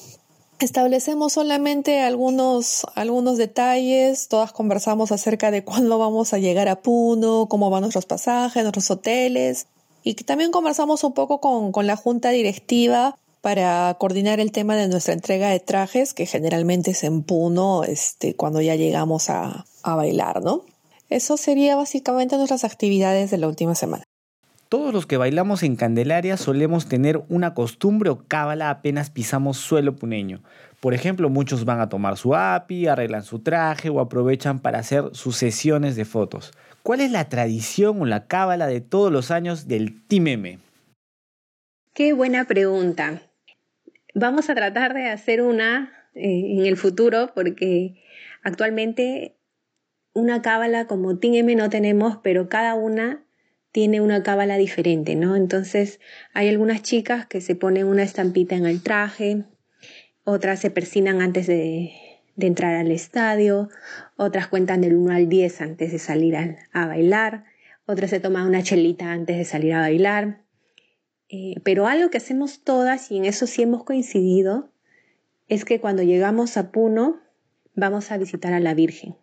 establecemos 0.60 1.34
solamente 1.34 2.02
algunos, 2.02 2.86
algunos 2.96 3.38
detalles, 3.38 4.28
todas 4.28 4.52
conversamos 4.52 5.12
acerca 5.12 5.52
de 5.52 5.64
cuándo 5.64 5.98
vamos 5.98 6.34
a 6.34 6.40
llegar 6.40 6.68
a 6.68 6.82
Puno, 6.82 7.48
cómo 7.50 7.70
van 7.70 7.82
nuestros 7.82 8.06
pasajes, 8.06 8.64
nuestros 8.64 8.92
hoteles, 8.92 9.68
y 10.08 10.14
también 10.14 10.52
conversamos 10.52 11.04
un 11.04 11.14
poco 11.14 11.42
con, 11.42 11.74
con 11.74 11.86
la 11.86 11.98
junta 11.98 12.30
directiva 12.30 13.18
para 13.42 13.94
coordinar 14.00 14.40
el 14.40 14.54
tema 14.54 14.78
de 14.78 14.88
nuestra 14.88 15.14
entrega 15.14 15.50
de 15.50 15.60
trajes, 15.60 16.14
que 16.14 16.26
generalmente 16.26 16.92
es 16.92 17.04
en 17.04 17.24
Puno, 17.24 17.84
este, 17.84 18.34
cuando 18.34 18.62
ya 18.62 18.76
llegamos 18.76 19.30
a, 19.30 19.66
a 19.84 19.96
bailar, 19.96 20.42
¿no? 20.42 20.64
Eso 21.10 21.36
sería 21.36 21.76
básicamente 21.76 22.38
nuestras 22.38 22.64
actividades 22.64 23.32
de 23.32 23.38
la 23.38 23.50
última 23.50 23.76
semana. 23.76 24.07
Todos 24.70 24.94
los 24.94 25.06
que 25.06 25.16
bailamos 25.16 25.64
en 25.64 25.78
Candelaria 25.78 26.36
solemos 26.36 26.90
tener 26.90 27.22
una 27.30 27.54
costumbre 27.54 28.10
o 28.10 28.26
cábala 28.28 28.70
apenas 28.70 29.10
pisamos 29.10 29.56
suelo 29.58 29.96
puneño. 29.96 30.42
Por 30.82 30.94
ejemplo, 30.94 31.30
muchos 31.30 31.64
van 31.64 31.80
a 31.80 31.88
tomar 31.88 32.18
su 32.18 32.36
api, 32.36 32.88
arreglan 32.88 33.24
su 33.24 33.40
traje 33.40 33.90
o 33.90 34.02
aprovechan 34.02 34.60
para 34.60 34.80
hacer 34.80 35.06
sus 35.14 35.38
sesiones 35.38 35.96
de 35.96 36.04
fotos. 36.04 36.52
¿Cuál 36.84 37.00
es 37.00 37.12
la 37.12 37.30
tradición 37.30 38.02
o 38.02 38.06
la 38.06 38.28
cábala 38.28 38.68
de 38.68 38.82
todos 38.82 39.12
los 39.12 39.32
años 39.32 39.70
del 39.70 40.06
Team 40.06 40.60
Qué 41.94 42.12
buena 42.12 42.46
pregunta. 42.46 43.22
Vamos 44.14 44.50
a 44.50 44.56
tratar 44.56 44.94
de 44.94 45.10
hacer 45.10 45.42
una 45.42 45.94
eh, 46.14 46.58
en 46.58 46.66
el 46.66 46.76
futuro 46.76 47.32
porque 47.34 48.04
actualmente 48.44 49.38
una 50.14 50.42
cábala 50.42 50.88
como 50.88 51.18
M 51.22 51.56
no 51.56 51.70
tenemos, 51.70 52.18
pero 52.22 52.50
cada 52.50 52.76
una 52.76 53.27
tiene 53.78 54.02
una 54.02 54.24
cábala 54.24 54.58
diferente, 54.58 55.16
¿no? 55.16 55.36
Entonces 55.36 56.00
hay 56.34 56.50
algunas 56.50 56.82
chicas 56.82 57.28
que 57.28 57.42
se 57.42 57.54
ponen 57.54 57.86
una 57.86 58.02
estampita 58.02 58.56
en 58.56 58.66
el 58.66 58.82
traje, 58.82 59.44
otras 60.24 60.62
se 60.62 60.72
persinan 60.72 61.22
antes 61.22 61.46
de, 61.46 61.92
entrar 62.40 62.74
al 62.74 62.90
estadio, 62.90 63.70
otras 64.16 64.48
cuentan 64.48 64.82
del 64.82 64.96
1 64.96 65.14
al 65.14 65.30
10 65.30 65.62
antes 65.62 65.92
de 65.92 66.00
salir 66.00 66.36
a, 66.36 66.88
bailar, 66.88 67.44
otras 67.86 68.10
se 68.10 68.20
toman 68.20 68.48
una 68.48 68.64
chelita 68.64 69.12
antes 69.12 69.38
de 69.38 69.46
salir 69.46 69.76
a 69.76 69.82
bailar. 69.82 70.42
Eh, 71.30 71.62
pero 71.64 71.86
algo 71.86 72.10
que 72.10 72.18
hacemos 72.18 72.64
todas, 72.64 73.12
y 73.12 73.18
en 73.18 73.26
eso 73.26 73.46
sí 73.46 73.62
hemos 73.62 73.84
coincidido, 73.84 74.72
es 75.50 75.66
que 75.66 75.80
cuando 75.80 76.02
llegamos 76.02 76.58
a 76.58 76.72
Puno 76.72 77.20
vamos 77.76 78.10
a 78.10 78.18
visitar 78.18 78.54
a 78.54 78.60
la 78.60 78.74
Virgen. 78.74 79.18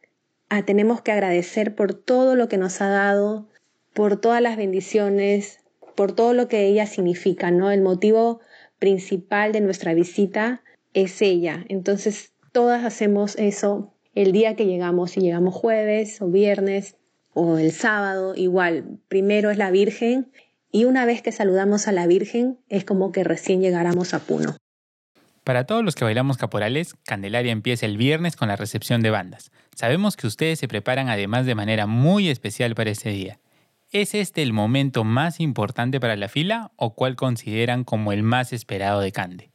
Ah, 0.48 0.64
tenemos 0.64 1.02
que 1.02 1.10
agradecer 1.10 1.74
por 1.74 1.92
todo 1.92 2.36
lo 2.36 2.48
que 2.48 2.56
nos 2.56 2.80
ha 2.80 2.86
dado, 2.86 3.48
por 3.94 4.20
todas 4.20 4.42
las 4.42 4.56
bendiciones, 4.56 5.60
por 5.94 6.12
todo 6.12 6.34
lo 6.34 6.48
que 6.48 6.66
ella 6.66 6.86
significa, 6.86 7.50
¿no? 7.50 7.70
El 7.70 7.80
motivo 7.80 8.40
principal 8.78 9.52
de 9.52 9.60
nuestra 9.60 9.94
visita 9.94 10.62
es 10.92 11.22
ella. 11.22 11.64
Entonces, 11.68 12.32
todas 12.52 12.84
hacemos 12.84 13.36
eso 13.36 13.94
el 14.14 14.32
día 14.32 14.54
que 14.56 14.66
llegamos, 14.66 15.12
si 15.12 15.20
llegamos 15.20 15.54
jueves 15.54 16.20
o 16.20 16.28
viernes 16.28 16.96
o 17.32 17.58
el 17.58 17.72
sábado, 17.72 18.34
igual, 18.36 18.98
primero 19.08 19.50
es 19.50 19.58
la 19.58 19.70
Virgen 19.70 20.30
y 20.70 20.84
una 20.84 21.04
vez 21.04 21.22
que 21.22 21.32
saludamos 21.32 21.88
a 21.88 21.92
la 21.92 22.06
Virgen 22.06 22.58
es 22.68 22.84
como 22.84 23.12
que 23.12 23.24
recién 23.24 23.60
llegáramos 23.60 24.14
a 24.14 24.20
Puno. 24.20 24.56
Para 25.42 25.66
todos 25.66 25.84
los 25.84 25.94
que 25.94 26.04
bailamos 26.04 26.38
caporales, 26.38 26.94
Candelaria 27.04 27.52
empieza 27.52 27.86
el 27.86 27.98
viernes 27.98 28.34
con 28.34 28.48
la 28.48 28.56
recepción 28.56 29.02
de 29.02 29.10
bandas. 29.10 29.50
Sabemos 29.74 30.16
que 30.16 30.26
ustedes 30.26 30.58
se 30.58 30.68
preparan 30.68 31.08
además 31.08 31.44
de 31.44 31.54
manera 31.54 31.86
muy 31.86 32.28
especial 32.28 32.74
para 32.74 32.90
este 32.90 33.10
día. 33.10 33.38
¿Es 33.94 34.12
este 34.12 34.42
el 34.42 34.52
momento 34.52 35.04
más 35.04 35.38
importante 35.38 36.00
para 36.00 36.16
la 36.16 36.28
fila 36.28 36.72
o 36.74 36.94
cuál 36.94 37.14
consideran 37.14 37.84
como 37.84 38.10
el 38.10 38.24
más 38.24 38.52
esperado 38.52 38.98
de 38.98 39.12
Cande? 39.12 39.52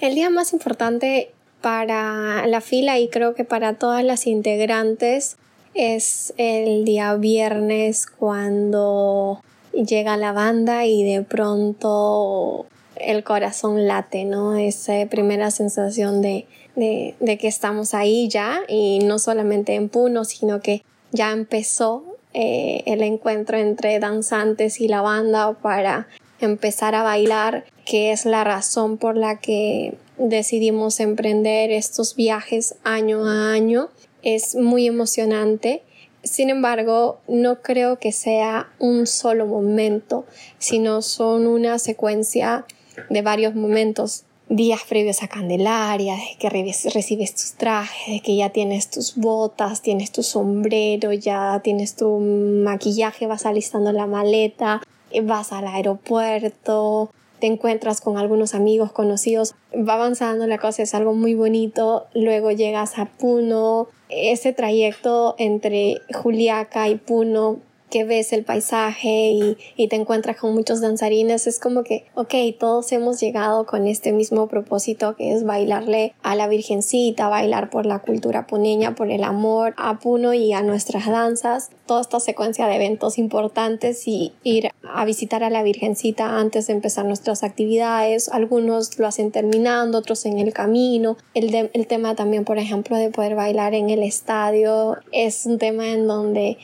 El 0.00 0.14
día 0.14 0.30
más 0.30 0.54
importante 0.54 1.32
para 1.60 2.46
la 2.46 2.62
fila 2.62 2.98
y 2.98 3.08
creo 3.08 3.34
que 3.34 3.44
para 3.44 3.74
todas 3.74 4.02
las 4.04 4.26
integrantes 4.26 5.36
es 5.74 6.32
el 6.38 6.86
día 6.86 7.14
viernes 7.16 8.06
cuando 8.06 9.42
llega 9.74 10.16
la 10.16 10.32
banda 10.32 10.86
y 10.86 11.04
de 11.04 11.20
pronto 11.20 12.64
el 12.96 13.22
corazón 13.22 13.86
late, 13.86 14.24
¿no? 14.24 14.56
Esa 14.56 14.94
primera 15.10 15.50
sensación 15.50 16.22
de, 16.22 16.46
de, 16.74 17.16
de, 17.20 17.36
que 17.36 17.48
estamos 17.48 17.92
ahí 17.92 18.30
ya 18.30 18.60
y 18.66 19.00
no 19.00 19.18
solamente 19.18 19.74
en 19.74 19.90
Puno, 19.90 20.24
sino 20.24 20.62
que 20.62 20.82
ya 21.10 21.32
empezó 21.32 22.11
eh, 22.34 22.82
el 22.86 23.02
encuentro 23.02 23.58
entre 23.58 23.98
danzantes 23.98 24.80
y 24.80 24.88
la 24.88 25.02
banda 25.02 25.52
para 25.52 26.08
empezar 26.40 26.94
a 26.94 27.02
bailar, 27.02 27.64
que 27.84 28.12
es 28.12 28.24
la 28.24 28.44
razón 28.44 28.98
por 28.98 29.16
la 29.16 29.38
que 29.38 29.94
decidimos 30.18 31.00
emprender 31.00 31.70
estos 31.70 32.16
viajes 32.16 32.74
año 32.84 33.26
a 33.26 33.52
año. 33.52 33.88
Es 34.22 34.54
muy 34.54 34.86
emocionante. 34.86 35.82
Sin 36.22 36.50
embargo, 36.50 37.20
no 37.26 37.62
creo 37.62 37.98
que 37.98 38.12
sea 38.12 38.70
un 38.78 39.06
solo 39.06 39.46
momento, 39.46 40.24
sino 40.58 41.02
son 41.02 41.46
una 41.46 41.78
secuencia 41.78 42.64
de 43.10 43.22
varios 43.22 43.54
momentos 43.54 44.24
días 44.56 44.82
previos 44.86 45.22
a 45.22 45.28
Candelaria, 45.28 46.14
de 46.14 46.36
que 46.38 46.50
recibes 46.50 47.34
tus 47.34 47.52
trajes, 47.54 48.20
que 48.20 48.36
ya 48.36 48.50
tienes 48.50 48.90
tus 48.90 49.16
botas, 49.16 49.80
tienes 49.80 50.12
tu 50.12 50.22
sombrero, 50.22 51.12
ya 51.14 51.60
tienes 51.64 51.96
tu 51.96 52.18
maquillaje, 52.18 53.26
vas 53.26 53.46
alistando 53.46 53.92
la 53.92 54.06
maleta, 54.06 54.82
vas 55.22 55.52
al 55.52 55.66
aeropuerto, 55.66 57.10
te 57.40 57.46
encuentras 57.46 58.02
con 58.02 58.18
algunos 58.18 58.54
amigos 58.54 58.92
conocidos, 58.92 59.54
va 59.74 59.94
avanzando 59.94 60.46
la 60.46 60.58
cosa, 60.58 60.82
es 60.82 60.94
algo 60.94 61.14
muy 61.14 61.34
bonito, 61.34 62.04
luego 62.12 62.50
llegas 62.50 62.98
a 62.98 63.06
Puno, 63.06 63.88
ese 64.10 64.52
trayecto 64.52 65.34
entre 65.38 65.96
Juliaca 66.12 66.90
y 66.90 66.96
Puno 66.96 67.60
que 67.92 68.04
ves 68.04 68.32
el 68.32 68.42
paisaje 68.42 69.56
y, 69.76 69.88
te 69.88 69.96
encuentras 69.96 70.38
con 70.38 70.54
muchos 70.54 70.80
danzarines, 70.80 71.46
es 71.46 71.58
como 71.58 71.84
que, 71.84 72.06
ok, 72.14 72.34
todos 72.58 72.90
hemos 72.92 73.20
llegado 73.20 73.66
con 73.66 73.86
este 73.86 74.12
mismo 74.12 74.46
propósito 74.46 75.14
que 75.16 75.34
es 75.34 75.44
bailarle 75.44 76.14
a 76.22 76.34
la 76.34 76.48
Virgencita, 76.48 77.28
bailar 77.28 77.68
por 77.68 77.84
la 77.84 77.98
cultura 77.98 78.46
puneña, 78.46 78.94
por 78.94 79.10
el 79.10 79.22
amor 79.22 79.74
a 79.76 79.98
Puno 79.98 80.32
y 80.32 80.54
a 80.54 80.62
nuestras 80.62 81.06
danzas, 81.06 81.68
toda 81.84 82.00
esta 82.00 82.20
secuencia 82.20 82.66
de 82.66 82.76
eventos 82.76 83.18
importantes 83.18 84.08
y 84.08 84.32
ir 84.42 84.70
a 84.82 85.04
visitar 85.04 85.44
a 85.44 85.50
la 85.50 85.62
Virgencita 85.62 86.38
antes 86.38 86.68
de 86.68 86.72
empezar 86.72 87.04
nuestras 87.04 87.42
actividades, 87.42 88.30
algunos 88.30 88.98
lo 88.98 89.06
hacen 89.06 89.30
terminando, 89.32 89.98
otros 89.98 90.24
en 90.24 90.38
el 90.38 90.54
camino, 90.54 91.18
el, 91.34 91.70
el 91.70 91.86
tema 91.86 92.14
también, 92.14 92.46
por 92.46 92.56
ejemplo, 92.56 92.96
de 92.96 93.10
poder 93.10 93.34
bailar 93.34 93.74
en 93.74 93.90
el 93.90 94.02
estadio, 94.02 94.96
es 95.10 95.44
un 95.44 95.58
tema 95.58 95.88
en 95.90 96.06
donde 96.06 96.56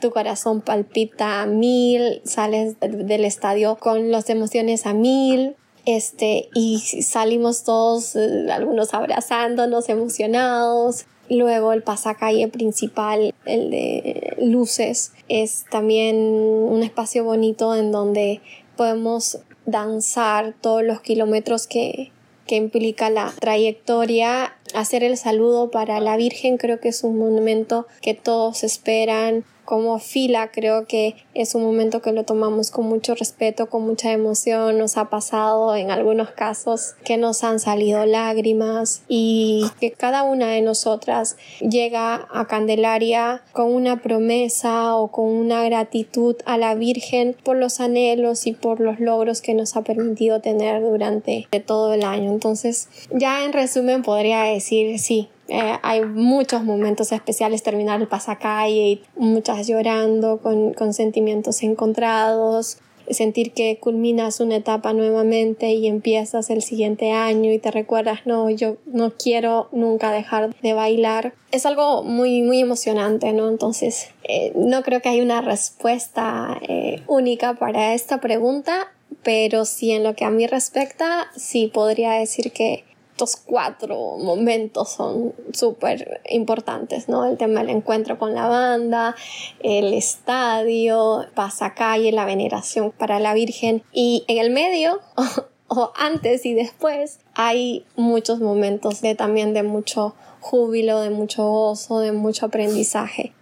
tu 0.00 0.10
corazón 0.10 0.60
palpita 0.60 1.42
a 1.42 1.46
mil, 1.46 2.20
sales 2.24 2.76
del 2.80 3.24
estadio 3.24 3.76
con 3.76 4.10
las 4.10 4.30
emociones 4.30 4.86
a 4.86 4.94
mil, 4.94 5.56
este, 5.84 6.48
y 6.54 6.78
salimos 6.78 7.64
todos, 7.64 8.14
eh, 8.14 8.46
algunos 8.50 8.94
abrazándonos, 8.94 9.88
emocionados. 9.88 11.06
Luego 11.28 11.72
el 11.72 11.82
pasacalle 11.82 12.48
principal, 12.48 13.34
el 13.46 13.70
de 13.70 14.36
luces, 14.40 15.12
es 15.28 15.64
también 15.70 16.16
un 16.16 16.82
espacio 16.82 17.24
bonito 17.24 17.74
en 17.74 17.90
donde 17.90 18.40
podemos 18.76 19.38
danzar 19.64 20.54
todos 20.60 20.82
los 20.82 21.00
kilómetros 21.00 21.66
que, 21.66 22.10
que 22.46 22.56
implica 22.56 23.08
la 23.08 23.32
trayectoria. 23.40 24.56
Hacer 24.74 25.04
el 25.04 25.16
saludo 25.16 25.70
para 25.70 26.00
la 26.00 26.16
Virgen 26.16 26.58
creo 26.58 26.80
que 26.80 26.88
es 26.88 27.02
un 27.02 27.18
monumento 27.18 27.86
que 28.02 28.14
todos 28.14 28.62
esperan 28.62 29.44
como 29.64 29.98
fila 29.98 30.50
creo 30.50 30.86
que 30.86 31.16
es 31.34 31.54
un 31.54 31.62
momento 31.62 32.02
que 32.02 32.12
lo 32.12 32.24
tomamos 32.24 32.70
con 32.70 32.86
mucho 32.86 33.14
respeto, 33.14 33.68
con 33.68 33.86
mucha 33.86 34.12
emoción. 34.12 34.78
Nos 34.78 34.96
ha 34.96 35.08
pasado 35.10 35.74
en 35.76 35.90
algunos 35.90 36.30
casos 36.30 36.94
que 37.04 37.16
nos 37.16 37.44
han 37.44 37.60
salido 37.60 38.04
lágrimas 38.06 39.02
y 39.08 39.64
que 39.80 39.92
cada 39.92 40.22
una 40.22 40.48
de 40.48 40.62
nosotras 40.62 41.36
llega 41.60 42.28
a 42.30 42.46
Candelaria 42.46 43.42
con 43.52 43.72
una 43.72 44.02
promesa 44.02 44.96
o 44.96 45.08
con 45.08 45.26
una 45.26 45.64
gratitud 45.64 46.36
a 46.44 46.58
la 46.58 46.74
Virgen 46.74 47.36
por 47.42 47.56
los 47.56 47.80
anhelos 47.80 48.46
y 48.46 48.52
por 48.52 48.80
los 48.80 49.00
logros 49.00 49.40
que 49.40 49.54
nos 49.54 49.76
ha 49.76 49.82
permitido 49.82 50.40
tener 50.40 50.82
durante 50.82 51.48
todo 51.66 51.92
el 51.94 52.02
año. 52.02 52.30
Entonces, 52.30 52.88
ya 53.10 53.44
en 53.44 53.52
resumen 53.52 54.02
podría 54.02 54.42
decir 54.42 54.98
sí, 54.98 55.28
eh, 55.54 55.78
hay 55.82 56.02
muchos 56.02 56.64
momentos 56.64 57.12
especiales, 57.12 57.62
terminar 57.62 58.00
el 58.00 58.08
pasacalle 58.08 58.88
y 58.88 59.02
muchas 59.16 59.66
llorando 59.66 60.38
con, 60.38 60.72
con 60.72 60.94
sentimientos 60.94 61.62
encontrados, 61.62 62.78
sentir 63.10 63.52
que 63.52 63.76
culminas 63.78 64.40
una 64.40 64.56
etapa 64.56 64.94
nuevamente 64.94 65.72
y 65.72 65.88
empiezas 65.88 66.48
el 66.48 66.62
siguiente 66.62 67.12
año 67.12 67.52
y 67.52 67.58
te 67.58 67.70
recuerdas, 67.70 68.20
no, 68.24 68.48
yo 68.48 68.78
no 68.86 69.12
quiero 69.12 69.68
nunca 69.72 70.10
dejar 70.10 70.54
de 70.62 70.72
bailar. 70.72 71.34
Es 71.50 71.66
algo 71.66 72.02
muy, 72.02 72.40
muy 72.40 72.60
emocionante, 72.60 73.34
¿no? 73.34 73.50
Entonces, 73.50 74.08
eh, 74.24 74.52
no 74.56 74.82
creo 74.82 75.02
que 75.02 75.10
haya 75.10 75.22
una 75.22 75.42
respuesta 75.42 76.58
eh, 76.62 77.02
única 77.08 77.56
para 77.56 77.92
esta 77.92 78.22
pregunta, 78.22 78.90
pero 79.22 79.66
sí 79.66 79.92
en 79.92 80.02
lo 80.02 80.14
que 80.14 80.24
a 80.24 80.30
mí 80.30 80.46
respecta, 80.46 81.26
sí 81.36 81.70
podría 81.72 82.12
decir 82.12 82.52
que 82.52 82.84
estos 83.12 83.36
cuatro 83.36 84.16
momentos 84.18 84.90
son 84.90 85.34
súper 85.52 86.22
importantes, 86.28 87.08
¿no? 87.08 87.26
El 87.26 87.36
tema 87.36 87.60
del 87.60 87.70
encuentro 87.70 88.18
con 88.18 88.34
la 88.34 88.48
banda, 88.48 89.14
el 89.60 89.92
estadio, 89.92 91.26
pasacalle, 91.34 92.10
la 92.10 92.24
veneración 92.24 92.90
para 92.90 93.20
la 93.20 93.34
Virgen 93.34 93.82
y 93.92 94.24
en 94.28 94.38
el 94.38 94.50
medio 94.50 95.00
o 95.68 95.92
antes 95.96 96.44
y 96.46 96.54
después, 96.54 97.20
hay 97.34 97.86
muchos 97.96 98.40
momentos 98.40 99.00
de 99.02 99.14
también 99.14 99.54
de 99.54 99.62
mucho 99.62 100.14
júbilo, 100.40 101.00
de 101.00 101.10
mucho 101.10 101.48
gozo, 101.48 102.00
de 102.00 102.12
mucho 102.12 102.46
aprendizaje. 102.46 103.32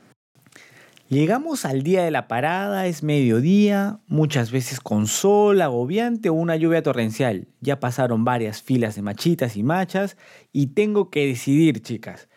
Llegamos 1.10 1.64
al 1.64 1.82
día 1.82 2.04
de 2.04 2.12
la 2.12 2.28
parada, 2.28 2.86
es 2.86 3.02
mediodía, 3.02 3.98
muchas 4.06 4.52
veces 4.52 4.78
con 4.78 5.08
sol 5.08 5.60
agobiante 5.60 6.28
o 6.28 6.34
una 6.34 6.54
lluvia 6.54 6.84
torrencial. 6.84 7.48
Ya 7.60 7.80
pasaron 7.80 8.24
varias 8.24 8.62
filas 8.62 8.94
de 8.94 9.02
machitas 9.02 9.56
y 9.56 9.64
machas 9.64 10.16
y 10.52 10.68
tengo 10.68 11.10
que 11.10 11.26
decidir, 11.26 11.82
chicas. 11.82 12.28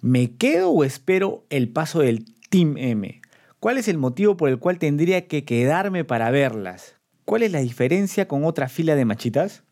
¿Me 0.00 0.36
quedo 0.36 0.70
o 0.70 0.84
espero 0.84 1.44
el 1.50 1.68
paso 1.68 2.00
del 2.00 2.24
Team 2.48 2.78
M? 2.78 3.20
¿Cuál 3.60 3.76
es 3.76 3.88
el 3.88 3.98
motivo 3.98 4.38
por 4.38 4.48
el 4.48 4.58
cual 4.58 4.78
tendría 4.78 5.26
que 5.26 5.44
quedarme 5.44 6.04
para 6.04 6.30
verlas? 6.30 6.96
¿Cuál 7.26 7.42
es 7.42 7.52
la 7.52 7.60
diferencia 7.60 8.26
con 8.26 8.46
otra 8.46 8.70
fila 8.70 8.94
de 8.96 9.04
machitas? 9.04 9.64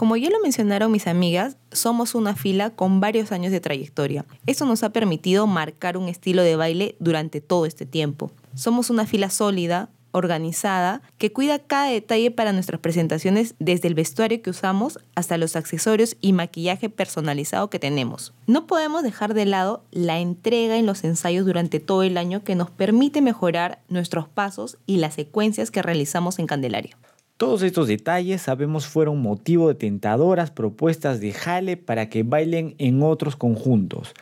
Como 0.00 0.16
ya 0.16 0.30
lo 0.30 0.40
mencionaron 0.40 0.90
mis 0.90 1.06
amigas, 1.06 1.58
somos 1.72 2.14
una 2.14 2.34
fila 2.34 2.70
con 2.70 3.00
varios 3.00 3.32
años 3.32 3.52
de 3.52 3.60
trayectoria. 3.60 4.24
Eso 4.46 4.64
nos 4.64 4.82
ha 4.82 4.94
permitido 4.94 5.46
marcar 5.46 5.98
un 5.98 6.08
estilo 6.08 6.42
de 6.42 6.56
baile 6.56 6.96
durante 7.00 7.42
todo 7.42 7.66
este 7.66 7.84
tiempo. 7.84 8.32
Somos 8.54 8.88
una 8.88 9.04
fila 9.04 9.28
sólida, 9.28 9.90
organizada, 10.12 11.02
que 11.18 11.34
cuida 11.34 11.58
cada 11.58 11.88
detalle 11.88 12.30
para 12.30 12.54
nuestras 12.54 12.80
presentaciones 12.80 13.54
desde 13.58 13.88
el 13.88 13.94
vestuario 13.94 14.40
que 14.40 14.48
usamos 14.48 14.98
hasta 15.16 15.36
los 15.36 15.54
accesorios 15.54 16.16
y 16.22 16.32
maquillaje 16.32 16.88
personalizado 16.88 17.68
que 17.68 17.78
tenemos. 17.78 18.32
No 18.46 18.66
podemos 18.66 19.02
dejar 19.02 19.34
de 19.34 19.44
lado 19.44 19.84
la 19.90 20.18
entrega 20.18 20.78
en 20.78 20.86
los 20.86 21.04
ensayos 21.04 21.44
durante 21.44 21.78
todo 21.78 22.04
el 22.04 22.16
año 22.16 22.42
que 22.42 22.54
nos 22.54 22.70
permite 22.70 23.20
mejorar 23.20 23.82
nuestros 23.90 24.28
pasos 24.28 24.78
y 24.86 24.96
las 24.96 25.12
secuencias 25.12 25.70
que 25.70 25.82
realizamos 25.82 26.38
en 26.38 26.46
Candelaria. 26.46 26.96
Todos 27.40 27.62
estos 27.62 27.88
detalles 27.88 28.42
sabemos 28.42 28.86
fueron 28.86 29.22
motivo 29.22 29.68
de 29.68 29.74
tentadoras 29.74 30.50
propuestas 30.50 31.20
de 31.20 31.32
Jale 31.32 31.78
para 31.78 32.10
que 32.10 32.22
bailen 32.22 32.74
en 32.76 33.02
otros 33.02 33.34
conjuntos, 33.34 34.12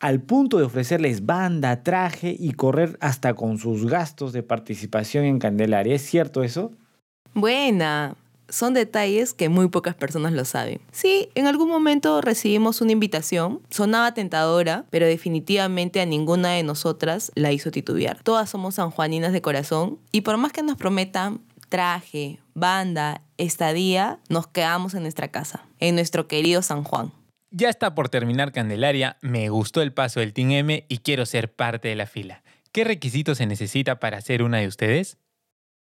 al 0.00 0.20
punto 0.20 0.58
de 0.58 0.64
ofrecerles 0.64 1.24
banda, 1.24 1.84
traje 1.84 2.34
y 2.36 2.54
correr 2.54 2.98
hasta 3.00 3.34
con 3.34 3.58
sus 3.58 3.86
gastos 3.86 4.32
de 4.32 4.42
participación 4.42 5.24
en 5.24 5.38
Candelaria. 5.38 5.94
¿Es 5.94 6.02
cierto 6.02 6.42
eso? 6.42 6.72
Buena. 7.32 8.16
Son 8.48 8.74
detalles 8.74 9.34
que 9.34 9.48
muy 9.48 9.68
pocas 9.68 9.94
personas 9.94 10.32
lo 10.32 10.44
saben. 10.44 10.80
Sí, 10.90 11.28
en 11.36 11.46
algún 11.46 11.68
momento 11.68 12.20
recibimos 12.22 12.80
una 12.80 12.90
invitación, 12.90 13.60
sonaba 13.70 14.14
tentadora, 14.14 14.84
pero 14.90 15.06
definitivamente 15.06 16.00
a 16.00 16.06
ninguna 16.06 16.54
de 16.54 16.64
nosotras 16.64 17.30
la 17.36 17.52
hizo 17.52 17.70
titubear. 17.70 18.20
Todas 18.24 18.50
somos 18.50 18.74
sanjuaninas 18.74 19.32
de 19.32 19.42
corazón 19.42 20.00
y 20.10 20.22
por 20.22 20.36
más 20.38 20.50
que 20.50 20.64
nos 20.64 20.76
prometan 20.76 21.40
traje, 21.68 22.38
banda, 22.58 23.22
estadía, 23.36 24.20
nos 24.28 24.46
quedamos 24.46 24.94
en 24.94 25.02
nuestra 25.02 25.28
casa, 25.28 25.66
en 25.78 25.94
nuestro 25.94 26.28
querido 26.28 26.62
San 26.62 26.84
Juan. 26.84 27.12
Ya 27.50 27.70
está 27.70 27.94
por 27.94 28.08
terminar 28.08 28.52
Candelaria, 28.52 29.16
me 29.22 29.48
gustó 29.48 29.80
el 29.80 29.92
paso 29.92 30.20
del 30.20 30.32
Team 30.34 30.50
M 30.50 30.84
y 30.88 30.98
quiero 30.98 31.24
ser 31.24 31.52
parte 31.52 31.88
de 31.88 31.96
la 31.96 32.06
fila. 32.06 32.42
¿Qué 32.72 32.84
requisitos 32.84 33.38
se 33.38 33.46
necesita 33.46 33.98
para 33.98 34.20
ser 34.20 34.42
una 34.42 34.58
de 34.58 34.66
ustedes? 34.66 35.16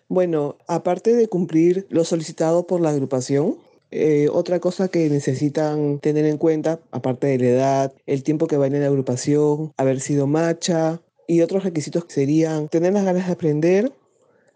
Bueno, 0.09 0.59
aparte 0.67 1.15
de 1.15 1.29
cumplir 1.29 1.87
lo 1.89 2.05
solicitado 2.05 2.67
por 2.67 2.81
la 2.81 2.91
agrupación, 2.91 3.57
eh, 3.93 4.29
otra 4.33 4.59
cosa 4.59 4.89
que 4.89 5.09
necesitan 5.11 5.99
tener 6.01 6.25
en 6.25 6.39
cuenta, 6.39 6.81
aparte 6.91 7.27
de 7.27 7.39
la 7.39 7.47
edad, 7.47 7.93
el 8.07 8.23
tiempo 8.23 8.47
que 8.47 8.57
va 8.57 8.67
en 8.67 8.81
la 8.81 8.87
agrupación, 8.87 9.73
haber 9.77 10.01
sido 10.01 10.27
macha 10.27 11.01
y 11.29 11.43
otros 11.43 11.63
requisitos 11.63 12.05
serían 12.09 12.69
tener 12.69 12.93
las 12.93 13.05
ganas 13.05 13.27
de 13.27 13.33
aprender, 13.33 13.93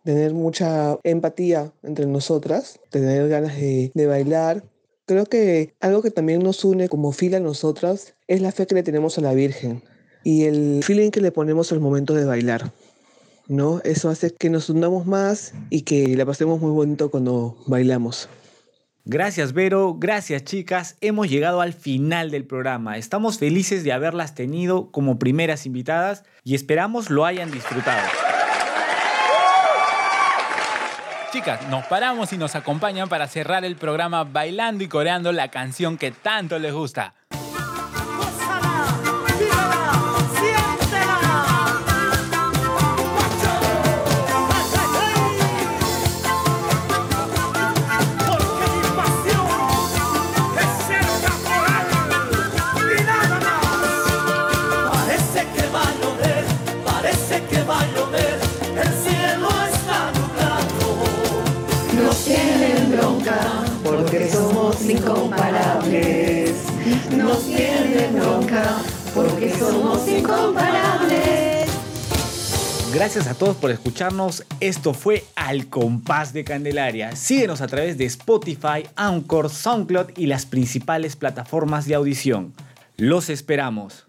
tener 0.07 0.33
mucha 0.33 0.99
empatía 1.03 1.73
entre 1.83 2.07
nosotras, 2.07 2.81
tener 2.91 3.29
ganas 3.29 3.57
de, 3.57 3.91
de 3.93 4.07
bailar. 4.07 4.65
Creo 5.05 5.27
que 5.27 5.75
algo 5.81 6.01
que 6.01 6.11
también 6.11 6.43
nos 6.43 6.65
une 6.65 6.89
como 6.89 7.13
fila 7.13 7.37
a 7.37 7.41
nosotras 7.41 8.15
es 8.27 8.41
la 8.41 8.53
fe 8.53 8.67
que 8.67 8.75
le 8.75 8.83
tenemos 8.83 9.19
a 9.19 9.21
la 9.21 9.35
Virgen 9.35 9.83
y 10.25 10.45
el 10.45 10.83
feeling 10.83 11.11
que 11.11 11.21
le 11.21 11.33
ponemos 11.33 11.71
al 11.73 11.81
momento 11.81 12.15
de 12.15 12.25
bailar. 12.25 12.73
¿no? 13.49 13.81
Eso 13.85 14.09
hace 14.09 14.33
que 14.35 14.51
nos 14.51 14.71
unamos 14.71 15.07
más 15.07 15.55
y 15.71 15.83
que 15.83 16.17
la 16.17 16.25
pasemos 16.27 16.61
muy 16.61 16.71
bonito 16.71 17.11
cuando 17.11 17.57
bailamos. 17.67 18.29
Gracias 19.05 19.53
Vero, 19.53 19.95
gracias 19.99 20.43
chicas, 20.43 20.97
hemos 21.01 21.31
llegado 21.31 21.61
al 21.61 21.73
final 21.73 22.33
del 22.33 22.45
programa. 22.45 22.99
Estamos 22.99 23.39
felices 23.39 23.85
de 23.85 23.93
haberlas 23.93 24.35
tenido 24.35 24.91
como 24.91 25.19
primeras 25.19 25.65
invitadas 25.65 26.25
y 26.43 26.57
esperamos 26.57 27.09
lo 27.09 27.25
hayan 27.25 27.53
disfrutado. 27.53 28.03
Chicas, 31.33 31.69
nos 31.69 31.85
paramos 31.87 32.33
y 32.33 32.39
nos 32.39 32.55
acompañan 32.55 33.09
para 33.09 33.27
cerrar 33.27 33.65
el 33.65 33.77
programa 33.77 34.25
bailando 34.25 34.85
y 34.85 34.89
coreando 34.89 35.33
la 35.33 35.49
canción 35.49 35.99
que 35.99 36.13
tanto 36.13 36.59
les 36.59 36.73
gusta. 36.73 37.15
Porque 69.15 69.51
somos 69.51 70.07
incomparables. 70.09 71.67
Gracias 72.93 73.27
a 73.27 73.35
todos 73.35 73.57
por 73.57 73.71
escucharnos. 73.71 74.45
Esto 74.61 74.95
fue 74.95 75.25
Al 75.35 75.67
Compás 75.67 76.33
de 76.33 76.45
Candelaria. 76.45 77.15
Síguenos 77.15 77.61
a 77.61 77.67
través 77.67 77.99
de 77.99 78.07
Spotify, 78.07 78.89
Anchor, 78.97 79.51
SoundCloud 79.51 80.17
y 80.17 80.27
las 80.27 80.47
principales 80.47 81.17
plataformas 81.17 81.87
de 81.87 81.95
audición. 81.95 82.55
Los 82.97 83.29
esperamos. 83.29 84.06